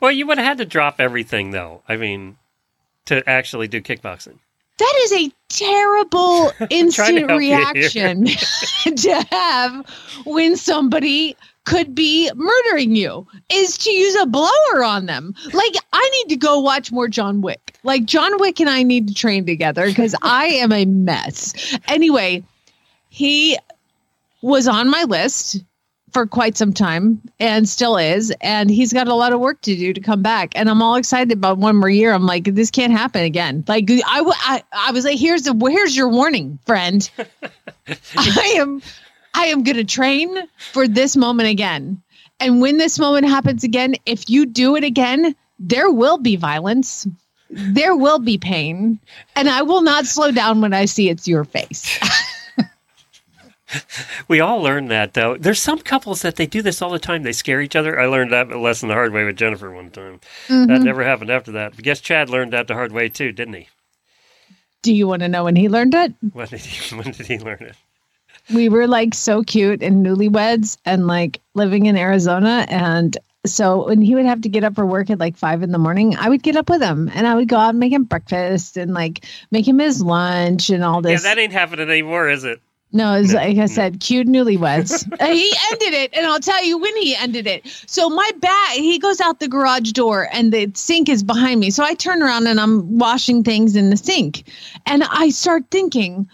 Well, 0.00 0.10
you 0.10 0.26
would 0.26 0.38
have 0.38 0.46
had 0.46 0.58
to 0.58 0.64
drop 0.64 0.96
everything, 0.98 1.52
though. 1.52 1.80
I 1.88 1.96
mean, 1.96 2.38
to 3.06 3.22
actually 3.28 3.68
do 3.68 3.80
kickboxing. 3.80 4.38
That 4.78 5.00
is 5.04 5.12
a 5.12 5.32
terrible 5.48 6.52
instant 6.70 7.30
reaction 7.30 8.26
to 8.96 9.26
have 9.30 9.86
when 10.24 10.56
somebody 10.56 11.36
could 11.64 11.94
be 11.94 12.30
murdering 12.34 12.96
you 12.96 13.26
is 13.50 13.76
to 13.78 13.90
use 13.90 14.14
a 14.16 14.26
blower 14.26 14.84
on 14.84 15.06
them. 15.06 15.34
Like 15.52 15.74
I 15.92 16.08
need 16.10 16.30
to 16.30 16.36
go 16.36 16.58
watch 16.58 16.90
more 16.90 17.08
John 17.08 17.40
Wick. 17.40 17.76
Like 17.82 18.04
John 18.04 18.38
Wick 18.38 18.60
and 18.60 18.70
I 18.70 18.82
need 18.82 19.08
to 19.08 19.14
train 19.14 19.46
together 19.46 19.86
because 19.86 20.14
I 20.22 20.46
am 20.46 20.72
a 20.72 20.84
mess. 20.84 21.78
Anyway, 21.86 22.42
he 23.08 23.58
was 24.42 24.66
on 24.66 24.90
my 24.90 25.04
list 25.04 25.62
for 26.12 26.26
quite 26.26 26.56
some 26.56 26.72
time 26.72 27.20
and 27.38 27.68
still 27.68 27.96
is 27.96 28.32
and 28.40 28.70
he's 28.70 28.92
got 28.92 29.06
a 29.06 29.14
lot 29.14 29.32
of 29.32 29.40
work 29.40 29.60
to 29.60 29.76
do 29.76 29.92
to 29.92 30.00
come 30.00 30.22
back 30.22 30.50
and 30.56 30.68
i'm 30.68 30.82
all 30.82 30.96
excited 30.96 31.32
about 31.32 31.58
one 31.58 31.76
more 31.76 31.88
year 31.88 32.12
i'm 32.12 32.26
like 32.26 32.44
this 32.44 32.68
can't 32.70 32.92
happen 32.92 33.22
again 33.22 33.62
like 33.68 33.84
i 33.88 34.00
I, 34.04 34.62
I 34.72 34.90
was 34.90 35.04
like 35.04 35.18
here's 35.18 35.42
the 35.42 35.54
here's 35.70 35.96
your 35.96 36.08
warning 36.08 36.58
friend 36.66 37.08
i 38.16 38.54
am 38.56 38.82
i 39.34 39.46
am 39.46 39.62
going 39.62 39.76
to 39.76 39.84
train 39.84 40.36
for 40.58 40.86
this 40.86 41.16
moment 41.16 41.48
again 41.48 42.00
and 42.38 42.60
when 42.60 42.78
this 42.78 42.98
moment 42.98 43.26
happens 43.26 43.64
again 43.64 43.94
if 44.06 44.28
you 44.30 44.46
do 44.46 44.76
it 44.76 44.84
again 44.84 45.34
there 45.58 45.90
will 45.90 46.18
be 46.18 46.36
violence 46.36 47.06
there 47.50 47.96
will 47.96 48.18
be 48.18 48.38
pain 48.38 48.98
and 49.36 49.48
i 49.48 49.62
will 49.62 49.82
not 49.82 50.06
slow 50.06 50.30
down 50.30 50.60
when 50.60 50.72
i 50.72 50.84
see 50.84 51.08
it's 51.08 51.28
your 51.28 51.44
face 51.44 51.98
We 54.26 54.40
all 54.40 54.60
learn 54.60 54.88
that, 54.88 55.14
though. 55.14 55.36
There's 55.36 55.62
some 55.62 55.78
couples 55.78 56.22
that 56.22 56.34
they 56.34 56.46
do 56.46 56.60
this 56.60 56.82
all 56.82 56.90
the 56.90 56.98
time. 56.98 57.22
They 57.22 57.30
scare 57.30 57.60
each 57.60 57.76
other. 57.76 58.00
I 58.00 58.06
learned 58.06 58.32
that 58.32 58.50
lesson 58.50 58.88
the 58.88 58.94
hard 58.94 59.12
way 59.12 59.24
with 59.24 59.36
Jennifer 59.36 59.70
one 59.70 59.90
time. 59.90 60.18
That 60.48 60.54
mm-hmm. 60.54 60.82
never 60.82 61.04
happened 61.04 61.30
after 61.30 61.52
that. 61.52 61.74
I 61.78 61.80
guess 61.80 62.00
Chad 62.00 62.28
learned 62.28 62.52
that 62.52 62.66
the 62.66 62.74
hard 62.74 62.90
way 62.90 63.08
too, 63.08 63.30
didn't 63.30 63.54
he? 63.54 63.68
do 64.82 64.94
you 64.94 65.06
want 65.06 65.20
to 65.20 65.28
know 65.28 65.44
when 65.44 65.56
he 65.56 65.68
learned 65.68 65.94
it 65.94 66.14
When 66.32 66.48
did 66.48 66.60
he? 66.60 66.96
When 66.96 67.10
did 67.12 67.26
he 67.26 67.38
learn 67.38 67.58
it? 67.60 67.76
We 68.52 68.68
were 68.68 68.86
like 68.86 69.14
so 69.14 69.42
cute 69.42 69.82
and 69.82 70.04
newlyweds 70.04 70.78
and 70.84 71.06
like 71.06 71.40
living 71.54 71.86
in 71.86 71.96
Arizona. 71.96 72.66
And 72.68 73.16
so 73.46 73.86
when 73.86 74.02
he 74.02 74.14
would 74.14 74.26
have 74.26 74.42
to 74.42 74.48
get 74.48 74.64
up 74.64 74.74
for 74.74 74.84
work 74.84 75.10
at 75.10 75.18
like 75.18 75.36
five 75.36 75.62
in 75.62 75.72
the 75.72 75.78
morning, 75.78 76.16
I 76.16 76.28
would 76.28 76.42
get 76.42 76.56
up 76.56 76.68
with 76.68 76.82
him 76.82 77.10
and 77.14 77.26
I 77.26 77.34
would 77.34 77.48
go 77.48 77.56
out 77.56 77.70
and 77.70 77.78
make 77.80 77.92
him 77.92 78.04
breakfast 78.04 78.76
and 78.76 78.92
like 78.92 79.24
make 79.50 79.66
him 79.66 79.78
his 79.78 80.02
lunch 80.02 80.70
and 80.70 80.84
all 80.84 81.00
this. 81.00 81.24
Yeah, 81.24 81.34
that 81.34 81.40
ain't 81.40 81.52
happening 81.52 81.88
anymore, 81.90 82.28
is 82.28 82.44
it? 82.44 82.60
no, 82.92 83.14
it's 83.14 83.32
like 83.32 83.56
I 83.56 83.66
said, 83.66 84.00
cute 84.00 84.26
newlyweds. 84.26 85.06
He 85.30 85.52
ended 85.70 85.94
it, 85.94 86.10
and 86.12 86.26
I'll 86.26 86.40
tell 86.40 86.64
you 86.64 86.76
when 86.78 86.96
he 86.96 87.14
ended 87.14 87.46
it. 87.46 87.66
So 87.86 88.08
my 88.08 88.30
bag, 88.40 88.78
he 88.78 88.98
goes 88.98 89.20
out 89.20 89.38
the 89.38 89.48
garage 89.48 89.92
door, 89.92 90.28
and 90.32 90.52
the 90.52 90.72
sink 90.74 91.08
is 91.08 91.22
behind 91.22 91.60
me. 91.60 91.70
So 91.70 91.84
I 91.84 91.94
turn 91.94 92.22
around 92.22 92.46
and 92.48 92.58
I'm 92.58 92.98
washing 92.98 93.44
things 93.44 93.76
in 93.76 93.90
the 93.90 93.96
sink, 93.96 94.44
and 94.86 95.04
I 95.04 95.28
start 95.30 95.64
thinking, 95.70 96.28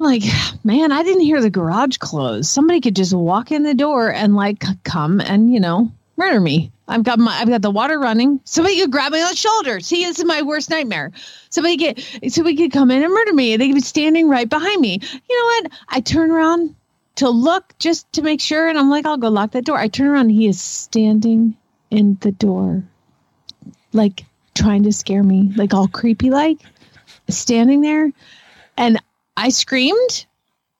like, 0.00 0.22
man, 0.64 0.90
I 0.90 1.02
didn't 1.02 1.22
hear 1.22 1.40
the 1.40 1.50
garage 1.50 1.98
close. 1.98 2.48
Somebody 2.48 2.80
could 2.80 2.96
just 2.96 3.14
walk 3.14 3.52
in 3.52 3.62
the 3.62 3.74
door 3.74 4.12
and 4.12 4.34
like 4.34 4.64
come 4.82 5.20
and 5.20 5.52
you 5.52 5.60
know 5.60 5.92
murder 6.16 6.40
me. 6.40 6.72
I've 6.88 7.04
got 7.04 7.20
my 7.20 7.32
I've 7.32 7.48
got 7.48 7.62
the 7.62 7.70
water 7.70 7.98
running. 8.00 8.40
Somebody 8.44 8.80
could 8.80 8.90
grab 8.90 9.12
me 9.12 9.22
on 9.22 9.30
the 9.30 9.36
shoulder. 9.36 9.78
See, 9.78 10.04
this 10.04 10.18
is 10.18 10.24
my 10.24 10.42
worst 10.42 10.70
nightmare. 10.70 11.12
Somebody 11.50 11.76
get 11.76 12.04
somebody 12.28 12.56
could 12.56 12.72
come 12.72 12.90
in 12.90 13.02
and 13.02 13.12
murder 13.12 13.32
me. 13.32 13.56
They 13.56 13.68
could 13.68 13.76
be 13.76 13.80
standing 13.80 14.28
right 14.28 14.48
behind 14.48 14.80
me. 14.80 14.98
You 15.00 15.38
know 15.38 15.68
what? 15.68 15.72
I 15.88 16.00
turn 16.00 16.32
around 16.32 16.74
to 17.16 17.28
look 17.28 17.74
just 17.78 18.12
to 18.14 18.22
make 18.22 18.40
sure. 18.40 18.66
And 18.68 18.78
I'm 18.78 18.90
like, 18.90 19.06
I'll 19.06 19.18
go 19.18 19.28
lock 19.28 19.52
that 19.52 19.64
door. 19.64 19.78
I 19.78 19.88
turn 19.88 20.08
around 20.08 20.30
he 20.30 20.48
is 20.48 20.60
standing 20.60 21.56
in 21.90 22.16
the 22.20 22.32
door, 22.32 22.82
like 23.92 24.24
trying 24.54 24.82
to 24.84 24.92
scare 24.92 25.22
me, 25.22 25.52
like 25.56 25.74
all 25.74 25.86
creepy 25.86 26.30
like, 26.30 26.58
standing 27.28 27.82
there. 27.82 28.12
And 28.76 28.98
I 29.40 29.48
screamed 29.48 30.26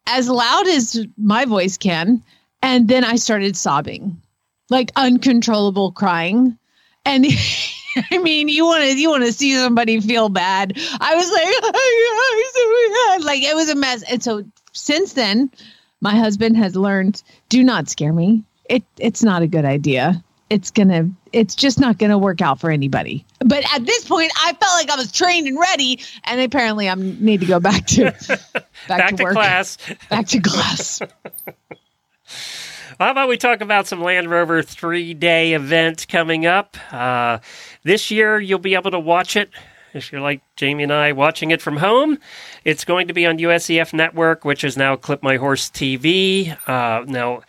as 0.07 0.29
loud 0.29 0.69
as 0.69 1.07
my 1.17 1.47
voice 1.47 1.79
can. 1.79 2.23
And 2.63 2.89
then 2.89 3.05
I 3.05 3.17
started 3.17 3.57
sobbing, 3.57 4.21
like 4.69 4.93
uncontrollable 4.97 5.93
crying. 5.93 6.59
And 7.07 7.25
I 8.11 8.19
mean, 8.19 8.49
you 8.49 8.67
want 8.67 8.85
to 8.85 9.01
you 9.01 9.09
want 9.09 9.25
to 9.25 9.33
see 9.33 9.55
somebody 9.55 9.99
feel 10.01 10.29
bad. 10.29 10.75
I 11.01 11.15
was 11.15 11.31
like, 11.33 13.25
like 13.27 13.43
it 13.43 13.57
was 13.57 13.71
a 13.71 13.75
mess. 13.75 14.03
And 14.03 14.23
so 14.23 14.45
since 14.73 15.15
then, 15.15 15.51
my 16.03 16.15
husband 16.15 16.59
has 16.59 16.77
learned 16.77 17.23
do 17.49 17.65
not 17.65 17.89
scare 17.89 18.13
me. 18.13 18.45
It 18.69 18.83
it's 18.99 19.23
not 19.23 19.41
a 19.41 19.47
good 19.47 19.65
idea. 19.65 20.23
It's 20.51 20.71
gonna 20.71 21.09
it's 21.33 21.55
just 21.55 21.79
not 21.79 21.99
gonna 21.99 22.19
work 22.19 22.41
out 22.43 22.59
for 22.61 22.71
anybody. 22.71 23.25
But 23.39 23.65
at 23.73 23.87
this 23.87 24.05
point, 24.05 24.33
I 24.37 24.53
felt 24.53 24.73
like 24.75 24.91
I 24.91 24.97
was 24.97 25.11
trained 25.13 25.47
and 25.47 25.59
ready, 25.59 26.01
and 26.25 26.41
apparently 26.41 26.89
I 26.89 26.95
need 26.97 27.41
to 27.41 27.47
go 27.47 27.61
back 27.61 27.87
to 27.87 28.11
back, 28.29 28.65
Back 28.89 29.11
to, 29.11 29.17
to 29.19 29.23
work, 29.25 29.33
class. 29.35 29.79
back 30.11 30.27
to 30.27 30.41
class. 30.41 31.01
How 32.99 33.13
about 33.13 33.29
we 33.31 33.39
talk 33.39 33.63
about 33.63 33.87
some 33.87 34.03
Land 34.03 34.29
Rover 34.31 34.63
three 34.63 35.15
day 35.15 35.55
event 35.55 36.07
coming 36.09 36.45
up? 36.47 36.77
Uh, 36.93 37.39
this 37.83 38.11
year, 38.11 38.39
you'll 38.39 38.59
be 38.59 38.75
able 38.75 38.91
to 38.91 38.99
watch 39.01 39.37
it 39.37 39.51
if 39.95 40.13
you're 40.13 40.21
like 40.21 40.43
Jamie 40.57 40.83
and 40.83 40.93
I 40.93 41.13
watching 41.13 41.51
it 41.51 41.63
from 41.63 41.79
home. 41.79 42.19
It's 42.65 42.85
going 42.85 43.09
to 43.09 43.15
be 43.15 43.25
on 43.27 43.39
USEF 43.39 43.93
Network, 43.95 44.45
which 44.45 44.65
is 44.65 44.77
now 44.77 44.97
Clip 44.97 45.23
My 45.23 45.37
Horse 45.37 45.71
TV. 45.71 46.57
Uh, 46.69 47.05
now, 47.07 47.41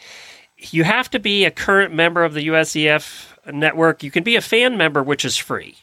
you 0.69 0.83
have 0.83 1.09
to 1.11 1.19
be 1.19 1.45
a 1.45 1.51
current 1.51 1.93
member 1.93 2.23
of 2.23 2.33
the 2.33 2.47
USEF 2.47 3.35
network. 3.51 4.03
You 4.03 4.11
can 4.11 4.23
be 4.23 4.35
a 4.35 4.41
fan 4.41 4.77
member, 4.77 5.01
which 5.01 5.25
is 5.25 5.37
free. 5.37 5.77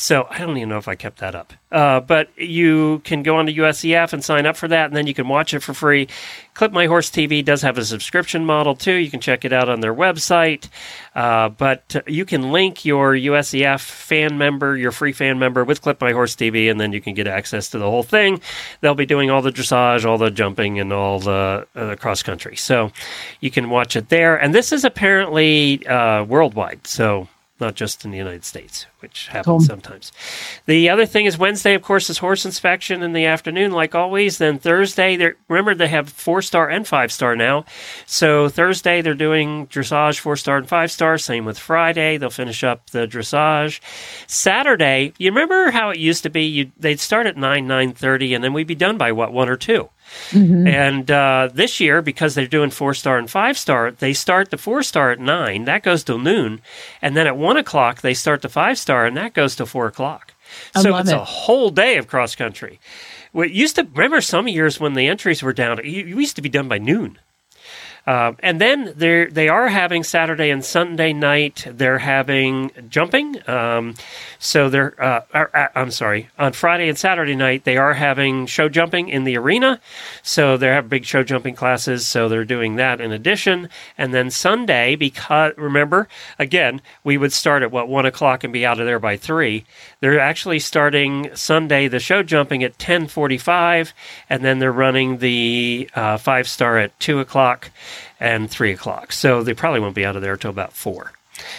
So 0.00 0.26
I 0.30 0.38
don't 0.38 0.56
even 0.56 0.70
know 0.70 0.78
if 0.78 0.88
I 0.88 0.94
kept 0.94 1.18
that 1.18 1.34
up. 1.34 1.52
Uh, 1.70 2.00
but 2.00 2.30
you 2.38 3.00
can 3.04 3.22
go 3.22 3.36
on 3.36 3.44
to 3.44 3.52
USEF 3.52 4.14
and 4.14 4.24
sign 4.24 4.46
up 4.46 4.56
for 4.56 4.66
that, 4.66 4.86
and 4.86 4.96
then 4.96 5.06
you 5.06 5.12
can 5.12 5.28
watch 5.28 5.52
it 5.52 5.60
for 5.60 5.74
free. 5.74 6.08
Clip 6.54 6.72
My 6.72 6.86
Horse 6.86 7.10
TV 7.10 7.44
does 7.44 7.60
have 7.60 7.76
a 7.76 7.84
subscription 7.84 8.46
model 8.46 8.74
too. 8.74 8.94
You 8.94 9.10
can 9.10 9.20
check 9.20 9.44
it 9.44 9.52
out 9.52 9.68
on 9.68 9.80
their 9.80 9.94
website. 9.94 10.70
Uh, 11.14 11.50
but 11.50 11.94
uh, 11.94 12.00
you 12.06 12.24
can 12.24 12.50
link 12.50 12.86
your 12.86 13.12
USEF 13.12 13.80
fan 13.80 14.38
member, 14.38 14.74
your 14.74 14.90
free 14.90 15.12
fan 15.12 15.38
member, 15.38 15.64
with 15.64 15.82
Clip 15.82 16.00
My 16.00 16.12
Horse 16.12 16.34
TV, 16.34 16.70
and 16.70 16.80
then 16.80 16.92
you 16.92 17.02
can 17.02 17.12
get 17.12 17.26
access 17.26 17.68
to 17.68 17.78
the 17.78 17.88
whole 17.88 18.02
thing. 18.02 18.40
They'll 18.80 18.94
be 18.94 19.04
doing 19.04 19.30
all 19.30 19.42
the 19.42 19.52
dressage, 19.52 20.06
all 20.06 20.16
the 20.16 20.30
jumping, 20.30 20.80
and 20.80 20.94
all 20.94 21.20
the 21.20 21.66
uh, 21.76 21.96
cross 21.96 22.22
country. 22.22 22.56
So 22.56 22.90
you 23.40 23.50
can 23.50 23.68
watch 23.68 23.96
it 23.96 24.08
there. 24.08 24.34
And 24.34 24.54
this 24.54 24.72
is 24.72 24.82
apparently 24.82 25.86
uh, 25.86 26.24
worldwide. 26.24 26.86
So 26.86 27.28
not 27.60 27.74
just 27.74 28.04
in 28.04 28.10
the 28.10 28.18
United 28.18 28.44
States, 28.44 28.86
which 29.00 29.28
happens 29.28 29.44
Cool. 29.44 29.60
sometimes. 29.60 30.12
The 30.66 30.88
other 30.88 31.06
thing 31.06 31.26
is 31.26 31.36
Wednesday, 31.38 31.74
of 31.74 31.82
course, 31.82 32.08
is 32.10 32.18
horse 32.18 32.44
inspection 32.44 33.02
in 33.02 33.12
the 33.12 33.26
afternoon, 33.26 33.72
like 33.72 33.94
always. 33.94 34.38
Then 34.38 34.58
Thursday, 34.58 35.32
remember 35.48 35.74
they 35.74 35.88
have 35.88 36.08
four 36.08 36.42
star 36.42 36.68
and 36.68 36.86
five 36.86 37.12
star 37.12 37.36
now. 37.36 37.64
So 38.06 38.48
Thursday 38.48 39.02
they're 39.02 39.14
doing 39.14 39.66
dressage, 39.66 40.18
four 40.18 40.36
star 40.36 40.56
and 40.58 40.68
five 40.68 40.90
star. 40.90 41.18
Same 41.18 41.44
with 41.44 41.58
Friday, 41.58 42.16
they'll 42.16 42.30
finish 42.30 42.64
up 42.64 42.90
the 42.90 43.06
dressage. 43.06 43.80
Saturday, 44.26 45.12
you 45.18 45.30
remember 45.30 45.70
how 45.70 45.90
it 45.90 45.98
used 45.98 46.22
to 46.22 46.30
be? 46.30 46.44
You 46.44 46.70
they'd 46.78 47.00
start 47.00 47.26
at 47.26 47.36
nine 47.36 47.66
nine 47.66 47.92
thirty, 47.92 48.34
and 48.34 48.42
then 48.42 48.52
we'd 48.52 48.66
be 48.66 48.74
done 48.74 48.96
by 48.96 49.12
what 49.12 49.32
one 49.32 49.48
or 49.48 49.56
two. 49.56 49.90
And 50.66 51.10
uh, 51.10 51.48
this 51.52 51.80
year, 51.80 52.02
because 52.02 52.34
they're 52.34 52.46
doing 52.46 52.70
four 52.70 52.94
star 52.94 53.18
and 53.18 53.30
five 53.30 53.58
star, 53.58 53.90
they 53.90 54.12
start 54.12 54.50
the 54.50 54.58
four 54.58 54.82
star 54.82 55.10
at 55.10 55.20
nine. 55.20 55.64
That 55.64 55.82
goes 55.82 56.04
till 56.04 56.18
noon, 56.18 56.60
and 57.00 57.16
then 57.16 57.26
at 57.26 57.36
one 57.36 57.56
o'clock 57.56 58.00
they 58.00 58.14
start 58.14 58.42
the 58.42 58.48
five 58.48 58.78
star, 58.78 59.06
and 59.06 59.16
that 59.16 59.34
goes 59.34 59.56
till 59.56 59.66
four 59.66 59.86
o'clock. 59.86 60.34
I 60.74 60.82
so 60.82 60.96
it's 60.96 61.10
it. 61.10 61.16
a 61.16 61.24
whole 61.24 61.70
day 61.70 61.96
of 61.96 62.08
cross 62.08 62.34
country. 62.34 62.80
What 63.32 63.50
used 63.50 63.76
to 63.76 63.84
remember 63.84 64.20
some 64.20 64.48
years 64.48 64.80
when 64.80 64.94
the 64.94 65.06
entries 65.06 65.42
were 65.42 65.52
down, 65.52 65.78
it 65.78 65.86
used 65.86 66.36
to 66.36 66.42
be 66.42 66.48
done 66.48 66.68
by 66.68 66.78
noon. 66.78 67.18
Uh, 68.10 68.32
and 68.40 68.60
then 68.60 68.92
they 68.96 69.26
they 69.26 69.48
are 69.48 69.68
having 69.68 70.02
Saturday 70.02 70.50
and 70.50 70.64
Sunday 70.64 71.12
night. 71.12 71.64
They're 71.70 72.00
having 72.00 72.72
jumping. 72.88 73.36
Um, 73.48 73.94
so 74.40 74.68
they're 74.68 75.00
uh, 75.00 75.20
are- 75.32 75.50
uh, 75.54 75.68
I'm 75.76 75.92
sorry 75.92 76.28
on 76.36 76.52
Friday 76.52 76.88
and 76.88 76.98
Saturday 76.98 77.36
night 77.36 77.62
they 77.62 77.76
are 77.76 77.94
having 77.94 78.46
show 78.46 78.68
jumping 78.68 79.08
in 79.10 79.22
the 79.22 79.36
arena. 79.36 79.80
So 80.24 80.56
they 80.56 80.66
have 80.66 80.88
big 80.88 81.04
show 81.04 81.22
jumping 81.22 81.54
classes. 81.54 82.04
So 82.04 82.28
they're 82.28 82.44
doing 82.44 82.74
that 82.76 83.00
in 83.00 83.12
addition. 83.12 83.68
And 83.96 84.12
then 84.12 84.28
Sunday 84.32 84.96
because 84.96 85.52
remember 85.56 86.08
again 86.36 86.82
we 87.04 87.16
would 87.16 87.32
start 87.32 87.62
at 87.62 87.70
what 87.70 87.86
one 87.88 88.06
o'clock 88.06 88.42
and 88.42 88.52
be 88.52 88.66
out 88.66 88.80
of 88.80 88.86
there 88.86 88.98
by 88.98 89.16
three. 89.16 89.64
They're 90.00 90.18
actually 90.18 90.58
starting 90.60 91.30
Sunday 91.34 91.88
the 91.88 92.00
show 92.00 92.22
jumping 92.22 92.64
at 92.64 92.78
ten 92.78 93.06
forty 93.06 93.38
five, 93.38 93.92
and 94.28 94.42
then 94.44 94.58
they're 94.58 94.72
running 94.72 95.18
the 95.18 95.90
uh, 95.94 96.16
five 96.16 96.48
star 96.48 96.78
at 96.78 96.98
two 97.00 97.20
o'clock 97.20 97.70
and 98.18 98.50
three 98.50 98.72
o'clock. 98.72 99.12
So 99.12 99.42
they 99.42 99.54
probably 99.54 99.80
won't 99.80 99.94
be 99.94 100.04
out 100.04 100.16
of 100.16 100.22
there 100.22 100.36
till 100.36 100.50
about 100.50 100.72
four. 100.72 101.12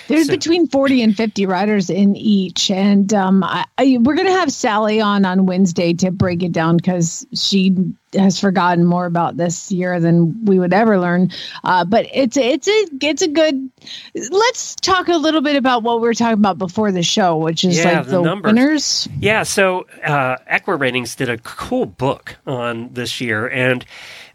There's 0.07 0.27
So- 0.27 0.33
between 0.33 0.67
40 0.67 1.01
and 1.01 1.17
50 1.17 1.45
riders 1.47 1.89
in 1.89 2.15
each. 2.15 2.69
And 2.69 3.11
um, 3.15 3.43
I, 3.43 3.65
I, 3.79 3.97
we're 3.99 4.13
going 4.13 4.27
to 4.27 4.33
have 4.33 4.51
Sally 4.51 5.01
on 5.01 5.25
on 5.25 5.47
Wednesday 5.47 5.93
to 5.93 6.11
break 6.11 6.43
it 6.43 6.51
down 6.51 6.77
because 6.77 7.25
she 7.33 7.75
has 8.15 8.39
forgotten 8.39 8.85
more 8.85 9.05
about 9.05 9.37
this 9.37 9.71
year 9.71 9.99
than 9.99 10.45
we 10.45 10.59
would 10.59 10.73
ever 10.73 10.99
learn. 10.99 11.31
Uh, 11.63 11.85
but 11.85 12.07
it's 12.13 12.37
a, 12.37 12.41
it's 12.41 12.67
a 12.67 12.87
it's 13.01 13.21
a 13.21 13.27
good. 13.27 13.69
Let's 14.13 14.75
talk 14.75 15.07
a 15.07 15.17
little 15.17 15.41
bit 15.41 15.55
about 15.55 15.83
what 15.83 16.01
we 16.01 16.07
were 16.07 16.13
talking 16.13 16.33
about 16.33 16.57
before 16.57 16.91
the 16.91 17.03
show, 17.03 17.37
which 17.37 17.63
is 17.63 17.77
Yeah, 17.77 17.99
like 17.99 18.07
the 18.07 18.21
the, 18.21 18.41
winners. 18.43 19.07
Yeah, 19.19 19.43
so 19.43 19.87
uh, 20.03 20.37
EquiRatings 20.49 21.15
did 21.15 21.29
a 21.29 21.37
cool 21.39 21.85
book 21.85 22.37
on 22.45 22.89
this 22.93 23.21
year, 23.21 23.47
and 23.47 23.85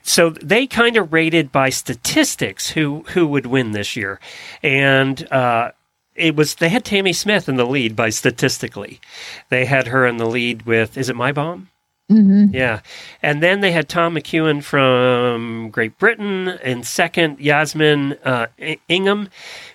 so 0.02 0.30
they 0.30 0.66
kind 0.66 0.96
of 0.96 1.12
rated 1.12 1.52
by 1.52 1.70
statistics 1.70 2.70
who 2.70 3.04
who 3.08 3.26
would 3.26 3.46
win 3.46 3.72
this 3.72 3.96
year, 3.96 4.20
and 4.62 5.30
uh, 5.32 5.72
it 6.14 6.36
was 6.36 6.54
they 6.56 6.68
had 6.68 6.84
Tamie 6.84 7.12
Smith 7.12 7.48
in 7.48 7.56
the 7.56 7.66
lead 7.66 7.94
by 7.94 8.10
statistically, 8.10 9.00
they 9.48 9.64
had 9.66 9.88
her 9.88 10.06
in 10.06 10.16
the 10.16 10.26
lead 10.26 10.62
with 10.62 10.96
is 10.96 11.08
it 11.08 11.16
Mai 11.16 11.32
Baum? 11.32 11.68
Mm-hmm. 12.10 12.54
Yeah. 12.54 12.80
And 13.22 13.42
then 13.42 13.60
they 13.60 13.72
had 13.72 13.88
Tom 13.88 14.14
McEwen 14.14 14.62
from 14.62 15.70
Great 15.70 15.98
Britain 15.98 16.48
in 16.62 16.84
second, 16.84 17.40
Yasmin 17.40 18.12
uh, 18.24 18.46
Ingham, 18.88 19.28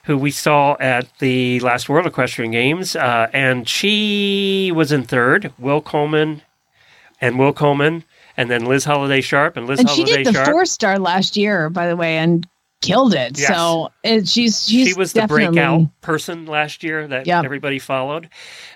who 0.06 0.17
we 0.17 0.32
saw 0.32 0.78
at 0.80 1.08
the 1.20 1.60
last 1.60 1.89
World 1.89 2.08
Equestrian 2.08 2.52
Games. 2.52 2.96
Uh, 2.96 3.28
and 3.34 3.67
she 3.67 4.72
was 4.74 4.91
in 4.91 5.04
third, 5.04 5.52
Will 5.60 5.82
Coleman 5.82 6.41
and 7.20 7.38
Will 7.38 7.54
Coleman, 7.54 8.04
and 8.38 8.50
then 8.50 8.65
Liz 8.65 8.86
Halliday 8.86 9.22
Sharp 9.22 9.58
and 9.58 9.67
Liz 9.67 9.80
And 9.80 9.89
she 9.89 10.04
did 10.04 10.26
the 10.26 10.34
four 10.34 10.65
star 10.65 10.98
last 10.98 11.36
year, 11.36 11.70
by 11.70 11.88
the 11.88 11.96
way, 11.96 12.17
and 12.17 12.48
killed 12.82 13.13
it. 13.13 13.38
Yes. 13.39 13.48
So 13.48 13.89
it, 14.04 14.28
she's 14.28 14.67
she's 14.67 14.89
she 14.89 14.94
was 14.94 15.13
the 15.13 15.28
breakout 15.28 15.88
person 16.02 16.46
last 16.46 16.84
year 16.84 17.08
that 17.08 17.28
Yep. 17.28 17.46
everybody 17.46 17.80
followed. 17.80 18.30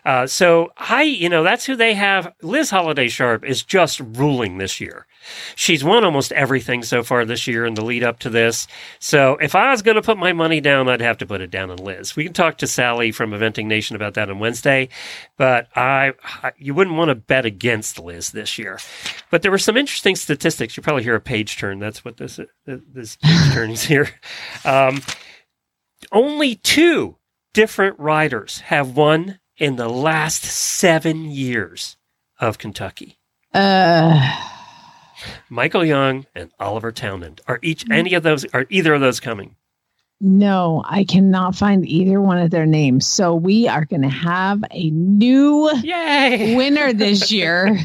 Uh, 0.06 0.28
so 0.28 0.72
I, 0.78 1.04
you 1.04 1.28
know, 1.30 1.44
that's 1.44 1.66
who 1.66 1.76
they 1.76 1.94
have. 1.96 2.34
Liz 2.42 2.70
Halliday 2.70 3.08
Sharp 3.10 3.44
is 3.44 3.64
just 3.64 4.00
ruling 4.00 4.58
this 4.58 4.80
year. 4.80 5.06
She's 5.56 5.84
won 5.84 6.04
almost 6.04 6.32
everything 6.32 6.84
so 6.84 7.04
far 7.04 7.26
this 7.26 7.48
year 7.48 7.66
in 7.66 7.74
the 7.74 7.84
lead 7.84 8.04
up 8.04 8.20
to 8.20 8.30
this. 8.30 8.68
So 9.00 9.38
if 9.38 9.56
I 9.56 9.72
was 9.72 9.82
going 9.82 9.96
to 9.96 10.02
put 10.02 10.18
my 10.18 10.34
money 10.34 10.62
down, 10.62 10.90
I'd 10.90 11.02
have 11.02 11.18
to 11.20 11.26
put 11.26 11.42
it 11.42 11.52
down 11.52 11.72
on 11.72 11.78
Liz. 11.78 12.16
We 12.16 12.26
can 12.26 12.34
talk 12.34 12.58
to 12.60 12.68
Sally 12.68 13.12
from 13.12 13.32
Eventing 13.32 13.66
Nation 13.66 13.96
about 13.96 14.14
that 14.16 14.30
on 14.30 14.40
Wednesday, 14.40 14.90
but 15.38 15.68
I, 15.76 16.14
I 16.24 16.52
you 16.58 16.74
wouldn't 16.74 16.96
want 16.96 17.10
to 17.10 17.16
bet 17.16 17.46
against 17.46 18.00
Liz 18.00 18.32
this 18.32 18.58
year. 18.58 18.80
But 19.32 19.42
there 19.42 19.52
were 19.52 19.58
some 19.58 19.78
interesting 19.78 20.16
statistics. 20.16 20.78
You 20.78 20.84
probably 20.84 21.04
hear 21.04 21.16
a 21.16 21.22
page 21.22 21.58
turn. 21.58 21.80
That's 21.80 22.06
what 22.06 22.18
this 22.18 22.40
this 22.66 23.16
page 23.18 23.52
turn 23.54 23.72
is 23.72 23.84
here. 23.84 24.10
Um, 24.64 25.02
only 26.12 26.56
two 26.56 27.18
different 27.54 27.98
riders 28.00 28.60
have 28.62 28.96
won 28.96 29.40
in 29.58 29.78
the 29.78 29.90
last 29.90 30.44
seven 30.44 31.26
years 31.26 31.98
of 32.40 32.58
Kentucky. 32.58 33.18
Uh, 33.54 34.55
Michael 35.50 35.86
Jung 35.86 36.26
and 36.36 36.52
Oliver 36.60 36.92
Townend 36.92 37.42
are 37.48 37.60
each 37.62 37.86
any 37.92 38.14
of 38.14 38.24
those 38.24 38.46
are 38.54 38.66
either 38.70 38.94
of 38.94 39.02
those 39.02 39.20
coming? 39.20 39.56
No, 40.22 40.82
I 40.88 41.04
cannot 41.04 41.56
find 41.56 41.86
either 41.86 42.22
one 42.22 42.38
of 42.38 42.50
their 42.50 42.66
names. 42.66 43.06
So 43.06 43.36
we 43.36 43.68
are 43.68 43.84
going 43.84 44.02
to 44.04 44.10
have 44.10 44.64
a 44.72 44.90
new 44.92 45.70
Yay! 45.84 46.56
winner 46.56 46.94
this 46.94 47.32
year. 47.34 47.78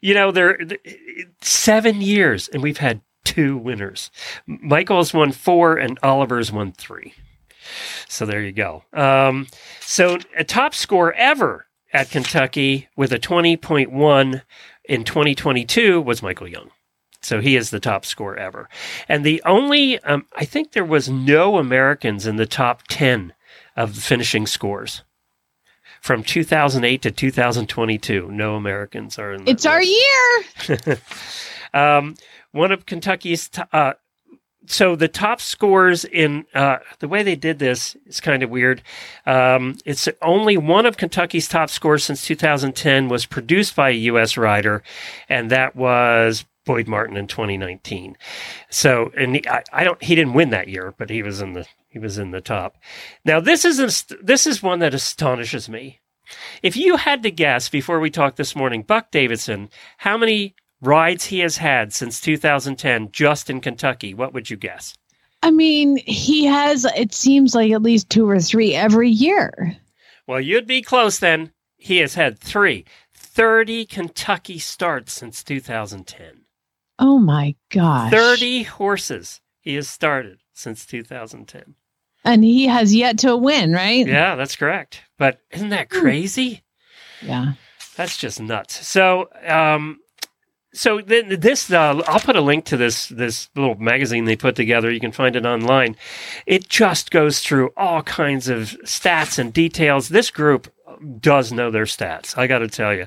You 0.00 0.14
know, 0.14 0.32
they're 0.32 0.58
seven 1.40 2.00
years, 2.00 2.48
and 2.48 2.62
we've 2.62 2.78
had 2.78 3.00
two 3.24 3.56
winners. 3.56 4.10
Michael's 4.46 5.14
won 5.14 5.30
four, 5.30 5.76
and 5.76 5.98
Oliver's 6.02 6.50
won 6.50 6.72
three. 6.72 7.14
So 8.08 8.26
there 8.26 8.42
you 8.42 8.52
go. 8.52 8.82
Um, 8.92 9.46
so 9.80 10.18
a 10.36 10.42
top 10.42 10.74
score 10.74 11.12
ever 11.14 11.66
at 11.92 12.10
Kentucky 12.10 12.88
with 12.96 13.12
a 13.12 13.18
twenty 13.20 13.56
point 13.56 13.92
one 13.92 14.42
in 14.92 15.04
2022 15.04 16.02
was 16.02 16.22
Michael 16.22 16.48
Jung. 16.48 16.70
So 17.22 17.40
he 17.40 17.56
is 17.56 17.70
the 17.70 17.80
top 17.80 18.04
score 18.04 18.36
ever. 18.36 18.68
And 19.08 19.24
the 19.24 19.40
only, 19.46 19.98
um, 20.00 20.26
I 20.36 20.44
think 20.44 20.72
there 20.72 20.84
was 20.84 21.08
no 21.08 21.56
Americans 21.56 22.26
in 22.26 22.36
the 22.36 22.46
top 22.46 22.82
10 22.88 23.32
of 23.74 23.94
the 23.94 24.00
finishing 24.02 24.46
scores. 24.46 25.02
From 26.02 26.22
2008 26.22 27.00
to 27.02 27.10
2022, 27.10 28.30
no 28.32 28.56
Americans 28.56 29.18
are 29.18 29.32
in. 29.32 29.48
It's 29.48 29.64
our 29.64 29.82
year. 29.82 30.44
Um, 31.74 32.16
one 32.50 32.70
of 32.70 32.84
Kentucky's, 32.84 33.48
t- 33.48 33.62
uh, 33.72 33.94
so 34.66 34.96
the 34.96 35.08
top 35.08 35.40
scores 35.40 36.04
in 36.04 36.44
uh, 36.54 36.78
the 37.00 37.08
way 37.08 37.22
they 37.22 37.36
did 37.36 37.58
this 37.58 37.96
is 38.06 38.20
kind 38.20 38.42
of 38.42 38.50
weird. 38.50 38.82
Um, 39.26 39.76
it's 39.84 40.08
only 40.20 40.56
one 40.56 40.86
of 40.86 40.96
Kentucky's 40.96 41.48
top 41.48 41.70
scores 41.70 42.04
since 42.04 42.24
2010 42.24 43.08
was 43.08 43.26
produced 43.26 43.74
by 43.74 43.90
a 43.90 43.94
U.S. 43.94 44.36
rider, 44.36 44.82
and 45.28 45.50
that 45.50 45.74
was 45.74 46.44
Boyd 46.64 46.86
Martin 46.86 47.16
in 47.16 47.26
2019. 47.26 48.16
So, 48.70 49.10
and 49.16 49.36
he, 49.36 49.48
I, 49.48 49.64
I 49.72 49.84
don't, 49.84 50.02
he 50.02 50.14
didn't 50.14 50.34
win 50.34 50.50
that 50.50 50.68
year, 50.68 50.94
but 50.96 51.10
he 51.10 51.22
was 51.22 51.40
in 51.40 51.54
the 51.54 51.66
he 51.88 51.98
was 51.98 52.16
in 52.18 52.30
the 52.30 52.40
top. 52.40 52.76
Now, 53.24 53.40
this 53.40 53.64
is 53.64 53.78
a, 53.78 54.16
this 54.22 54.46
is 54.46 54.62
one 54.62 54.78
that 54.78 54.94
astonishes 54.94 55.68
me. 55.68 56.00
If 56.62 56.76
you 56.76 56.96
had 56.96 57.22
to 57.24 57.30
guess 57.30 57.68
before 57.68 58.00
we 58.00 58.10
talked 58.10 58.36
this 58.36 58.56
morning, 58.56 58.82
Buck 58.82 59.10
Davidson, 59.10 59.68
how 59.98 60.16
many 60.16 60.54
rides 60.82 61.26
he 61.26 61.38
has 61.38 61.56
had 61.56 61.92
since 61.92 62.20
2010 62.20 63.10
just 63.12 63.48
in 63.48 63.60
Kentucky, 63.60 64.12
what 64.12 64.34
would 64.34 64.50
you 64.50 64.56
guess? 64.56 64.94
I 65.42 65.50
mean, 65.50 65.96
he 65.96 66.44
has, 66.44 66.84
it 66.96 67.14
seems 67.14 67.54
like 67.54 67.72
at 67.72 67.82
least 67.82 68.10
two 68.10 68.28
or 68.28 68.38
three 68.38 68.74
every 68.74 69.08
year. 69.08 69.76
Well, 70.26 70.40
you'd 70.40 70.66
be 70.66 70.82
close 70.82 71.18
then. 71.18 71.52
He 71.76 71.96
has 71.98 72.14
had 72.14 72.38
three. 72.38 72.84
30 73.14 73.86
Kentucky 73.86 74.58
starts 74.58 75.12
since 75.12 75.42
2010. 75.42 76.42
Oh 76.98 77.18
my 77.18 77.56
gosh. 77.70 78.10
30 78.10 78.64
horses 78.64 79.40
he 79.60 79.74
has 79.74 79.88
started 79.88 80.38
since 80.52 80.86
2010. 80.86 81.74
And 82.24 82.44
he 82.44 82.66
has 82.66 82.94
yet 82.94 83.18
to 83.20 83.36
win, 83.36 83.72
right? 83.72 84.06
Yeah, 84.06 84.36
that's 84.36 84.54
correct. 84.54 85.00
But 85.18 85.40
isn't 85.50 85.70
that 85.70 85.90
crazy? 85.90 86.62
Yeah. 87.20 87.54
That's 87.96 88.16
just 88.16 88.40
nuts. 88.40 88.86
So, 88.86 89.28
um, 89.44 89.98
so 90.74 91.00
then 91.00 91.40
this, 91.40 91.70
uh, 91.70 92.02
I'll 92.06 92.20
put 92.20 92.36
a 92.36 92.40
link 92.40 92.64
to 92.66 92.76
this 92.76 93.08
this 93.08 93.50
little 93.54 93.74
magazine 93.74 94.24
they 94.24 94.36
put 94.36 94.56
together. 94.56 94.90
You 94.90 95.00
can 95.00 95.12
find 95.12 95.36
it 95.36 95.44
online. 95.44 95.96
It 96.46 96.68
just 96.68 97.10
goes 97.10 97.40
through 97.40 97.72
all 97.76 98.02
kinds 98.02 98.48
of 98.48 98.76
stats 98.84 99.38
and 99.38 99.52
details. 99.52 100.08
This 100.08 100.30
group 100.30 100.72
does 101.20 101.52
know 101.52 101.70
their 101.70 101.84
stats. 101.84 102.36
I 102.36 102.46
got 102.46 102.58
to 102.58 102.68
tell 102.68 102.94
you, 102.94 103.06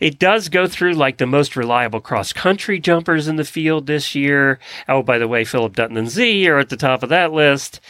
it 0.00 0.18
does 0.18 0.48
go 0.48 0.66
through 0.66 0.94
like 0.94 1.18
the 1.18 1.26
most 1.26 1.56
reliable 1.56 2.00
cross 2.00 2.32
country 2.32 2.78
jumpers 2.78 3.28
in 3.28 3.36
the 3.36 3.44
field 3.44 3.86
this 3.86 4.14
year. 4.14 4.58
Oh, 4.88 5.02
by 5.02 5.18
the 5.18 5.28
way, 5.28 5.44
Philip 5.44 5.74
Dutton 5.74 5.96
and 5.96 6.08
Z 6.08 6.48
are 6.48 6.58
at 6.58 6.68
the 6.68 6.76
top 6.76 7.02
of 7.02 7.08
that 7.10 7.32
list. 7.32 7.80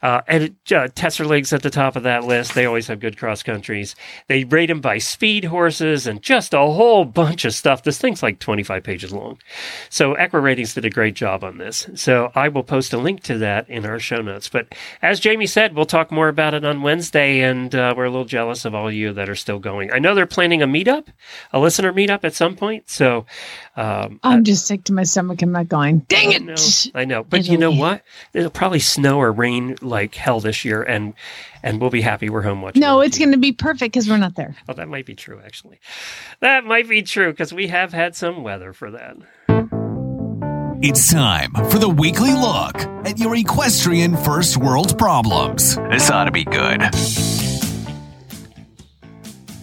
Uh, 0.00 0.20
and 0.28 0.44
uh, 0.44 0.86
Tsetserleg's 0.88 1.52
at 1.52 1.62
the 1.62 1.70
top 1.70 1.96
of 1.96 2.04
that 2.04 2.24
list. 2.24 2.54
They 2.54 2.66
always 2.66 2.86
have 2.86 3.00
good 3.00 3.18
cross 3.18 3.42
countries. 3.42 3.96
They 4.28 4.44
rate 4.44 4.66
them 4.66 4.80
by 4.80 4.98
speed 4.98 5.44
horses 5.44 6.06
and 6.06 6.22
just 6.22 6.54
a 6.54 6.58
whole 6.58 7.04
bunch 7.04 7.44
of 7.44 7.54
stuff. 7.54 7.82
This 7.82 7.98
thing's 7.98 8.22
like 8.22 8.38
25 8.38 8.82
pages 8.84 9.12
long. 9.12 9.38
So 9.90 10.14
EquiRatings 10.14 10.74
did 10.74 10.84
a 10.84 10.90
great 10.90 11.14
job 11.14 11.42
on 11.42 11.58
this. 11.58 11.88
So 11.94 12.30
I 12.34 12.48
will 12.48 12.62
post 12.62 12.92
a 12.92 12.98
link 12.98 13.22
to 13.24 13.38
that 13.38 13.68
in 13.68 13.84
our 13.84 13.98
show 13.98 14.22
notes. 14.22 14.48
But 14.48 14.74
as 15.02 15.20
Jamie 15.20 15.46
said, 15.46 15.74
we'll 15.74 15.84
talk 15.84 16.12
more 16.12 16.28
about 16.28 16.54
it 16.54 16.64
on 16.64 16.82
Wednesday, 16.82 17.40
and 17.40 17.74
uh, 17.74 17.94
we're 17.96 18.04
a 18.04 18.10
little 18.10 18.24
jealous 18.24 18.64
of 18.64 18.74
all 18.74 18.92
you 18.92 18.97
that 19.06 19.28
are 19.28 19.34
still 19.34 19.58
going. 19.58 19.92
I 19.92 19.98
know 19.98 20.14
they're 20.14 20.26
planning 20.26 20.62
a 20.62 20.66
meetup, 20.66 21.06
a 21.52 21.58
listener 21.58 21.92
meetup 21.92 22.24
at 22.24 22.34
some 22.34 22.56
point. 22.56 22.90
So 22.90 23.26
um, 23.76 24.20
I'm 24.22 24.44
just 24.44 24.66
sick 24.66 24.84
to 24.84 24.92
my 24.92 25.04
stomach. 25.04 25.40
I'm 25.42 25.52
not 25.52 25.68
going. 25.68 26.00
Dang 26.08 26.28
I 26.28 26.36
it. 26.36 26.42
know, 26.42 26.54
I 26.94 27.04
know. 27.04 27.24
But 27.24 27.46
you 27.46 27.56
know 27.58 27.68
Italy. 27.70 27.80
what? 27.80 28.02
It'll 28.34 28.50
probably 28.50 28.80
snow 28.80 29.18
or 29.18 29.32
rain 29.32 29.76
like 29.80 30.14
hell 30.14 30.40
this 30.40 30.64
year, 30.64 30.82
and 30.82 31.14
and 31.62 31.80
we'll 31.80 31.90
be 31.90 32.00
happy 32.02 32.28
we're 32.30 32.42
home 32.42 32.62
watching. 32.62 32.80
No, 32.80 33.00
it's 33.00 33.18
going 33.18 33.32
to 33.32 33.38
be 33.38 33.52
perfect 33.52 33.92
because 33.92 34.08
we're 34.08 34.16
not 34.16 34.34
there. 34.36 34.54
Oh, 34.68 34.74
that 34.74 34.88
might 34.88 35.06
be 35.06 35.14
true. 35.14 35.40
Actually, 35.44 35.80
that 36.40 36.64
might 36.64 36.88
be 36.88 37.02
true 37.02 37.30
because 37.30 37.52
we 37.52 37.68
have 37.68 37.92
had 37.92 38.14
some 38.16 38.42
weather 38.42 38.72
for 38.72 38.90
that. 38.90 39.16
It's 40.80 41.12
time 41.12 41.50
for 41.70 41.80
the 41.80 41.88
weekly 41.88 42.32
look 42.32 42.76
at 43.04 43.18
your 43.18 43.34
equestrian 43.34 44.16
first 44.16 44.56
world 44.56 44.96
problems. 44.96 45.74
This 45.90 46.08
ought 46.08 46.24
to 46.24 46.30
be 46.30 46.44
good. 46.44 46.82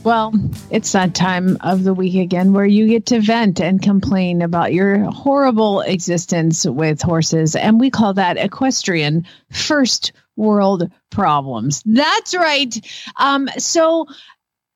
Well, 0.05 0.35
it's 0.69 0.91
that 0.91 1.15
time 1.15 1.57
of 1.61 1.83
the 1.83 1.95
week 1.95 2.13
again 2.13 2.53
where 2.53 2.63
you 2.63 2.87
get 2.87 3.07
to 3.07 3.19
vent 3.19 3.59
and 3.59 3.81
complain 3.81 4.43
about 4.43 4.71
your 4.71 4.99
horrible 5.05 5.81
existence 5.81 6.63
with 6.63 7.01
horses. 7.01 7.55
And 7.55 7.79
we 7.79 7.89
call 7.89 8.13
that 8.13 8.37
equestrian 8.37 9.25
first 9.51 10.11
world 10.35 10.91
problems. 11.09 11.81
That's 11.87 12.35
right. 12.35 12.79
Um, 13.15 13.49
so 13.57 14.05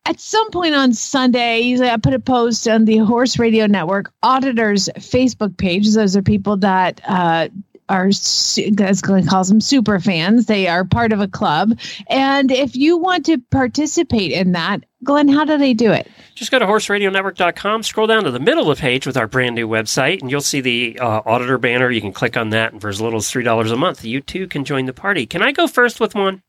at 0.04 0.20
some 0.20 0.50
point 0.50 0.74
on 0.74 0.94
Sunday, 0.94 1.80
I 1.80 1.98
put 1.98 2.16
a 2.16 2.20
post 2.20 2.68
on 2.68 2.86
the 2.86 2.98
Horse 2.98 3.38
Radio 3.38 3.68
Network 3.68 4.12
auditors 4.24 4.90
Facebook 4.98 5.58
page. 5.58 5.94
Those 5.94 6.18
are 6.18 6.24
people 6.24 6.58
that 6.58 7.02
uh, 7.08 7.50
are, 7.90 8.08
as 8.08 9.02
Glenn 9.02 9.28
calls 9.28 9.50
them, 9.50 9.60
super 9.60 10.00
fans. 10.00 10.46
They 10.46 10.68
are 10.68 10.86
part 10.86 11.12
of 11.12 11.20
a 11.20 11.28
club. 11.28 11.78
And 12.08 12.52
if 12.52 12.76
you 12.76 12.98
want 12.98 13.26
to 13.26 13.40
participate 13.52 14.32
in 14.32 14.54
that, 14.54 14.86
Glenn, 15.04 15.28
how 15.28 15.46
do 15.46 15.58
they 15.58 15.74
do 15.74 15.92
it? 15.92 16.10
Just 16.36 16.52
go 16.52 16.60
to 16.60 16.66
horseradionetwork.com, 16.66 17.84
scroll 17.84 18.08
down 18.08 18.24
to 18.24 18.32
the 18.32 18.40
middle 18.40 18.70
of 18.70 18.78
the 18.78 18.82
page 18.82 19.06
with 19.06 19.18
our 19.18 19.28
brand 19.28 19.56
new 19.56 19.68
website, 19.68 20.22
and 20.22 20.30
you'll 20.32 20.42
see 20.42 20.62
the 20.62 21.00
uh, 21.00 21.22
auditor 21.26 21.58
banner. 21.58 21.90
You 21.90 22.02
can 22.02 22.14
click 22.14 22.38
on 22.38 22.50
that, 22.52 22.72
and 22.72 22.82
for 22.82 22.90
as 22.90 23.02
little 23.02 23.18
as 23.18 23.32
$3 23.32 23.72
a 23.72 23.76
month, 23.76 24.06
you 24.06 24.22
too 24.22 24.48
can 24.48 24.66
join 24.66 24.86
the 24.86 24.94
party. 24.94 25.26
Can 25.26 25.42
I 25.42 25.52
go 25.52 25.68
first 25.68 26.00
with 26.00 26.16
one? 26.16 26.44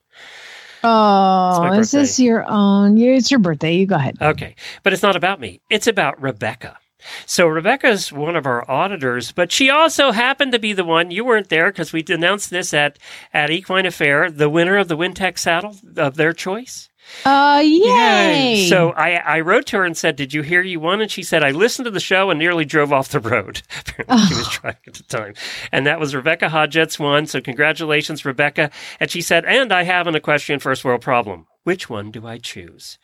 Oh, 0.82 1.72
is 1.74 1.90
this 1.90 2.18
your 2.18 2.44
own? 2.48 2.96
It's 2.98 3.30
your 3.30 3.40
birthday. 3.40 3.76
You 3.76 3.86
go 3.86 3.96
ahead. 3.96 4.16
Okay. 4.20 4.54
But 4.82 4.92
it's 4.92 5.02
not 5.02 5.16
about 5.16 5.40
me. 5.40 5.60
It's 5.68 5.86
about 5.86 6.20
Rebecca. 6.20 6.78
So 7.26 7.46
Rebecca's 7.46 8.12
one 8.12 8.36
of 8.36 8.46
our 8.46 8.68
auditors, 8.70 9.32
but 9.32 9.52
she 9.52 9.70
also 9.70 10.12
happened 10.12 10.52
to 10.52 10.58
be 10.58 10.72
the 10.72 10.84
one 10.84 11.10
you 11.10 11.24
weren't 11.24 11.48
there 11.48 11.70
because 11.70 11.92
we 11.92 12.04
announced 12.08 12.50
this 12.50 12.74
at 12.74 12.98
at 13.32 13.50
Equine 13.50 13.86
Affair, 13.86 14.30
the 14.30 14.48
winner 14.50 14.76
of 14.76 14.88
the 14.88 14.96
Wintec 14.96 15.38
saddle 15.38 15.76
of 15.96 16.16
their 16.16 16.32
choice. 16.32 16.90
Uh, 17.24 17.62
yay! 17.64 18.66
So 18.68 18.90
I, 18.90 19.14
I 19.16 19.40
wrote 19.40 19.66
to 19.66 19.78
her 19.78 19.84
and 19.84 19.96
said, 19.96 20.16
"Did 20.16 20.32
you 20.32 20.42
hear 20.42 20.62
you 20.62 20.80
won?" 20.80 21.00
And 21.00 21.10
she 21.10 21.22
said, 21.22 21.42
"I 21.42 21.50
listened 21.50 21.84
to 21.86 21.90
the 21.90 22.00
show 22.00 22.30
and 22.30 22.38
nearly 22.38 22.64
drove 22.64 22.92
off 22.92 23.08
the 23.08 23.20
road." 23.20 23.62
Apparently, 23.80 24.26
she 24.26 24.34
was 24.34 24.48
driving 24.48 24.80
at 24.86 24.94
the 24.94 25.02
time, 25.04 25.34
and 25.72 25.86
that 25.86 26.00
was 26.00 26.14
Rebecca 26.14 26.48
Hodgetts 26.48 26.98
won. 26.98 27.26
So 27.26 27.40
congratulations, 27.40 28.24
Rebecca. 28.24 28.70
And 29.00 29.10
she 29.10 29.22
said, 29.22 29.44
"And 29.44 29.72
I 29.72 29.82
have 29.82 30.06
an 30.06 30.14
equestrian 30.14 30.60
first 30.60 30.84
world 30.84 31.00
problem. 31.00 31.46
Which 31.64 31.90
one 31.90 32.10
do 32.10 32.26
I 32.26 32.38
choose?" 32.38 32.98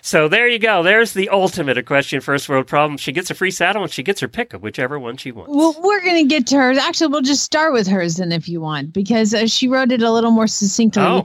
So 0.00 0.28
there 0.28 0.46
you 0.48 0.58
go. 0.58 0.82
There's 0.82 1.12
the 1.12 1.28
ultimate 1.28 1.78
equestrian 1.78 2.20
first 2.22 2.48
world 2.48 2.66
problem. 2.66 2.98
She 2.98 3.12
gets 3.12 3.30
a 3.30 3.34
free 3.34 3.50
saddle 3.50 3.82
and 3.82 3.90
she 3.92 4.02
gets 4.02 4.20
her 4.20 4.28
pick 4.28 4.52
of 4.52 4.62
whichever 4.62 4.98
one 4.98 5.16
she 5.16 5.32
wants. 5.32 5.52
Well, 5.54 5.74
we're 5.82 6.02
going 6.02 6.22
to 6.22 6.28
get 6.28 6.46
to 6.48 6.56
hers. 6.56 6.78
Actually, 6.78 7.08
we'll 7.08 7.22
just 7.22 7.42
start 7.42 7.72
with 7.72 7.86
hers 7.86 8.16
then 8.16 8.32
if 8.32 8.48
you 8.48 8.60
want, 8.60 8.92
because 8.92 9.32
uh, 9.34 9.46
she 9.46 9.68
wrote 9.68 9.92
it 9.92 10.02
a 10.02 10.10
little 10.12 10.30
more 10.30 10.46
succinctly. 10.46 11.02
Oh. 11.02 11.24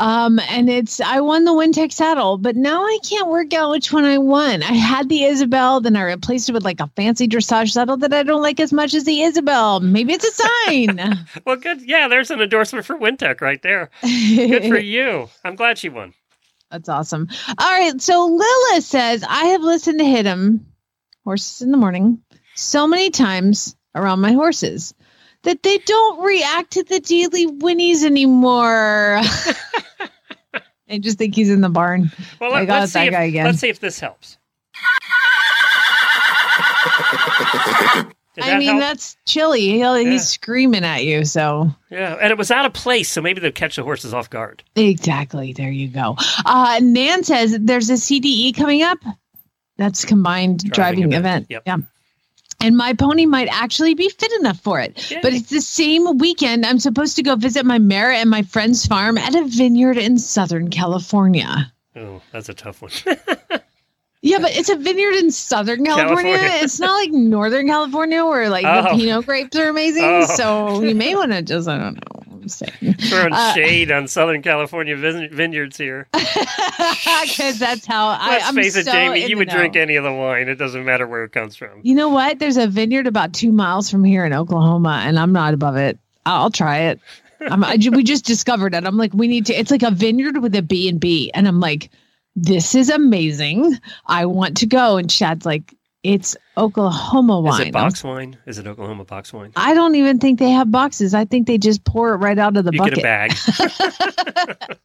Um, 0.00 0.38
and 0.48 0.70
it's 0.70 1.00
I 1.00 1.18
won 1.20 1.44
the 1.44 1.50
Wintec 1.50 1.90
saddle, 1.90 2.38
but 2.38 2.54
now 2.54 2.84
I 2.84 2.98
can't 3.02 3.26
work 3.28 3.52
out 3.52 3.70
which 3.70 3.92
one 3.92 4.04
I 4.04 4.16
won. 4.16 4.62
I 4.62 4.74
had 4.74 5.08
the 5.08 5.24
Isabel, 5.24 5.80
then 5.80 5.96
I 5.96 6.02
replaced 6.02 6.48
it 6.48 6.52
with 6.52 6.62
like 6.64 6.78
a 6.78 6.86
fancy 6.94 7.26
dressage 7.26 7.72
saddle 7.72 7.96
that 7.96 8.14
I 8.14 8.22
don't 8.22 8.40
like 8.40 8.60
as 8.60 8.72
much 8.72 8.94
as 8.94 9.02
the 9.02 9.22
Isabel. 9.22 9.80
Maybe 9.80 10.12
it's 10.12 10.24
a 10.24 10.42
sign. 10.66 11.26
Well, 11.44 11.56
good. 11.56 11.82
Yeah, 11.82 12.06
there's 12.06 12.30
an 12.30 12.40
endorsement 12.40 12.86
for 12.86 12.96
Wintec 12.96 13.40
right 13.40 13.60
there. 13.62 13.90
Good 14.02 14.68
for 14.68 14.78
you. 14.96 15.28
I'm 15.44 15.56
glad 15.56 15.78
she 15.78 15.88
won. 15.88 16.14
That's 16.70 16.88
awesome. 16.88 17.28
All 17.58 17.70
right. 17.70 18.00
So 18.00 18.26
Lila 18.26 18.80
says, 18.80 19.24
I 19.26 19.46
have 19.46 19.62
listened 19.62 19.98
to 20.00 20.04
Hit 20.04 20.26
'em, 20.26 20.66
Horses 21.24 21.62
in 21.62 21.70
the 21.70 21.78
Morning, 21.78 22.22
so 22.54 22.86
many 22.86 23.10
times 23.10 23.76
around 23.94 24.20
my 24.20 24.32
horses 24.32 24.94
that 25.42 25.62
they 25.62 25.78
don't 25.78 26.22
react 26.22 26.72
to 26.72 26.82
the 26.82 27.00
daily 27.00 27.46
whinnies 27.46 28.04
anymore. 28.04 29.20
I 30.90 30.98
just 30.98 31.18
think 31.18 31.34
he's 31.34 31.50
in 31.50 31.60
the 31.60 31.68
barn. 31.68 32.10
Well, 32.40 32.54
I 32.54 32.60
let, 32.64 32.70
us 32.70 32.92
see. 32.92 33.00
If, 33.00 33.12
guy 33.12 33.24
again. 33.24 33.44
Let's 33.44 33.58
see 33.60 33.68
if 33.68 33.80
this 33.80 34.00
helps. 34.00 34.38
I 38.42 38.50
that 38.50 38.58
mean, 38.58 38.68
help? 38.68 38.80
that's 38.80 39.16
chilly. 39.26 39.60
He'll, 39.70 39.98
Yeah. 40.00 40.10
He's 40.10 40.28
screaming 40.28 40.84
at 40.84 41.04
you. 41.04 41.24
So, 41.24 41.70
Yeah, 41.90 42.16
and 42.20 42.30
it 42.30 42.38
was 42.38 42.50
out 42.50 42.66
of 42.66 42.72
place, 42.72 43.10
so 43.10 43.20
maybe 43.20 43.40
they'll 43.40 43.52
catch 43.52 43.76
the 43.76 43.82
horses 43.82 44.12
off 44.14 44.30
guard. 44.30 44.62
exactly. 44.76 45.52
There 45.52 45.70
you 45.70 45.88
go. 45.88 46.16
Uh, 46.46 46.80
Nan 46.82 47.24
says 47.24 47.56
there's 47.60 47.90
a 47.90 47.94
CDE 47.94 48.56
coming 48.56 48.82
up. 48.82 48.98
That's 49.76 50.04
combined 50.04 50.60
Driving 50.70 51.08
driving, 51.08 51.12
event. 51.12 51.24
event. 51.24 51.46
Yep. 51.50 51.62
Yeah. 51.66 51.76
And 52.60 52.76
my 52.76 52.92
pony 52.92 53.24
might 53.26 53.46
actually 53.52 53.94
be 53.94 54.08
fit 54.08 54.32
enough 54.40 54.58
for 54.58 54.80
it. 54.80 55.10
Yay. 55.12 55.20
But 55.22 55.32
it's 55.32 55.48
the 55.50 55.60
same 55.60 56.18
weekend. 56.18 56.66
I'm 56.66 56.80
supposed 56.80 57.14
to 57.14 57.22
go 57.22 57.36
visit 57.36 57.64
my 57.64 57.78
mare 57.78 58.10
and 58.10 58.28
my 58.28 58.42
friend's 58.42 58.84
farm 58.84 59.16
at 59.16 59.36
a 59.36 59.44
vineyard 59.44 59.96
in 59.96 60.18
Southern 60.18 60.68
California. 60.68 61.72
Oh, 61.94 62.20
that's 62.32 62.48
a 62.48 62.54
tough 62.54 62.82
one. 62.82 62.90
Yeah, 64.20 64.38
but 64.40 64.56
it's 64.56 64.68
a 64.68 64.76
vineyard 64.76 65.14
in 65.14 65.30
Southern 65.30 65.84
California. 65.84 66.32
California. 66.36 66.64
It's 66.64 66.80
not 66.80 66.92
like 66.94 67.10
Northern 67.12 67.68
California 67.68 68.24
where 68.24 68.48
like 68.48 68.64
the 68.64 68.90
Oh. 68.90 68.96
Pinot 68.96 69.26
grapes 69.26 69.56
are 69.56 69.68
amazing. 69.68 70.02
Oh. 70.04 70.26
So 70.26 70.82
you 70.82 70.94
may 70.94 71.14
want 71.14 71.30
to 71.32 71.42
just, 71.42 71.68
I 71.68 71.78
don't 71.78 71.94
know. 71.94 72.32
I'm 72.32 72.48
saying. 72.48 72.94
Throwing 72.94 73.32
Uh, 73.32 73.52
shade 73.54 73.90
on 73.92 74.08
Southern 74.08 74.42
California 74.42 74.96
vin- 74.96 75.28
vineyards 75.32 75.76
here. 75.76 76.08
Because 77.22 77.58
that's 77.58 77.84
how 77.86 78.08
I, 78.08 78.28
Let's 78.30 78.48
I'm 78.48 78.54
face 78.54 78.76
it, 78.76 78.86
so 78.86 78.92
Jamie. 78.92 79.22
You 79.22 79.28
the 79.30 79.34
would 79.36 79.48
drink 79.48 79.76
any 79.76 79.96
of 79.96 80.04
the 80.04 80.12
wine. 80.12 80.48
It 80.48 80.54
doesn't 80.56 80.84
matter 80.84 81.06
where 81.06 81.24
it 81.24 81.32
comes 81.32 81.56
from. 81.56 81.80
You 81.82 81.94
know 81.94 82.08
what? 82.08 82.38
There's 82.38 82.56
a 82.56 82.66
vineyard 82.66 83.06
about 83.06 83.32
two 83.32 83.52
miles 83.52 83.90
from 83.90 84.04
here 84.04 84.24
in 84.24 84.32
Oklahoma, 84.32 85.02
and 85.04 85.18
I'm 85.18 85.32
not 85.32 85.54
above 85.54 85.76
it. 85.76 85.98
I'll, 86.24 86.42
I'll 86.44 86.50
try 86.50 86.78
it. 86.90 87.00
I'm, 87.40 87.62
I, 87.64 87.76
we 87.92 88.02
just 88.04 88.24
discovered 88.24 88.74
it. 88.74 88.84
I'm 88.84 88.96
like, 88.96 89.12
we 89.14 89.28
need 89.28 89.46
to. 89.46 89.54
It's 89.54 89.70
like 89.70 89.82
a 89.82 89.90
vineyard 89.90 90.38
with 90.38 90.54
a 90.56 90.62
B 90.62 90.88
and 90.88 90.98
B, 91.00 91.30
and 91.34 91.46
I'm 91.46 91.60
like, 91.60 91.90
this 92.42 92.74
is 92.74 92.90
amazing. 92.90 93.78
I 94.06 94.26
want 94.26 94.56
to 94.58 94.66
go. 94.66 94.96
And 94.96 95.10
Chad's 95.10 95.44
like, 95.44 95.74
it's 96.02 96.36
Oklahoma 96.56 97.40
wine. 97.40 97.60
Is 97.60 97.68
it 97.68 97.72
box 97.72 98.04
wine? 98.04 98.38
Is 98.46 98.58
it 98.58 98.66
Oklahoma 98.66 99.04
box 99.04 99.32
wine? 99.32 99.52
I 99.56 99.74
don't 99.74 99.96
even 99.96 100.18
think 100.18 100.38
they 100.38 100.50
have 100.50 100.70
boxes. 100.70 101.12
I 101.14 101.24
think 101.24 101.46
they 101.46 101.58
just 101.58 101.84
pour 101.84 102.14
it 102.14 102.18
right 102.18 102.38
out 102.38 102.56
of 102.56 102.64
the 102.64 102.72
you 102.72 102.78
bucket. 102.78 102.94
get 102.94 103.00
a 103.00 103.02
bag. 103.02 103.32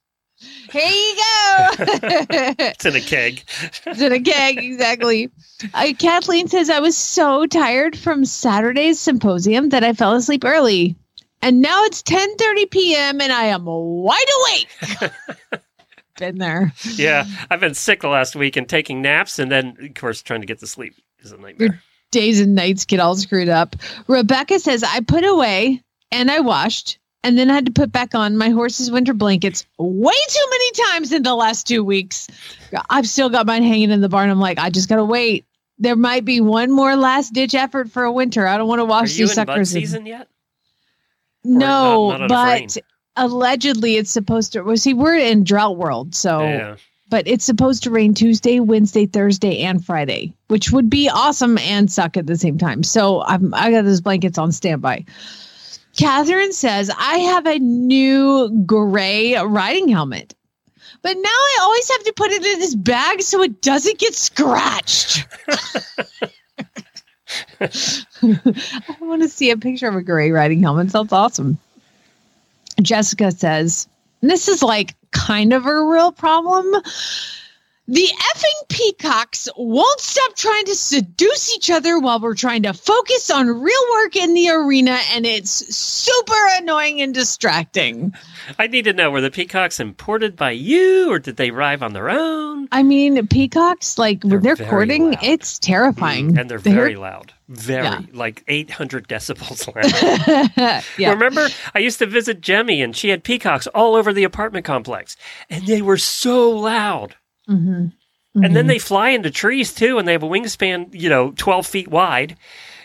Here 0.71 0.81
you 0.89 1.15
go. 1.15 1.69
It's 2.59 2.85
in 2.85 2.95
a 2.95 3.01
keg. 3.01 3.43
It's 3.85 4.01
in 4.01 4.11
a 4.11 4.19
keg, 4.19 4.57
exactly. 4.57 5.29
Uh, 5.73 5.93
Kathleen 5.97 6.47
says 6.47 6.69
I 6.69 6.79
was 6.79 6.97
so 6.97 7.45
tired 7.45 7.97
from 7.97 8.25
Saturday's 8.25 8.99
symposium 8.99 9.69
that 9.69 9.83
I 9.83 9.93
fell 9.93 10.13
asleep 10.13 10.43
early, 10.43 10.95
and 11.41 11.61
now 11.61 11.83
it's 11.83 12.01
10:30 12.01 12.71
p.m. 12.71 13.21
and 13.21 13.31
I 13.31 13.45
am 13.45 13.65
wide 13.65 14.25
awake. 14.41 15.61
Been 16.19 16.37
there. 16.37 16.73
Yeah, 16.95 17.25
I've 17.49 17.59
been 17.59 17.73
sick 17.73 18.01
the 18.01 18.07
last 18.07 18.35
week 18.35 18.55
and 18.55 18.67
taking 18.69 19.01
naps, 19.01 19.39
and 19.39 19.51
then 19.51 19.75
of 19.81 19.93
course 19.95 20.21
trying 20.21 20.41
to 20.41 20.47
get 20.47 20.59
to 20.59 20.67
sleep 20.67 20.93
is 21.19 21.31
a 21.31 21.37
nightmare. 21.37 21.81
Days 22.11 22.39
and 22.39 22.53
nights 22.53 22.85
get 22.85 22.99
all 22.99 23.15
screwed 23.15 23.49
up. 23.49 23.75
Rebecca 24.07 24.59
says 24.59 24.83
I 24.83 24.99
put 25.01 25.23
away 25.23 25.81
and 26.11 26.29
I 26.29 26.39
washed. 26.41 26.99
And 27.25 27.37
then 27.37 27.49
I 27.49 27.53
had 27.53 27.67
to 27.67 27.71
put 27.71 27.89
back 27.89 28.15
on 28.15 28.35
my 28.35 28.49
horse's 28.49 28.91
winter 28.91 29.13
blankets 29.13 29.65
way 29.79 30.13
too 30.27 30.45
many 30.49 30.71
times 30.91 31.13
in 31.13 31.23
the 31.23 31.33
last 31.33 31.65
two 31.65 31.81
weeks. 31.81 32.27
I've 32.89 33.07
still 33.07 33.29
got 33.29 33.45
mine 33.47 33.63
hanging 33.63 33.91
in 33.91 34.01
the 34.01 34.09
barn. 34.09 34.29
I'm 34.29 34.41
like, 34.41 34.59
I 34.59 34.69
just 34.69 34.89
gotta 34.89 35.05
wait. 35.05 35.45
There 35.79 35.95
might 35.95 36.25
be 36.25 36.41
one 36.41 36.69
more 36.69 36.97
last 36.97 37.31
ditch 37.33 37.55
effort 37.55 37.89
for 37.89 38.03
a 38.03 38.11
winter. 38.11 38.45
I 38.45 38.57
don't 38.57 38.67
want 38.67 38.79
to 38.79 38.85
wash 38.85 39.15
these 39.15 39.33
suckers. 39.33 39.73
in- 39.73 39.81
season 39.81 40.05
yet? 40.05 40.27
No, 41.45 42.09
not- 42.11 42.19
not 42.19 42.29
but 42.29 42.77
allegedly 43.15 43.97
it's 43.97 44.11
supposed 44.11 44.53
to. 44.53 44.61
Well, 44.61 44.77
see, 44.77 44.93
we're 44.93 45.17
in 45.17 45.43
drought 45.43 45.77
world, 45.77 46.15
so 46.15 46.41
Yeah. 46.41 46.75
but 47.09 47.27
it's 47.27 47.45
supposed 47.45 47.83
to 47.83 47.91
rain 47.91 48.13
Tuesday, 48.13 48.59
Wednesday, 48.59 49.05
Thursday, 49.05 49.59
and 49.59 49.83
Friday, 49.85 50.33
which 50.47 50.71
would 50.71 50.89
be 50.89 51.09
awesome 51.09 51.57
and 51.59 51.91
suck 51.91 52.17
at 52.17 52.27
the 52.27 52.37
same 52.37 52.57
time. 52.57 52.83
So 52.83 53.23
I'm 53.23 53.53
I 53.53 53.71
got 53.71 53.83
those 53.85 54.01
blankets 54.01 54.37
on 54.37 54.51
standby. 54.51 55.05
Catherine 55.97 56.53
says 56.53 56.89
I 56.97 57.17
have 57.19 57.45
a 57.45 57.59
new 57.59 58.49
gray 58.65 59.35
riding 59.35 59.87
helmet. 59.89 60.33
But 61.01 61.17
now 61.17 61.27
I 61.29 61.57
always 61.61 61.91
have 61.91 62.03
to 62.05 62.13
put 62.13 62.31
it 62.31 62.45
in 62.45 62.59
this 62.59 62.75
bag 62.75 63.21
so 63.21 63.41
it 63.43 63.61
doesn't 63.61 63.99
get 63.99 64.15
scratched. 64.15 65.27
I 67.59 68.95
want 69.01 69.21
to 69.21 69.29
see 69.29 69.51
a 69.51 69.57
picture 69.57 69.87
of 69.87 69.95
a 69.95 70.01
gray 70.01 70.31
riding 70.31 70.61
helmet. 70.61 70.91
Sounds 70.91 71.11
awesome. 71.11 71.57
Jessica 72.81 73.31
says, 73.31 73.87
this 74.21 74.47
is 74.47 74.63
like 74.63 74.95
kind 75.11 75.53
of 75.53 75.65
a 75.65 75.83
real 75.83 76.11
problem. 76.11 76.73
The 77.85 78.07
effing 78.07 78.69
peacocks 78.69 79.49
won't 79.57 79.99
stop 79.99 80.37
trying 80.37 80.63
to 80.67 80.75
seduce 80.75 81.53
each 81.53 81.69
other 81.69 81.99
while 81.99 82.17
we're 82.21 82.33
trying 82.33 82.63
to 82.63 82.71
focus 82.73 83.29
on 83.29 83.45
real 83.61 83.85
work 83.91 84.15
in 84.15 84.33
the 84.33 84.49
arena, 84.51 84.97
and 85.11 85.25
it's 85.25 85.75
super 85.75 86.33
annoying 86.57 87.01
and 87.01 87.13
distracting. 87.13 88.13
I 88.57 88.67
need 88.67 88.85
to 88.85 88.93
know 88.93 89.11
were 89.11 89.19
the 89.19 89.29
peacocks 89.29 89.81
imported 89.81 90.37
by 90.37 90.51
you, 90.51 91.11
or 91.11 91.19
did 91.19 91.35
they 91.35 91.49
arrive 91.49 91.83
on 91.83 91.91
their 91.91 92.09
own? 92.09 92.69
I 92.71 92.83
mean, 92.83 93.27
peacocks, 93.27 93.97
like 93.97 94.23
when 94.23 94.41
They're 94.41 94.55
they're 94.55 94.69
courting, 94.69 95.11
loud. 95.11 95.19
it's 95.21 95.59
terrifying. 95.59 96.37
And 96.37 96.49
they're 96.49 96.59
They're- 96.59 96.73
very 96.73 96.95
loud, 96.95 97.33
very 97.49 97.83
Yeah. 97.83 97.99
like 98.13 98.45
800 98.47 99.09
decibels 99.09 99.67
loud. 100.57 100.83
yeah. 100.97 101.09
Remember, 101.11 101.49
I 101.75 101.79
used 101.79 101.99
to 101.99 102.05
visit 102.05 102.39
Jemmy, 102.39 102.81
and 102.81 102.95
she 102.95 103.09
had 103.09 103.25
peacocks 103.25 103.67
all 103.67 103.95
over 103.95 104.13
the 104.13 104.23
apartment 104.23 104.65
complex, 104.65 105.17
and 105.49 105.67
they 105.67 105.81
were 105.81 105.97
so 105.97 106.49
loud. 106.49 107.15
Mhm. 107.49 107.91
And 108.35 108.55
then 108.55 108.65
they 108.67 108.79
fly 108.79 109.09
into 109.09 109.29
trees 109.29 109.73
too, 109.73 109.99
and 109.99 110.07
they 110.07 110.13
have 110.13 110.23
a 110.23 110.27
wingspan, 110.27 110.89
you 110.99 111.07
know, 111.09 111.31
12 111.37 111.67
feet 111.67 111.87
wide. 111.89 112.35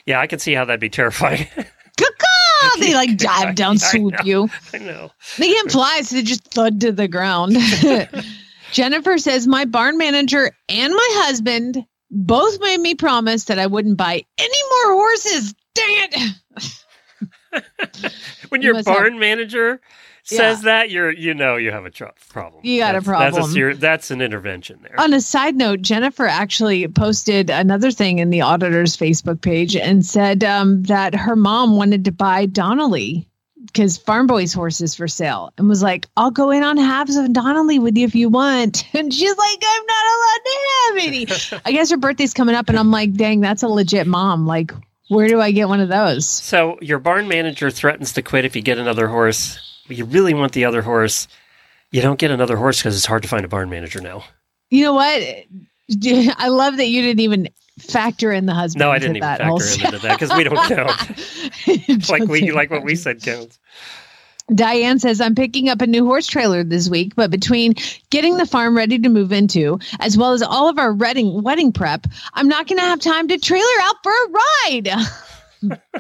Yeah, 0.05 0.21
I 0.21 0.27
can 0.27 0.39
see 0.39 0.53
how 0.55 0.65
that'd 0.65 0.81
be 0.81 0.89
terrifying. 0.91 1.47
They 2.81 2.93
like 2.93 3.17
dive 3.17 3.55
down, 3.55 3.75
I 3.75 3.77
swoop 3.79 4.15
know. 4.15 4.25
you. 4.25 4.51
I 4.75 4.79
know. 4.79 5.11
They 5.39 5.47
can't 5.53 5.71
fly, 5.71 6.01
so 6.03 6.17
they 6.17 6.23
just 6.23 6.43
thud 6.53 6.81
to 6.81 6.91
the 6.91 7.07
ground. 7.07 7.57
Jennifer 8.73 9.17
says, 9.19 9.47
My 9.47 9.65
barn 9.65 9.97
manager 9.97 10.51
and 10.69 10.93
my 10.93 11.09
husband 11.23 11.85
both 12.11 12.61
made 12.61 12.81
me 12.81 12.97
promise 12.97 13.45
that 13.45 13.61
I 13.61 13.67
wouldn't 13.69 13.97
buy 13.97 14.25
any 14.39 14.63
more 14.71 14.93
horses. 14.95 15.55
Dang 15.75 16.09
it. 17.53 17.63
When 18.49 18.61
You 18.61 18.67
your 18.67 18.75
must 18.75 18.89
have- 18.89 18.97
barn 18.99 19.19
manager 19.21 19.81
says 20.37 20.63
that, 20.63 20.91
you're 20.91 21.11
you 21.13 21.35
know 21.35 21.57
you 21.57 21.71
have 21.71 21.85
a 21.85 21.91
tr- 21.91 22.05
problem. 22.29 22.61
You 22.65 22.79
got 22.81 22.95
a 22.95 23.01
That's- 23.01 23.07
That's, 23.19 23.37
problem. 23.37 23.53
ser- 23.53 23.75
that's 23.77 24.11
an 24.11 24.21
intervention 24.21 24.79
there. 24.83 24.99
On 25.01 25.13
a 25.13 25.21
side 25.21 25.57
note, 25.57 25.83
Jennifer 25.83 26.27
actually 26.27 26.87
posted 26.89 27.51
another 27.51 27.91
thing 27.91 28.19
in 28.19 28.31
the 28.31 28.41
auditor's 28.43 28.97
Facebook 28.97 29.41
page 29.41 29.75
and 29.77 30.05
said 30.05 30.45
um, 30.45 30.83
that 30.85 31.15
her 31.15 31.37
mom 31.37 31.77
wanted 31.77 32.05
to 32.05 32.13
buy 32.13 32.47
Donnelly 32.47 33.29
because 33.67 33.99
Farm 33.99 34.27
Boy's 34.27 34.53
horse 34.53 34.81
is 34.81 34.95
for 34.95 35.09
sale 35.09 35.53
and 35.59 35.69
was 35.69 35.83
like, 35.83 36.07
I'll 36.17 36.31
go 36.31 36.51
in 36.51 36.63
on 36.63 36.77
halves 36.79 37.17
of 37.17 37.33
Donnelly 37.33 37.79
with 37.79 37.97
you 37.99 38.07
if 38.07 38.15
you 38.15 38.29
want. 38.29 38.85
And 38.95 39.13
she's 39.13 39.37
like, 39.37 39.63
I'm 39.63 39.87
not 39.87 40.07
allowed 40.17 40.45
to 40.45 40.59
have 40.85 41.07
any. 41.07 41.61
I 41.67 41.73
guess 41.73 41.91
her 41.91 41.97
birthday's 41.97 42.35
coming 42.35 42.55
up, 42.55 42.69
and 42.69 42.79
I'm 42.79 42.91
like, 42.91 43.15
dang, 43.15 43.41
that's 43.41 43.63
a 43.63 43.69
legit 43.69 44.07
mom. 44.07 44.47
Like, 44.47 44.73
where 45.09 45.29
do 45.29 45.41
I 45.41 45.51
get 45.53 45.69
one 45.69 45.81
of 45.81 45.89
those? 45.89 46.27
So 46.29 46.79
your 46.81 46.99
barn 46.99 47.29
manager 47.29 47.71
threatens 47.71 48.13
to 48.15 48.23
quit 48.23 48.45
if 48.45 48.55
you 48.57 48.63
get 48.63 48.79
another 48.79 49.09
horse. 49.09 49.59
You 49.89 50.05
really 50.05 50.35
want 50.35 50.53
the 50.53 50.65
other 50.65 50.83
horse. 50.83 51.29
You 51.91 52.03
don't 52.03 52.19
get 52.19 52.31
another 52.31 52.57
horse 52.57 52.79
because 52.79 52.97
it's 52.97 53.07
hard 53.07 53.23
to 53.23 53.29
find 53.29 53.45
a 53.45 53.49
barn 53.49 53.71
manager 53.71 54.01
now. 54.01 54.25
You 54.71 54.85
know 54.85 54.95
what? 54.95 55.23
I 56.39 56.49
love 56.49 56.77
that 56.77 56.89
you 56.89 57.03
didn't 57.03 57.21
even 57.21 57.49
factor 57.79 58.33
in 58.33 58.47
the 58.47 58.55
husband. 58.55 58.81
No, 58.81 58.91
I 58.91 58.99
didn't 58.99 59.17
even 59.17 59.27
factor 59.27 59.45
him 59.45 59.87
into 59.87 59.99
that 60.01 60.19
because 60.19 60.37
we 60.37 60.45
don't 60.45 60.57
count. 60.69 62.09
like 62.11 62.29
we 62.29 62.51
like 62.51 62.71
what 62.71 62.85
we 62.85 62.95
said 62.95 63.23
counts. 63.23 63.59
Diane 64.55 64.99
says, 64.99 65.21
I'm 65.21 65.35
picking 65.35 65.69
up 65.69 65.83
a 65.83 65.87
new 65.87 66.07
horse 66.07 66.27
trailer 66.27 66.65
this 66.65 66.89
week, 66.89 67.15
but 67.15 67.31
between 67.31 67.75
getting 68.11 68.39
the 68.39 68.47
farm 68.47 68.77
ready 68.77 68.99
to 68.99 69.09
move 69.09 69.31
into, 69.31 69.79
as 70.01 70.17
well 70.17 70.33
as 70.33 70.43
all 70.43 70.71
of 70.71 70.79
our 70.79 70.93
wedding, 70.95 71.43
wedding 71.43 71.71
prep, 71.71 72.07
I'm 72.33 72.49
not 72.49 72.67
going 72.67 72.79
to 72.79 72.85
have 72.85 73.01
time 73.01 73.29
to 73.29 73.39
trailer 73.39 73.67
out 73.83 73.97
for 74.03 74.13
a 74.13 74.31
ride. 74.31 74.89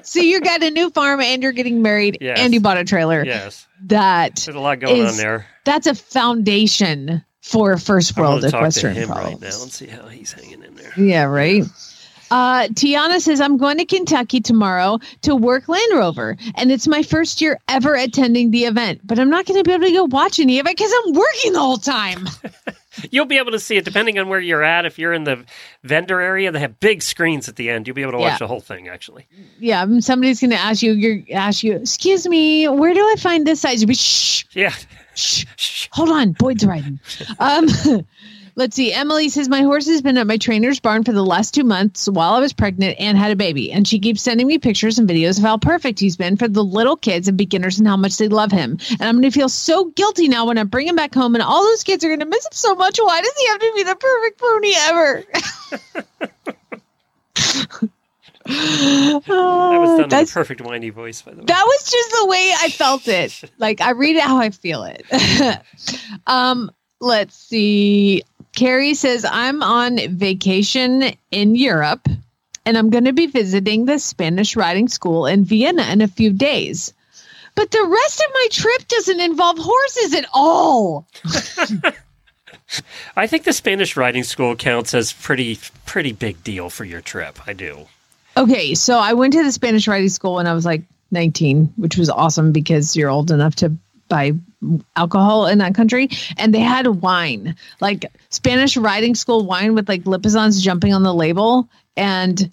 so 0.02 0.20
you 0.20 0.40
got 0.40 0.62
a 0.62 0.70
new 0.70 0.90
farm 0.90 1.20
and 1.20 1.42
you're 1.42 1.52
getting 1.52 1.82
married 1.82 2.18
Yes. 2.20 2.38
and 2.40 2.52
you 2.54 2.60
bought 2.60 2.78
a 2.78 2.84
trailer. 2.84 3.24
Yes, 3.24 3.66
That 3.86 4.36
there's 4.44 4.56
a 4.56 4.60
lot 4.60 4.80
going 4.80 5.02
Is- 5.02 5.12
on 5.12 5.16
there. 5.16 5.46
that's 5.64 5.86
a 5.86 5.94
foundation 5.94 7.24
for 7.42 7.76
first 7.78 8.16
world 8.16 8.42
talk 8.42 8.50
to 8.50 8.56
equestrian 8.58 8.96
him 8.96 9.08
right 9.10 9.20
problems. 9.20 9.40
now 9.42 9.62
and 9.62 9.72
see 9.72 9.86
how 9.86 10.06
he's 10.08 10.32
hanging 10.32 10.62
in 10.62 10.74
there. 10.74 10.92
Yeah, 10.96 11.24
right. 11.24 11.64
Uh, 12.30 12.68
Tiana 12.74 13.20
says, 13.20 13.40
I'm 13.40 13.56
going 13.56 13.78
to 13.78 13.86
Kentucky 13.86 14.40
tomorrow 14.40 14.98
to 15.22 15.34
work 15.34 15.66
Land 15.66 15.90
Rover, 15.94 16.36
and 16.56 16.70
it's 16.70 16.86
my 16.86 17.02
first 17.02 17.40
year 17.40 17.58
ever 17.68 17.94
attending 17.94 18.50
the 18.50 18.64
event, 18.66 19.00
but 19.02 19.18
I'm 19.18 19.30
not 19.30 19.46
going 19.46 19.58
to 19.58 19.64
be 19.64 19.72
able 19.72 19.86
to 19.86 19.92
go 19.92 20.04
watch 20.04 20.38
any 20.38 20.58
of 20.58 20.66
it 20.66 20.76
because 20.76 20.92
I'm 21.06 21.14
working 21.14 21.54
the 21.54 21.60
whole 21.60 21.78
time. 21.78 22.28
You'll 23.10 23.26
be 23.26 23.38
able 23.38 23.52
to 23.52 23.58
see 23.58 23.76
it 23.76 23.84
depending 23.84 24.18
on 24.18 24.28
where 24.28 24.40
you're 24.40 24.62
at. 24.62 24.84
If 24.86 24.98
you're 24.98 25.12
in 25.12 25.24
the 25.24 25.44
vendor 25.84 26.20
area, 26.20 26.50
they 26.52 26.60
have 26.60 26.80
big 26.80 27.02
screens 27.02 27.48
at 27.48 27.56
the 27.56 27.70
end. 27.70 27.86
You'll 27.86 27.94
be 27.96 28.02
able 28.02 28.12
to 28.12 28.18
watch 28.18 28.32
Yeah. 28.32 28.38
the 28.38 28.46
whole 28.46 28.60
thing. 28.60 28.88
Actually, 28.88 29.26
yeah, 29.58 29.82
um, 29.82 30.00
somebody's 30.00 30.40
going 30.40 30.50
to 30.50 30.56
ask 30.56 30.82
you, 30.82 30.92
you're, 30.92 31.18
ask 31.36 31.62
you, 31.62 31.76
excuse 31.76 32.26
me, 32.26 32.68
where 32.68 32.94
do 32.94 33.00
I 33.00 33.14
find 33.18 33.46
this 33.46 33.60
size? 33.60 33.80
You'll 33.80 33.88
be, 33.88 33.94
shh, 33.94 34.44
yeah. 34.52 34.74
shh, 35.14 35.88
hold 35.92 36.08
on, 36.10 36.32
Boyd's 36.32 36.64
riding. 36.66 36.98
Um, 37.38 37.66
let's 38.58 38.76
see. 38.76 38.92
Emily 38.92 39.28
says, 39.30 39.48
My 39.48 39.62
horse 39.62 39.86
has 39.86 40.02
been 40.02 40.18
at 40.18 40.26
my 40.26 40.36
trainer's 40.36 40.80
barn 40.80 41.04
for 41.04 41.12
the 41.12 41.24
last 41.24 41.54
two 41.54 41.64
months 41.64 42.08
while 42.08 42.34
I 42.34 42.40
was 42.40 42.52
pregnant 42.52 42.96
and 42.98 43.16
had 43.16 43.30
a 43.30 43.36
baby. 43.36 43.72
And 43.72 43.86
she 43.86 43.98
keeps 43.98 44.20
sending 44.20 44.46
me 44.46 44.58
pictures 44.58 44.98
and 44.98 45.08
videos 45.08 45.38
of 45.38 45.44
how 45.44 45.56
perfect 45.56 46.00
he's 46.00 46.16
been 46.16 46.36
for 46.36 46.48
the 46.48 46.64
little 46.64 46.96
kids 46.96 47.28
and 47.28 47.38
beginners 47.38 47.78
and 47.78 47.86
how 47.88 47.96
much 47.96 48.16
they 48.18 48.28
love 48.28 48.50
him. 48.50 48.78
And 48.90 49.02
I'm 49.02 49.14
going 49.14 49.22
to 49.22 49.30
feel 49.30 49.48
so 49.48 49.86
guilty 49.92 50.28
now 50.28 50.44
when 50.46 50.58
I 50.58 50.64
bring 50.64 50.88
him 50.88 50.96
back 50.96 51.14
home 51.14 51.34
and 51.34 51.42
all 51.42 51.62
those 51.62 51.84
kids 51.84 52.04
are 52.04 52.08
going 52.08 52.20
to 52.20 52.26
miss 52.26 52.44
him 52.44 52.52
so 52.52 52.74
much. 52.74 52.98
Why 52.98 53.20
does 53.22 53.34
he 53.38 53.46
have 53.48 53.60
to 53.60 53.72
be 53.76 53.82
the 53.84 53.96
perfect 53.96 54.40
pony 54.40 54.72
ever? 54.76 55.24
That 58.48 59.22
was 59.26 59.98
done 59.98 60.08
with 60.08 60.30
a 60.30 60.32
perfect 60.32 60.62
whiny 60.62 60.88
voice, 60.88 61.20
by 61.20 61.32
the 61.32 61.40
way. 61.40 61.44
that 61.44 61.64
was 61.66 61.90
just 61.90 62.10
the 62.12 62.26
way 62.26 62.50
I 62.58 62.70
felt 62.70 63.06
it. 63.06 63.44
Like 63.58 63.80
I 63.82 63.90
read 63.90 64.16
it 64.16 64.22
how 64.22 64.38
I 64.38 64.48
feel 64.50 64.84
it. 64.84 65.04
um, 66.26 66.70
let's 67.00 67.36
see. 67.36 68.22
Carrie 68.58 68.94
says, 68.94 69.24
I'm 69.24 69.62
on 69.62 69.98
vacation 70.16 71.12
in 71.30 71.54
Europe 71.54 72.08
and 72.66 72.76
I'm 72.76 72.90
going 72.90 73.04
to 73.04 73.12
be 73.12 73.26
visiting 73.26 73.84
the 73.84 74.00
Spanish 74.00 74.56
riding 74.56 74.88
school 74.88 75.26
in 75.26 75.44
Vienna 75.44 75.84
in 75.92 76.00
a 76.00 76.08
few 76.08 76.32
days. 76.32 76.92
But 77.54 77.70
the 77.70 77.86
rest 77.88 78.18
of 78.20 78.26
my 78.34 78.48
trip 78.50 78.88
doesn't 78.88 79.20
involve 79.20 79.58
horses 79.60 80.12
at 80.12 80.26
all. 80.34 81.06
I 83.16 83.28
think 83.28 83.44
the 83.44 83.52
Spanish 83.52 83.96
riding 83.96 84.24
school 84.24 84.56
counts 84.56 84.92
as 84.92 85.12
pretty 85.12 85.60
pretty 85.86 86.10
big 86.10 86.42
deal 86.42 86.68
for 86.68 86.84
your 86.84 87.00
trip. 87.00 87.38
I 87.46 87.52
do. 87.52 87.86
Okay, 88.36 88.74
so 88.74 88.98
I 88.98 89.12
went 89.12 89.34
to 89.34 89.44
the 89.44 89.52
Spanish 89.52 89.86
riding 89.86 90.08
school 90.08 90.34
when 90.34 90.48
I 90.48 90.52
was 90.52 90.66
like 90.66 90.82
19, 91.12 91.74
which 91.76 91.96
was 91.96 92.10
awesome 92.10 92.50
because 92.50 92.96
you're 92.96 93.08
old 93.08 93.30
enough 93.30 93.54
to 93.56 93.76
buy 94.08 94.32
alcohol 94.96 95.46
in 95.46 95.58
that 95.58 95.74
country 95.74 96.08
and 96.36 96.52
they 96.52 96.60
had 96.60 96.86
wine 96.86 97.54
like 97.80 98.06
spanish 98.30 98.76
riding 98.76 99.14
school 99.14 99.46
wine 99.46 99.74
with 99.74 99.88
like 99.88 100.02
lipizzans 100.02 100.60
jumping 100.60 100.92
on 100.92 101.04
the 101.04 101.14
label 101.14 101.68
and 101.96 102.50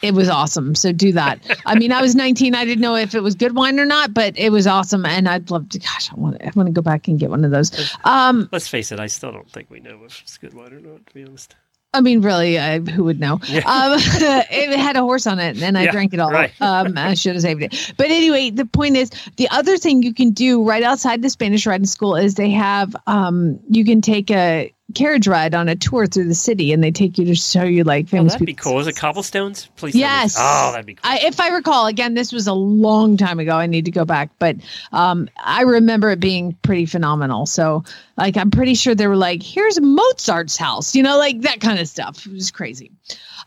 it 0.00 0.14
was 0.14 0.28
awesome 0.28 0.76
so 0.76 0.92
do 0.92 1.10
that 1.10 1.40
i 1.66 1.74
mean 1.74 1.90
i 1.90 2.00
was 2.00 2.14
19 2.14 2.54
i 2.54 2.64
didn't 2.64 2.80
know 2.80 2.94
if 2.94 3.12
it 3.14 3.22
was 3.24 3.34
good 3.34 3.56
wine 3.56 3.80
or 3.80 3.84
not 3.84 4.14
but 4.14 4.38
it 4.38 4.50
was 4.50 4.68
awesome 4.68 5.04
and 5.04 5.28
i'd 5.28 5.50
love 5.50 5.68
to 5.68 5.80
gosh 5.80 6.12
i 6.12 6.14
want 6.14 6.38
to, 6.38 6.46
I 6.46 6.52
want 6.54 6.68
to 6.68 6.72
go 6.72 6.82
back 6.82 7.08
and 7.08 7.18
get 7.18 7.28
one 7.30 7.44
of 7.44 7.50
those 7.50 7.92
um 8.04 8.48
Let's 8.52 8.68
face 8.68 8.92
it, 8.92 9.00
I 9.00 9.06
still 9.06 9.32
don't 9.32 9.50
think 9.50 9.70
we 9.70 9.80
know 9.80 10.00
if 10.04 10.22
it's 10.22 10.38
good 10.38 10.54
wine 10.54 10.72
or 10.72 10.80
not. 10.80 11.06
To 11.06 11.14
be 11.14 11.24
honest. 11.24 11.54
I 11.98 12.00
mean, 12.00 12.20
really, 12.22 12.58
I, 12.58 12.78
who 12.78 13.02
would 13.04 13.18
know? 13.18 13.40
Yeah. 13.48 13.58
Um, 13.66 13.98
it 13.98 14.78
had 14.78 14.96
a 14.96 15.00
horse 15.00 15.26
on 15.26 15.40
it, 15.40 15.60
and 15.60 15.76
I 15.76 15.84
Yeah, 15.84 15.90
drank 15.90 16.14
it 16.14 16.20
all. 16.20 16.30
right. 16.30 16.52
Um, 16.60 16.96
I 16.96 17.14
should 17.14 17.34
have 17.34 17.42
saved 17.42 17.62
it. 17.62 17.92
But 17.96 18.06
anyway, 18.06 18.50
the 18.50 18.64
point 18.64 18.96
is, 18.96 19.10
the 19.36 19.48
other 19.50 19.76
thing 19.76 20.02
you 20.02 20.14
can 20.14 20.30
do 20.30 20.62
right 20.62 20.82
outside 20.82 21.22
the 21.22 21.30
Spanish 21.30 21.66
riding 21.66 21.86
school 21.86 22.14
is 22.14 22.34
they 22.36 22.50
have, 22.50 22.94
um, 23.06 23.58
you 23.68 23.84
can 23.84 24.00
take 24.00 24.30
a 24.30 24.72
carriage 24.94 25.28
ride 25.28 25.54
on 25.54 25.68
a 25.68 25.76
tour 25.76 26.06
through 26.06 26.28
the 26.28 26.34
city, 26.34 26.72
and 26.72 26.82
they 26.82 26.90
take 26.90 27.18
you 27.18 27.24
to 27.26 27.34
show 27.34 27.62
you 27.64 27.84
like 27.84 28.06
Oh, 28.06 28.08
famous 28.08 28.32
that'd 28.32 28.46
be 28.46 28.54
cool. 28.54 28.78
Is 28.80 28.86
it 28.86 28.96
cobblestones? 28.96 29.68
Please. 29.76 29.94
Yes. 29.94 30.36
Oh, 30.38 30.70
that'd 30.72 30.86
be 30.86 30.94
cool. 30.94 31.10
I, 31.10 31.18
if 31.26 31.40
I 31.40 31.48
recall, 31.48 31.86
again, 31.86 32.14
this 32.14 32.32
was 32.32 32.46
a 32.46 32.52
long 32.54 33.16
time 33.16 33.38
ago. 33.38 33.56
I 33.56 33.66
need 33.66 33.84
to 33.84 33.90
go 33.90 34.04
back, 34.04 34.30
but 34.38 34.56
um, 34.92 35.28
I 35.42 35.62
remember 35.62 36.10
it 36.10 36.20
being 36.20 36.54
pretty 36.62 36.86
phenomenal. 36.86 37.46
So, 37.46 37.84
like, 38.16 38.36
I'm 38.36 38.50
pretty 38.50 38.74
sure 38.74 38.94
they 38.94 39.06
were 39.06 39.16
like, 39.16 39.42
"Here's 39.42 39.80
Mozart's 39.80 40.56
house," 40.56 40.94
you 40.94 41.02
know, 41.02 41.18
like 41.18 41.42
that 41.42 41.60
kind 41.60 41.78
of 41.78 41.88
stuff. 41.88 42.26
It 42.26 42.32
was 42.32 42.50
crazy. 42.50 42.90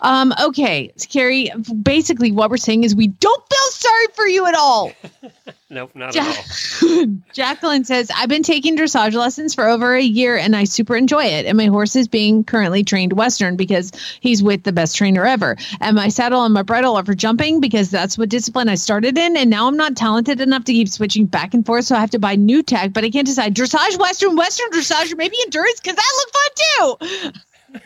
Um, 0.01 0.33
okay, 0.41 0.91
Carrie. 1.09 1.51
Basically, 1.81 2.31
what 2.31 2.49
we're 2.49 2.57
saying 2.57 2.83
is 2.83 2.95
we 2.95 3.07
don't 3.07 3.43
feel 3.49 3.71
sorry 3.71 4.07
for 4.13 4.27
you 4.27 4.45
at 4.45 4.55
all. 4.55 4.91
nope, 5.71 5.91
not 5.95 6.13
Ja- 6.13 6.21
at 6.21 6.37
all. 6.83 7.05
Jacqueline 7.33 7.83
says, 7.83 8.11
I've 8.15 8.29
been 8.29 8.43
taking 8.43 8.77
dressage 8.77 9.13
lessons 9.13 9.55
for 9.55 9.67
over 9.67 9.95
a 9.95 10.01
year 10.01 10.37
and 10.37 10.55
I 10.55 10.65
super 10.65 10.95
enjoy 10.95 11.23
it. 11.23 11.45
And 11.45 11.57
my 11.57 11.65
horse 11.65 11.95
is 11.95 12.07
being 12.07 12.43
currently 12.43 12.83
trained 12.83 13.13
Western 13.13 13.55
because 13.55 13.91
he's 14.19 14.43
with 14.43 14.63
the 14.63 14.71
best 14.71 14.95
trainer 14.95 15.25
ever. 15.25 15.57
And 15.79 15.95
my 15.95 16.09
saddle 16.09 16.43
and 16.43 16.53
my 16.53 16.61
bridle 16.61 16.95
are 16.97 17.05
for 17.05 17.15
jumping 17.15 17.59
because 17.59 17.89
that's 17.89 18.17
what 18.17 18.29
discipline 18.29 18.69
I 18.69 18.75
started 18.75 19.17
in. 19.17 19.35
And 19.35 19.49
now 19.49 19.67
I'm 19.67 19.77
not 19.77 19.95
talented 19.95 20.41
enough 20.41 20.65
to 20.65 20.73
keep 20.73 20.89
switching 20.89 21.25
back 21.25 21.53
and 21.53 21.65
forth. 21.65 21.85
So 21.85 21.95
I 21.95 21.99
have 21.99 22.11
to 22.11 22.19
buy 22.19 22.35
new 22.35 22.61
tech, 22.61 22.93
but 22.93 23.03
I 23.03 23.09
can't 23.09 23.27
decide 23.27 23.55
dressage, 23.55 23.97
Western, 23.97 24.35
Western 24.35 24.69
dressage, 24.71 25.13
or 25.13 25.15
maybe 25.15 25.37
endurance 25.43 25.79
because 25.79 25.95
that 25.95 26.13
looked 26.17 26.37
fun 26.37 27.33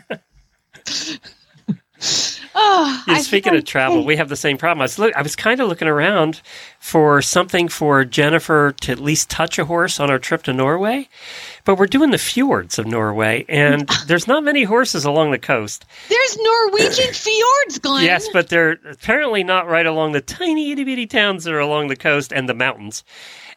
too. 0.10 1.20
oh, 2.56 3.04
Yeah, 3.08 3.18
speaking 3.20 3.56
of 3.56 3.66
travel, 3.66 4.04
we 4.06 4.16
have 4.16 4.30
the 4.30 4.36
same 4.36 4.58
problem. 4.58 4.82
I 4.82 4.86
was 4.86 5.00
look, 5.00 5.16
I 5.16 5.22
was 5.22 5.36
kind 5.36 5.60
of 5.60 5.68
looking 5.68 5.88
around 5.88 6.42
for 6.80 7.22
something 7.22 7.68
for 7.68 8.06
Jennifer 8.06 8.74
to 8.82 8.92
at 8.92 9.00
least 9.00 9.30
touch 9.30 9.58
a 9.60 9.66
horse 9.66 10.00
on 10.00 10.10
our 10.10 10.20
trip 10.20 10.44
to 10.44 10.54
Norway, 10.54 11.08
but 11.64 11.76
we're 11.78 11.88
doing 11.88 12.12
the 12.12 12.18
fjords 12.18 12.78
of 12.80 12.86
Norway, 12.86 13.46
and 13.50 13.88
there's 14.08 14.28
not 14.28 14.44
many 14.44 14.64
horses 14.64 15.06
along 15.06 15.32
the 15.32 15.40
coast. 15.40 15.86
there's 16.10 16.38
Norwegian 16.38 17.14
fjords, 17.14 17.80
Glenn. 17.80 18.04
Yes, 18.04 18.28
but 18.32 18.50
they're 18.50 18.80
apparently 18.90 19.44
not 19.44 19.68
right 19.68 19.86
along 19.86 20.12
the 20.14 20.22
tiny 20.22 20.72
itty 20.72 20.84
bitty 20.84 21.08
towns 21.08 21.44
that 21.44 21.54
are 21.54 21.60
along 21.60 21.88
the 21.88 21.96
coast 21.96 22.32
and 22.32 22.48
the 22.48 22.54
mountains. 22.54 23.04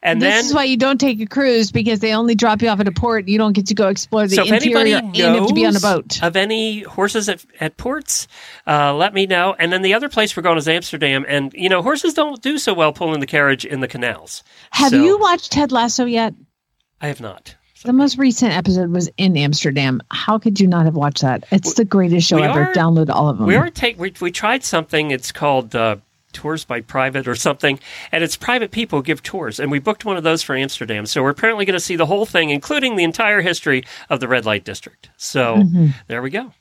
And 0.02 0.22
this 0.22 0.32
then 0.32 0.44
is 0.44 0.54
why 0.54 0.64
you 0.64 0.76
don't 0.76 0.98
take 0.98 1.20
a 1.20 1.26
cruise 1.26 1.72
because 1.72 1.98
they 2.00 2.14
only 2.14 2.34
drop 2.34 2.62
you 2.62 2.68
off 2.68 2.78
at 2.80 2.86
a 2.86 2.92
port. 2.92 3.26
You 3.26 3.36
don't 3.38 3.52
get 3.52 3.66
to 3.66 3.74
go 3.74 3.88
explore 3.88 4.26
the 4.28 4.36
so 4.36 4.42
if 4.44 4.52
anybody 4.52 4.92
interior 4.92 5.26
and 5.26 5.36
have 5.40 5.48
to 5.48 5.54
be 5.54 5.66
on 5.66 5.74
a 5.76 5.80
boat. 5.80 6.22
of 6.22 6.36
any 6.36 6.82
horses 6.82 7.28
at, 7.28 7.44
at 7.60 7.76
ports, 7.76 8.28
uh, 8.66 8.94
let 8.94 9.12
me 9.12 9.26
know. 9.26 9.56
And 9.58 9.72
then 9.72 9.82
the 9.82 9.94
other 9.94 10.08
place 10.08 10.36
we're 10.36 10.42
going 10.44 10.58
is 10.58 10.68
Amsterdam, 10.68 11.24
and 11.28 11.52
you 11.52 11.68
know 11.68 11.82
horses 11.82 12.14
don't 12.14 12.40
do 12.40 12.58
so 12.58 12.74
well 12.74 12.92
pulling 12.92 13.20
the 13.20 13.26
carriage 13.26 13.64
in 13.64 13.80
the 13.80 13.88
canals. 13.88 14.42
Have 14.70 14.90
So- 14.90 15.02
you 15.02 15.18
watched 15.18 15.50
Ted 15.52 15.72
Lasso 15.72 16.04
yet? 16.04 16.34
I 17.00 17.08
have 17.08 17.20
not. 17.20 17.54
The 17.84 17.92
most 17.92 18.18
recent 18.18 18.52
episode 18.56 18.90
was 18.90 19.08
in 19.16 19.36
Amsterdam. 19.36 20.00
How 20.10 20.36
could 20.38 20.58
you 20.58 20.66
not 20.66 20.84
have 20.84 20.96
watched 20.96 21.22
that? 21.22 21.44
It's 21.52 21.74
the 21.74 21.84
greatest 21.84 22.26
show 22.26 22.36
we 22.36 22.42
ever. 22.42 22.64
are- 22.64 22.74
Download 22.74 23.08
all 23.08 23.28
of 23.28 23.38
them. 23.38 23.46
We 23.46 23.54
are 23.54 23.70
take 23.70 23.98
we, 24.00 24.12
we 24.20 24.32
tried 24.32 24.64
something. 24.64 25.12
It's 25.12 25.30
called 25.30 25.76
uh, 25.76 25.96
tours 26.38 26.64
by 26.64 26.80
private 26.80 27.26
or 27.28 27.34
something, 27.34 27.78
and 28.12 28.22
it's 28.24 28.36
private 28.36 28.70
people 28.70 29.02
give 29.02 29.22
tours. 29.22 29.58
And 29.60 29.70
we 29.70 29.78
booked 29.80 30.04
one 30.04 30.16
of 30.16 30.22
those 30.22 30.42
for 30.42 30.56
Amsterdam. 30.56 31.04
So 31.06 31.22
we're 31.22 31.30
apparently 31.30 31.64
going 31.64 31.74
to 31.74 31.80
see 31.80 31.96
the 31.96 32.06
whole 32.06 32.26
thing, 32.26 32.50
including 32.50 32.96
the 32.96 33.04
entire 33.04 33.40
history 33.42 33.84
of 34.08 34.20
the 34.20 34.28
red 34.28 34.46
light 34.46 34.64
district. 34.64 35.10
So 35.16 35.64
there 36.06 36.22
we 36.22 36.30
go. 36.30 36.52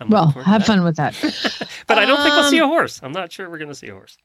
I'm 0.00 0.08
well, 0.08 0.26
looking 0.26 0.32
forward 0.32 0.44
to 0.44 0.50
have 0.50 0.64
fun 0.66 0.82
with 0.84 0.96
that. 0.96 1.14
But 1.86 1.98
I 1.98 2.06
don't 2.06 2.22
think 2.22 2.34
we'll 2.34 2.50
see 2.50 2.60
Um, 2.60 2.70
a 2.70 2.72
horse. 2.72 3.00
I'm 3.02 3.12
not 3.12 3.30
sure 3.30 3.48
we're 3.50 3.58
going 3.58 3.68
to 3.68 3.74
see 3.74 3.88
a 3.88 3.92
horse. 3.92 4.16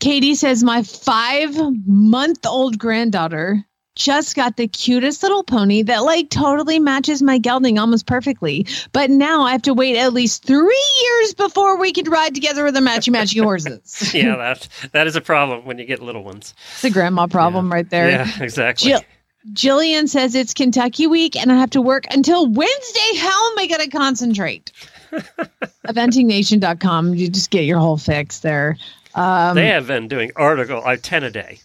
Katie 0.00 0.34
says 0.34 0.62
my 0.64 0.82
five 0.82 1.54
month 1.86 2.44
old 2.44 2.78
granddaughter 2.78 3.64
just 3.94 4.34
got 4.34 4.56
the 4.56 4.66
cutest 4.68 5.22
little 5.22 5.42
pony 5.44 5.82
that 5.82 6.04
like 6.04 6.30
totally 6.30 6.78
matches 6.78 7.22
my 7.22 7.38
gelding 7.38 7.78
almost 7.78 8.06
perfectly. 8.06 8.66
But 8.92 9.10
now 9.10 9.42
I 9.42 9.52
have 9.52 9.62
to 9.62 9.74
wait 9.74 9.96
at 9.96 10.12
least 10.12 10.44
three 10.44 10.90
years 11.02 11.34
before 11.34 11.78
we 11.78 11.92
could 11.92 12.08
ride 12.08 12.34
together 12.34 12.64
with 12.64 12.74
the 12.74 12.80
matchy 12.80 13.12
matchy 13.12 13.42
horses. 13.42 14.12
Yeah, 14.14 14.36
that 14.36 14.68
that 14.92 15.06
is 15.06 15.16
a 15.16 15.20
problem 15.20 15.64
when 15.64 15.78
you 15.78 15.84
get 15.84 16.00
little 16.02 16.22
ones. 16.24 16.54
It's 16.74 16.84
a 16.84 16.90
grandma 16.90 17.26
problem 17.26 17.70
right 17.72 17.88
there. 17.88 18.10
Yeah, 18.10 18.30
exactly. 18.40 18.90
Jill- 18.90 19.02
Jillian 19.52 20.08
says 20.08 20.34
it's 20.34 20.54
Kentucky 20.54 21.06
week 21.06 21.36
and 21.36 21.52
I 21.52 21.56
have 21.56 21.70
to 21.70 21.82
work 21.82 22.04
until 22.10 22.46
Wednesday. 22.46 23.16
How 23.18 23.50
am 23.52 23.58
I 23.58 23.66
going 23.66 23.80
to 23.90 23.96
concentrate? 23.96 24.72
EventingNation.com. 25.86 27.14
You 27.14 27.28
just 27.28 27.50
get 27.50 27.64
your 27.64 27.78
whole 27.78 27.96
fix 27.96 28.40
there. 28.40 28.76
Um, 29.14 29.54
they 29.54 29.66
have 29.66 29.86
been 29.86 30.08
doing 30.08 30.32
article 30.36 30.82
uh, 30.84 30.96
ten 31.00 31.22
a 31.22 31.30
day. 31.30 31.60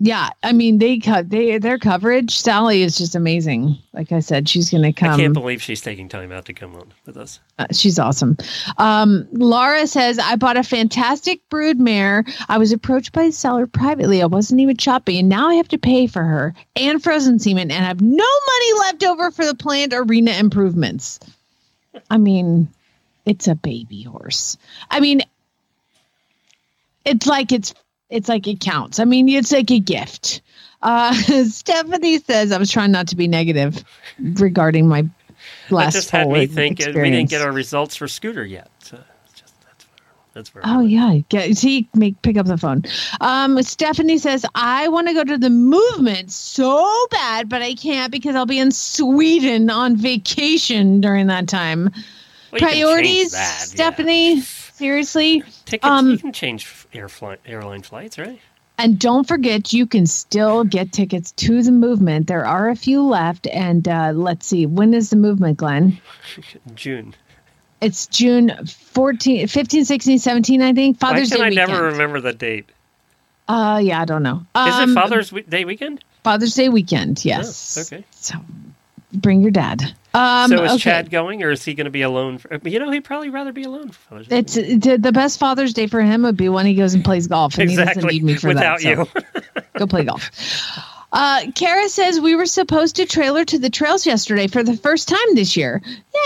Yeah, 0.00 0.30
I 0.42 0.52
mean 0.52 0.78
they 0.78 0.98
cut 0.98 1.30
they 1.30 1.56
their 1.58 1.78
coverage. 1.78 2.36
Sally 2.36 2.82
is 2.82 2.98
just 2.98 3.14
amazing. 3.14 3.78
Like 3.92 4.10
I 4.10 4.20
said, 4.20 4.48
she's 4.48 4.70
going 4.70 4.82
to 4.82 4.92
come. 4.92 5.12
I 5.12 5.16
can't 5.16 5.32
believe 5.32 5.62
she's 5.62 5.80
taking 5.80 6.08
time 6.08 6.32
out 6.32 6.46
to 6.46 6.52
come 6.52 6.74
on 6.74 6.92
with 7.06 7.16
us. 7.16 7.38
Uh, 7.60 7.66
she's 7.70 7.98
awesome. 7.98 8.36
Um, 8.78 9.28
Laura 9.32 9.86
says 9.86 10.18
I 10.18 10.34
bought 10.34 10.56
a 10.56 10.64
fantastic 10.64 11.48
brood 11.48 11.78
mare. 11.78 12.24
I 12.48 12.58
was 12.58 12.72
approached 12.72 13.12
by 13.12 13.26
the 13.26 13.32
seller 13.32 13.68
privately. 13.68 14.20
I 14.20 14.26
wasn't 14.26 14.60
even 14.60 14.76
shopping, 14.76 15.16
and 15.18 15.28
now 15.28 15.48
I 15.48 15.54
have 15.54 15.68
to 15.68 15.78
pay 15.78 16.08
for 16.08 16.24
her 16.24 16.54
and 16.74 17.02
frozen 17.02 17.38
semen, 17.38 17.70
and 17.70 17.84
I 17.84 17.88
have 17.88 18.02
no 18.02 18.16
money 18.16 18.80
left 18.80 19.04
over 19.04 19.30
for 19.30 19.46
the 19.46 19.54
planned 19.54 19.94
arena 19.94 20.32
improvements. 20.32 21.20
I 22.10 22.18
mean, 22.18 22.68
it's 23.24 23.46
a 23.46 23.54
baby 23.54 24.02
horse. 24.02 24.56
I 24.90 24.98
mean, 24.98 25.22
it's 27.04 27.26
like 27.26 27.52
it's 27.52 27.74
it's 28.10 28.28
like 28.28 28.46
it 28.46 28.60
counts. 28.60 28.98
I 28.98 29.04
mean, 29.04 29.28
it's 29.28 29.52
like 29.52 29.70
a 29.70 29.80
gift. 29.80 30.42
Uh, 30.82 31.14
Stephanie 31.48 32.18
says 32.18 32.52
I 32.52 32.58
was 32.58 32.70
trying 32.70 32.92
not 32.92 33.08
to 33.08 33.16
be 33.16 33.26
negative 33.26 33.84
regarding 34.18 34.86
my 34.86 35.02
That 35.02 35.10
last 35.70 35.92
just 35.94 36.10
had 36.10 36.28
me 36.28 36.46
think 36.46 36.78
we 36.78 36.92
didn't 36.92 37.30
get 37.30 37.40
our 37.40 37.52
results 37.52 37.96
for 37.96 38.06
Scooter 38.06 38.44
yet. 38.44 38.70
So 38.80 38.98
just, 39.34 39.54
that's 39.62 39.86
that's 40.34 40.54
where 40.54 40.62
Oh 40.66 40.80
yeah, 40.80 41.18
get 41.30 41.56
see, 41.56 41.88
make 41.94 42.20
pick 42.22 42.36
up 42.36 42.46
the 42.46 42.58
phone. 42.58 42.84
Um, 43.22 43.62
Stephanie 43.62 44.18
says 44.18 44.44
I 44.54 44.88
want 44.88 45.08
to 45.08 45.14
go 45.14 45.24
to 45.24 45.38
the 45.38 45.50
movement 45.50 46.30
so 46.30 46.86
bad, 47.10 47.48
but 47.48 47.62
I 47.62 47.74
can't 47.74 48.12
because 48.12 48.36
I'll 48.36 48.46
be 48.46 48.58
in 48.58 48.70
Sweden 48.70 49.70
on 49.70 49.96
vacation 49.96 51.00
during 51.00 51.28
that 51.28 51.48
time. 51.48 51.90
Well, 52.52 52.60
you 52.60 52.68
can 52.68 52.68
change 52.68 52.82
Priorities, 52.84 53.32
that, 53.32 53.66
yeah. 53.72 54.42
Seriously, 54.74 55.42
Tickets, 55.66 55.88
um, 55.88 56.10
you 56.10 56.18
can 56.18 56.32
change 56.32 56.86
air 56.92 57.08
flight, 57.08 57.40
airline 57.46 57.82
flights, 57.82 58.18
right? 58.18 58.40
and 58.76 58.98
don't 58.98 59.28
forget 59.28 59.72
you 59.72 59.86
can 59.86 60.04
still 60.04 60.64
get 60.64 60.90
tickets 60.92 61.30
to 61.32 61.62
the 61.62 61.70
movement. 61.70 62.26
There 62.26 62.44
are 62.44 62.68
a 62.70 62.74
few 62.74 63.02
left, 63.02 63.46
and 63.46 63.86
uh, 63.86 64.10
let's 64.14 64.46
see 64.48 64.66
when 64.66 64.92
is 64.92 65.10
the 65.10 65.16
movement, 65.16 65.58
Glenn? 65.58 66.00
June. 66.74 67.14
It's 67.80 68.06
June 68.08 68.50
14, 68.66 69.46
15, 69.46 69.84
16, 69.84 70.18
17, 70.18 70.62
I 70.62 70.72
think. 70.72 71.00
Why 71.00 71.12
can 71.20 71.28
Day 71.28 71.36
I 71.44 71.48
weekend. 71.50 71.54
never 71.70 71.82
remember 71.84 72.20
the 72.20 72.32
date? 72.32 72.68
Uh, 73.46 73.80
yeah, 73.82 74.00
I 74.00 74.04
don't 74.06 74.22
know. 74.24 74.44
Is 74.56 74.74
Um, 74.74 74.90
it 74.90 74.94
Father's 74.94 75.30
Day 75.30 75.64
weekend? 75.64 76.02
Father's 76.24 76.54
Day 76.54 76.68
weekend, 76.68 77.24
yes. 77.24 77.76
Oh, 77.78 77.82
okay. 77.82 78.04
So 78.12 78.38
bring 79.14 79.40
your 79.40 79.50
dad. 79.50 79.94
Um, 80.14 80.48
so 80.48 80.62
is 80.62 80.72
okay. 80.72 80.78
Chad 80.78 81.10
going, 81.10 81.42
or 81.42 81.50
is 81.50 81.64
he 81.64 81.74
going 81.74 81.86
to 81.86 81.90
be 81.90 82.02
alone? 82.02 82.38
For, 82.38 82.60
you 82.62 82.78
know, 82.78 82.90
he'd 82.90 83.04
probably 83.04 83.30
rather 83.30 83.52
be 83.52 83.64
alone 83.64 83.88
for 83.88 83.98
Father's 84.10 84.28
Day. 84.28 84.38
It's 84.38 84.54
the 84.54 84.96
the 84.96 85.12
best 85.12 85.40
Father's 85.40 85.72
Day 85.72 85.88
for 85.88 86.00
him 86.00 86.22
would 86.22 86.36
be 86.36 86.48
when 86.48 86.66
he 86.66 86.74
goes 86.74 86.94
and 86.94 87.04
plays 87.04 87.26
golf, 87.26 87.58
and 87.58 87.68
he 87.68 87.76
doesn't 87.76 88.04
need 88.04 88.22
me 88.22 88.34
for 88.36 88.48
without 88.48 88.80
that. 88.80 88.88
you. 88.88 89.06
so 89.06 89.62
go 89.78 89.86
play 89.86 90.04
golf. 90.04 90.30
Uh, 91.12 91.50
Kara 91.54 91.88
says 91.88 92.20
we 92.20 92.34
were 92.34 92.46
supposed 92.46 92.96
to 92.96 93.06
trailer 93.06 93.44
to 93.44 93.58
the 93.58 93.70
trails 93.70 94.04
yesterday 94.04 94.48
for 94.48 94.64
the 94.64 94.76
first 94.76 95.08
time 95.08 95.34
this 95.34 95.56
year. 95.56 95.80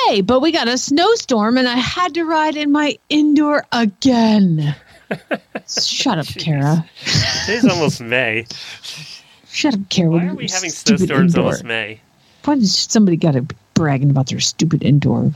Yay! 0.09 0.22
But 0.22 0.41
we 0.41 0.51
got 0.51 0.66
a 0.66 0.78
snowstorm 0.78 1.59
and 1.59 1.68
I 1.68 1.76
had 1.76 2.14
to 2.14 2.24
ride 2.24 2.57
in 2.57 2.72
my 2.72 2.99
indoor 3.11 3.66
again. 3.70 4.74
Shut 5.68 6.18
up, 6.18 6.26
Kara. 6.26 6.89
It's 7.05 7.66
almost 7.66 8.01
May. 8.01 8.47
Shut 9.51 9.74
up, 9.74 9.80
Kara. 9.91 10.11
Why 10.11 10.26
are 10.26 10.34
we 10.34 10.49
having 10.49 10.70
snowstorms 10.70 11.36
almost 11.36 11.64
May? 11.64 12.01
Why 12.49 12.55
does 12.55 12.74
somebody 12.90 13.18
got 13.18 13.32
to 13.32 13.42
be 13.42 13.55
bragging 13.74 14.09
about 14.09 14.28
their 14.28 14.40
stupid 14.40 14.82
indoor? 14.82 15.32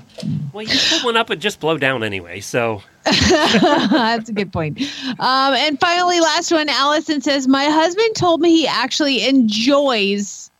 Well, 0.54 0.62
you 0.62 0.78
put 0.88 1.04
one 1.04 1.18
up 1.18 1.28
and 1.28 1.42
just 1.42 1.60
blow 1.60 1.76
down 1.76 2.02
anyway. 2.02 2.40
So 2.40 2.82
That's 3.04 4.30
a 4.30 4.32
good 4.32 4.50
point. 4.50 4.80
Um, 5.18 5.52
and 5.52 5.78
finally, 5.78 6.20
last 6.20 6.50
one, 6.50 6.70
Allison 6.70 7.20
says, 7.20 7.46
My 7.46 7.64
husband 7.64 8.16
told 8.16 8.40
me 8.40 8.52
he 8.52 8.66
actually 8.66 9.28
enjoys 9.28 10.50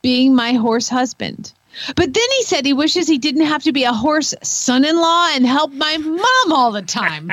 being 0.00 0.34
my 0.34 0.54
horse 0.54 0.88
husband. 0.88 1.52
But 1.96 2.14
then 2.14 2.30
he 2.38 2.42
said 2.44 2.64
he 2.64 2.72
wishes 2.72 3.06
he 3.06 3.18
didn't 3.18 3.44
have 3.44 3.62
to 3.64 3.72
be 3.72 3.84
a 3.84 3.92
horse 3.92 4.32
son 4.42 4.86
in 4.86 4.96
law 4.96 5.28
and 5.34 5.46
help 5.46 5.70
my 5.74 5.98
mom 5.98 6.52
all 6.52 6.72
the 6.72 6.80
time. 6.80 7.30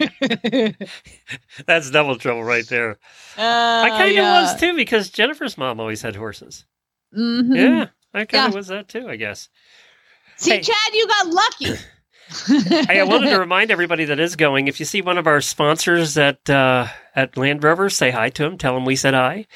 that's 1.66 1.88
double 1.92 2.16
trouble 2.16 2.42
right 2.42 2.66
there. 2.66 2.98
Uh, 3.38 3.84
I 3.84 3.90
kind 3.90 4.10
of 4.10 4.16
yeah. 4.16 4.42
was 4.42 4.60
too 4.60 4.74
because 4.74 5.08
Jennifer's 5.10 5.56
mom 5.56 5.78
always 5.78 6.02
had 6.02 6.16
horses. 6.16 6.64
Mhm. 7.16 7.56
Yeah, 7.56 7.86
I 8.14 8.24
kind 8.24 8.46
of 8.46 8.52
Yeah. 8.52 8.56
was 8.56 8.66
that 8.68 8.88
too, 8.88 9.08
I 9.08 9.16
guess. 9.16 9.48
See, 10.36 10.50
Hey. 10.52 10.60
Chad, 10.62 10.94
you 10.94 11.06
got 11.06 11.26
lucky. 11.28 11.74
Hey, 12.46 13.00
I 13.00 13.02
wanted 13.02 13.30
to 13.30 13.38
remind 13.40 13.72
everybody 13.72 14.04
that 14.04 14.20
is 14.20 14.36
going. 14.36 14.68
If 14.68 14.78
you 14.78 14.86
see 14.86 15.02
one 15.02 15.18
of 15.18 15.26
our 15.26 15.40
sponsors 15.40 16.14
that 16.14 16.48
uh, 16.48 16.86
at 17.16 17.36
Land 17.36 17.62
Rover, 17.64 17.90
say 17.90 18.10
hi 18.10 18.28
to 18.30 18.44
him. 18.44 18.58
Tell 18.58 18.76
him 18.76 18.84
we 18.84 18.96
said 18.96 19.14
hi. 19.14 19.46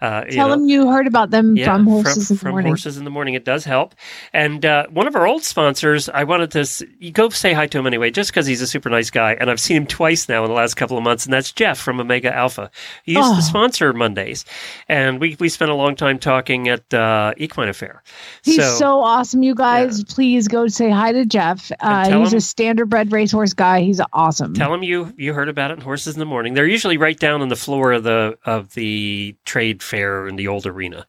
Uh, 0.00 0.24
you 0.26 0.32
Tell 0.36 0.48
know, 0.48 0.54
them 0.56 0.68
you 0.68 0.90
heard 0.90 1.06
about 1.06 1.30
them 1.30 1.56
yeah, 1.56 1.64
from 1.64 1.84
Horses 1.86 2.30
in 2.30 2.36
the 2.36 2.40
from 2.40 2.50
Morning. 2.50 2.70
Horses 2.70 2.96
in 2.98 3.04
the 3.04 3.10
Morning. 3.10 3.34
It 3.34 3.44
does 3.44 3.64
help. 3.64 3.94
And 4.32 4.64
uh, 4.64 4.86
one 4.90 5.06
of 5.08 5.16
our 5.16 5.26
old 5.26 5.42
sponsors, 5.42 6.08
I 6.08 6.24
wanted 6.24 6.50
to 6.52 6.60
s- 6.60 6.82
you 7.00 7.10
go 7.10 7.28
say 7.30 7.52
hi 7.52 7.66
to 7.66 7.78
him 7.78 7.86
anyway, 7.86 8.10
just 8.10 8.30
because 8.30 8.46
he's 8.46 8.60
a 8.62 8.66
super 8.66 8.90
nice 8.90 9.10
guy. 9.10 9.32
And 9.34 9.50
I've 9.50 9.58
seen 9.58 9.76
him 9.78 9.86
twice 9.86 10.28
now 10.28 10.44
in 10.44 10.50
the 10.50 10.54
last 10.54 10.74
couple 10.74 10.96
of 10.96 11.02
months, 11.02 11.24
and 11.24 11.32
that's 11.32 11.50
Jeff 11.50 11.78
from 11.78 11.98
Omega 12.00 12.32
Alpha. 12.34 12.70
He 13.04 13.12
used 13.14 13.28
Oh. 13.28 13.36
to 13.36 13.42
sponsor 13.42 13.92
Mondays, 13.92 14.44
and 14.88 15.20
we 15.20 15.36
we 15.40 15.48
spent 15.48 15.70
a 15.70 15.74
long 15.74 15.96
time 15.96 16.18
talking 16.18 16.68
at 16.68 16.92
uh, 16.94 17.32
Equine 17.36 17.68
Affair. 17.68 18.02
He's 18.44 18.62
so, 18.78 19.00
awesome, 19.00 19.42
you 19.42 19.54
guys. 19.54 20.04
Please 20.04 20.46
go 20.46 20.68
say 20.68 20.90
hi 20.90 21.10
to 21.12 21.24
Jeff. 21.24 21.72
Uh, 21.80 22.04
he's 22.20 22.32
him- 22.32 22.38
a 22.38 22.40
standardbred 22.40 23.12
racehorse 23.12 23.54
guy. 23.54 23.80
He's 23.80 24.00
awesome. 24.12 24.54
Tell 24.54 24.72
him 24.72 24.82
you 24.84 25.12
you 25.16 25.32
heard 25.34 25.48
about 25.48 25.70
it 25.72 25.78
in 25.78 25.80
Horses 25.80 26.14
in 26.14 26.20
the 26.20 26.26
Morning. 26.26 26.54
They're 26.54 26.66
usually 26.66 26.97
right 26.98 27.18
down 27.18 27.42
on 27.42 27.48
the 27.48 27.56
floor 27.56 27.92
of 27.92 28.04
the 28.04 28.38
of 28.44 28.74
the 28.74 29.36
trade 29.44 29.82
fair 29.82 30.26
in 30.28 30.36
the 30.36 30.48
old 30.48 30.66
arena. 30.66 31.06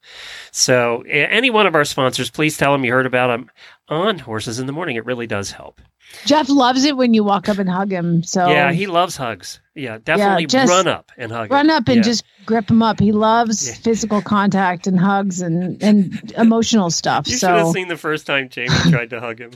So 0.51 1.01
any 1.07 1.49
one 1.49 1.67
of 1.67 1.75
our 1.75 1.85
sponsors, 1.85 2.29
please 2.29 2.57
tell 2.57 2.71
them 2.71 2.85
you 2.85 2.91
heard 2.91 3.05
about 3.05 3.27
them 3.27 3.51
on 3.87 4.19
Horses 4.19 4.59
in 4.59 4.67
the 4.67 4.73
Morning. 4.73 4.95
It 4.95 5.05
really 5.05 5.27
does 5.27 5.51
help. 5.51 5.81
Jeff 6.25 6.49
loves 6.49 6.83
it 6.85 6.97
when 6.97 7.13
you 7.13 7.23
walk 7.23 7.47
up 7.49 7.57
and 7.59 7.69
hug 7.69 7.91
him. 7.91 8.23
So 8.23 8.49
Yeah, 8.49 8.71
he 8.71 8.87
loves 8.87 9.15
hugs. 9.17 9.59
Yeah, 9.75 9.97
definitely 10.03 10.45
just 10.47 10.69
run 10.69 10.87
up 10.87 11.11
and 11.17 11.31
hug. 11.31 11.49
him. 11.49 11.55
run 11.55 11.69
up 11.69 11.87
and 11.87 11.97
Yeah. 11.97 12.01
just 12.03 12.23
grip 12.45 12.69
him 12.69 12.81
up. 12.83 12.99
He 12.99 13.11
loves 13.13 13.69
Yeah. 13.69 13.75
physical 13.75 14.21
contact 14.21 14.87
and 14.87 14.99
hugs 14.99 15.39
and 15.41 15.81
and 15.81 16.33
emotional 16.37 16.89
stuff. 16.89 17.27
You 17.27 17.37
should 17.37 17.49
have 17.49 17.67
so 17.67 17.73
seen 17.73 17.87
the 17.87 17.95
first 17.97 18.25
time 18.27 18.49
Jamie 18.49 18.69
tried 18.89 19.09
to 19.11 19.19
hug 19.21 19.39
him. 19.39 19.51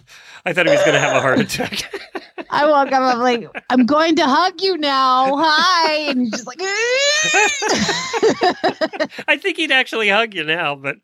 I 0.45 0.53
thought 0.53 0.65
he 0.67 0.71
was 0.71 0.81
going 0.81 0.93
to 0.93 0.99
have 0.99 1.15
a 1.17 1.21
heart 1.21 1.39
attack. 1.39 1.91
I 2.49 2.67
walk 2.69 2.91
up. 2.91 3.01
I'm 3.01 3.19
like, 3.19 3.47
I'm 3.69 3.85
going 3.85 4.15
to 4.17 4.25
hug 4.25 4.61
you 4.61 4.77
now. 4.77 5.35
Hi, 5.37 5.93
and 6.09 6.19
he's 6.21 6.31
just 6.31 6.47
like, 6.47 6.59
I 9.27 9.37
think 9.37 9.57
he'd 9.57 9.71
actually 9.71 10.09
hug 10.09 10.33
you 10.33 10.43
now, 10.43 10.75
but 10.75 10.97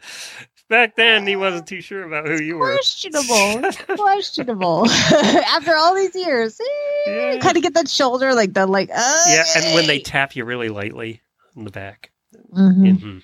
back 0.69 0.95
then 0.95 1.27
he 1.27 1.35
wasn't 1.35 1.67
too 1.67 1.81
sure 1.81 2.03
about 2.03 2.27
who 2.27 2.41
you 2.41 2.57
were. 2.57 2.71
questionable, 2.73 3.71
questionable. 3.97 4.89
After 4.89 5.75
all 5.75 5.93
these 5.95 6.15
years, 6.15 6.59
Yeah. 7.05 7.37
kind 7.39 7.57
of 7.57 7.63
get 7.63 7.73
that 7.73 7.89
shoulder 7.89 8.33
like 8.33 8.53
the 8.53 8.65
like. 8.65 8.89
Uh, 8.93 9.23
Yeah, 9.29 9.43
and 9.57 9.73
when 9.75 9.87
they 9.87 9.99
tap 9.99 10.35
you 10.35 10.45
really 10.45 10.69
lightly 10.69 11.21
in 11.55 11.63
the 11.65 11.71
back. 11.71 12.11
Mhm. 12.53 12.99
hmm 13.01 13.17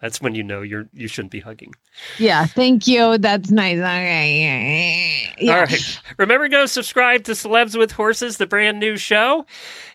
That's 0.00 0.20
when 0.20 0.34
you 0.34 0.42
know 0.42 0.60
you're 0.62 0.86
you 0.92 1.08
shouldn't 1.08 1.32
be 1.32 1.40
hugging. 1.40 1.72
Yeah, 2.18 2.44
thank 2.44 2.86
you. 2.86 3.16
That's 3.18 3.50
nice. 3.50 3.78
Okay. 3.78 5.32
Yeah. 5.38 5.54
All 5.54 5.60
right. 5.62 6.00
Remember 6.18 6.44
to 6.46 6.50
go 6.50 6.66
subscribe 6.66 7.24
to 7.24 7.32
Celebs 7.32 7.78
with 7.78 7.92
Horses, 7.92 8.36
the 8.36 8.46
brand 8.46 8.78
new 8.80 8.96
show. 8.98 9.46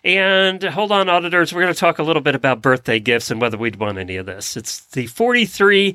And 0.02 0.62
hold 0.62 0.90
on, 0.92 1.08
auditors, 1.08 1.52
we're 1.52 1.60
going 1.62 1.72
to 1.74 1.78
talk 1.78 1.98
a 1.98 2.02
little 2.02 2.22
bit 2.22 2.34
about 2.34 2.60
birthday 2.62 2.98
gifts 2.98 3.30
and 3.30 3.40
whether 3.40 3.56
we'd 3.58 3.76
want 3.76 3.98
any 3.98 4.16
of 4.16 4.26
this. 4.26 4.56
It's 4.56 4.80
the 4.86 5.06
43 5.06 5.94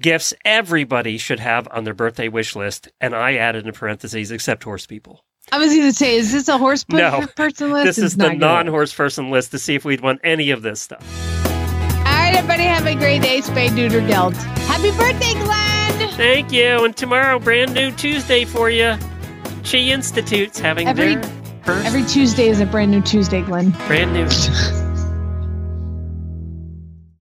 gifts 0.00 0.34
everybody 0.44 1.18
should 1.18 1.40
have 1.40 1.68
on 1.70 1.84
their 1.84 1.94
birthday 1.94 2.28
wish 2.28 2.54
list. 2.56 2.88
And 3.00 3.14
I 3.14 3.34
added 3.36 3.66
in 3.66 3.72
parentheses, 3.72 4.30
except 4.30 4.64
horse 4.64 4.86
people. 4.86 5.24
I 5.52 5.58
was 5.58 5.68
going 5.68 5.82
to 5.82 5.92
say, 5.92 6.16
is 6.16 6.32
this 6.32 6.48
a 6.48 6.56
horse 6.58 6.84
No. 6.88 7.26
person 7.36 7.70
list? 7.70 7.84
This 7.86 7.98
It's 7.98 8.06
is 8.12 8.16
the 8.16 8.32
non 8.32 8.66
horse 8.66 8.94
person 8.94 9.30
list 9.30 9.50
to 9.50 9.58
see 9.58 9.74
if 9.74 9.84
we'd 9.84 10.00
want 10.00 10.20
any 10.24 10.50
of 10.50 10.62
this 10.62 10.80
stuff. 10.80 11.04
All 11.46 12.02
right, 12.04 12.34
everybody, 12.34 12.64
have 12.64 12.86
a 12.86 12.94
great 12.94 13.20
day. 13.22 13.40
Spay 13.40 13.72
neuter 13.74 14.00
geld. 14.00 14.34
Happy 14.34 14.90
birthday, 14.92 15.34
Glenn. 15.34 16.10
Thank 16.16 16.50
you. 16.52 16.84
And 16.84 16.96
tomorrow, 16.96 17.38
brand 17.38 17.74
new 17.74 17.90
Tuesday 17.92 18.44
for 18.44 18.70
you. 18.70 18.96
Chi 19.64 19.78
Institute's 19.78 20.58
having 20.58 20.88
Every- 20.88 21.14
their 21.16 21.22
first 21.64 21.86
Every 21.86 22.04
Tuesday 22.04 22.48
is 22.48 22.60
a 22.60 22.66
brand 22.66 22.90
new 22.90 23.02
Tuesday, 23.02 23.42
Glenn. 23.42 23.70
brand 23.86 24.12
new. 24.14 24.26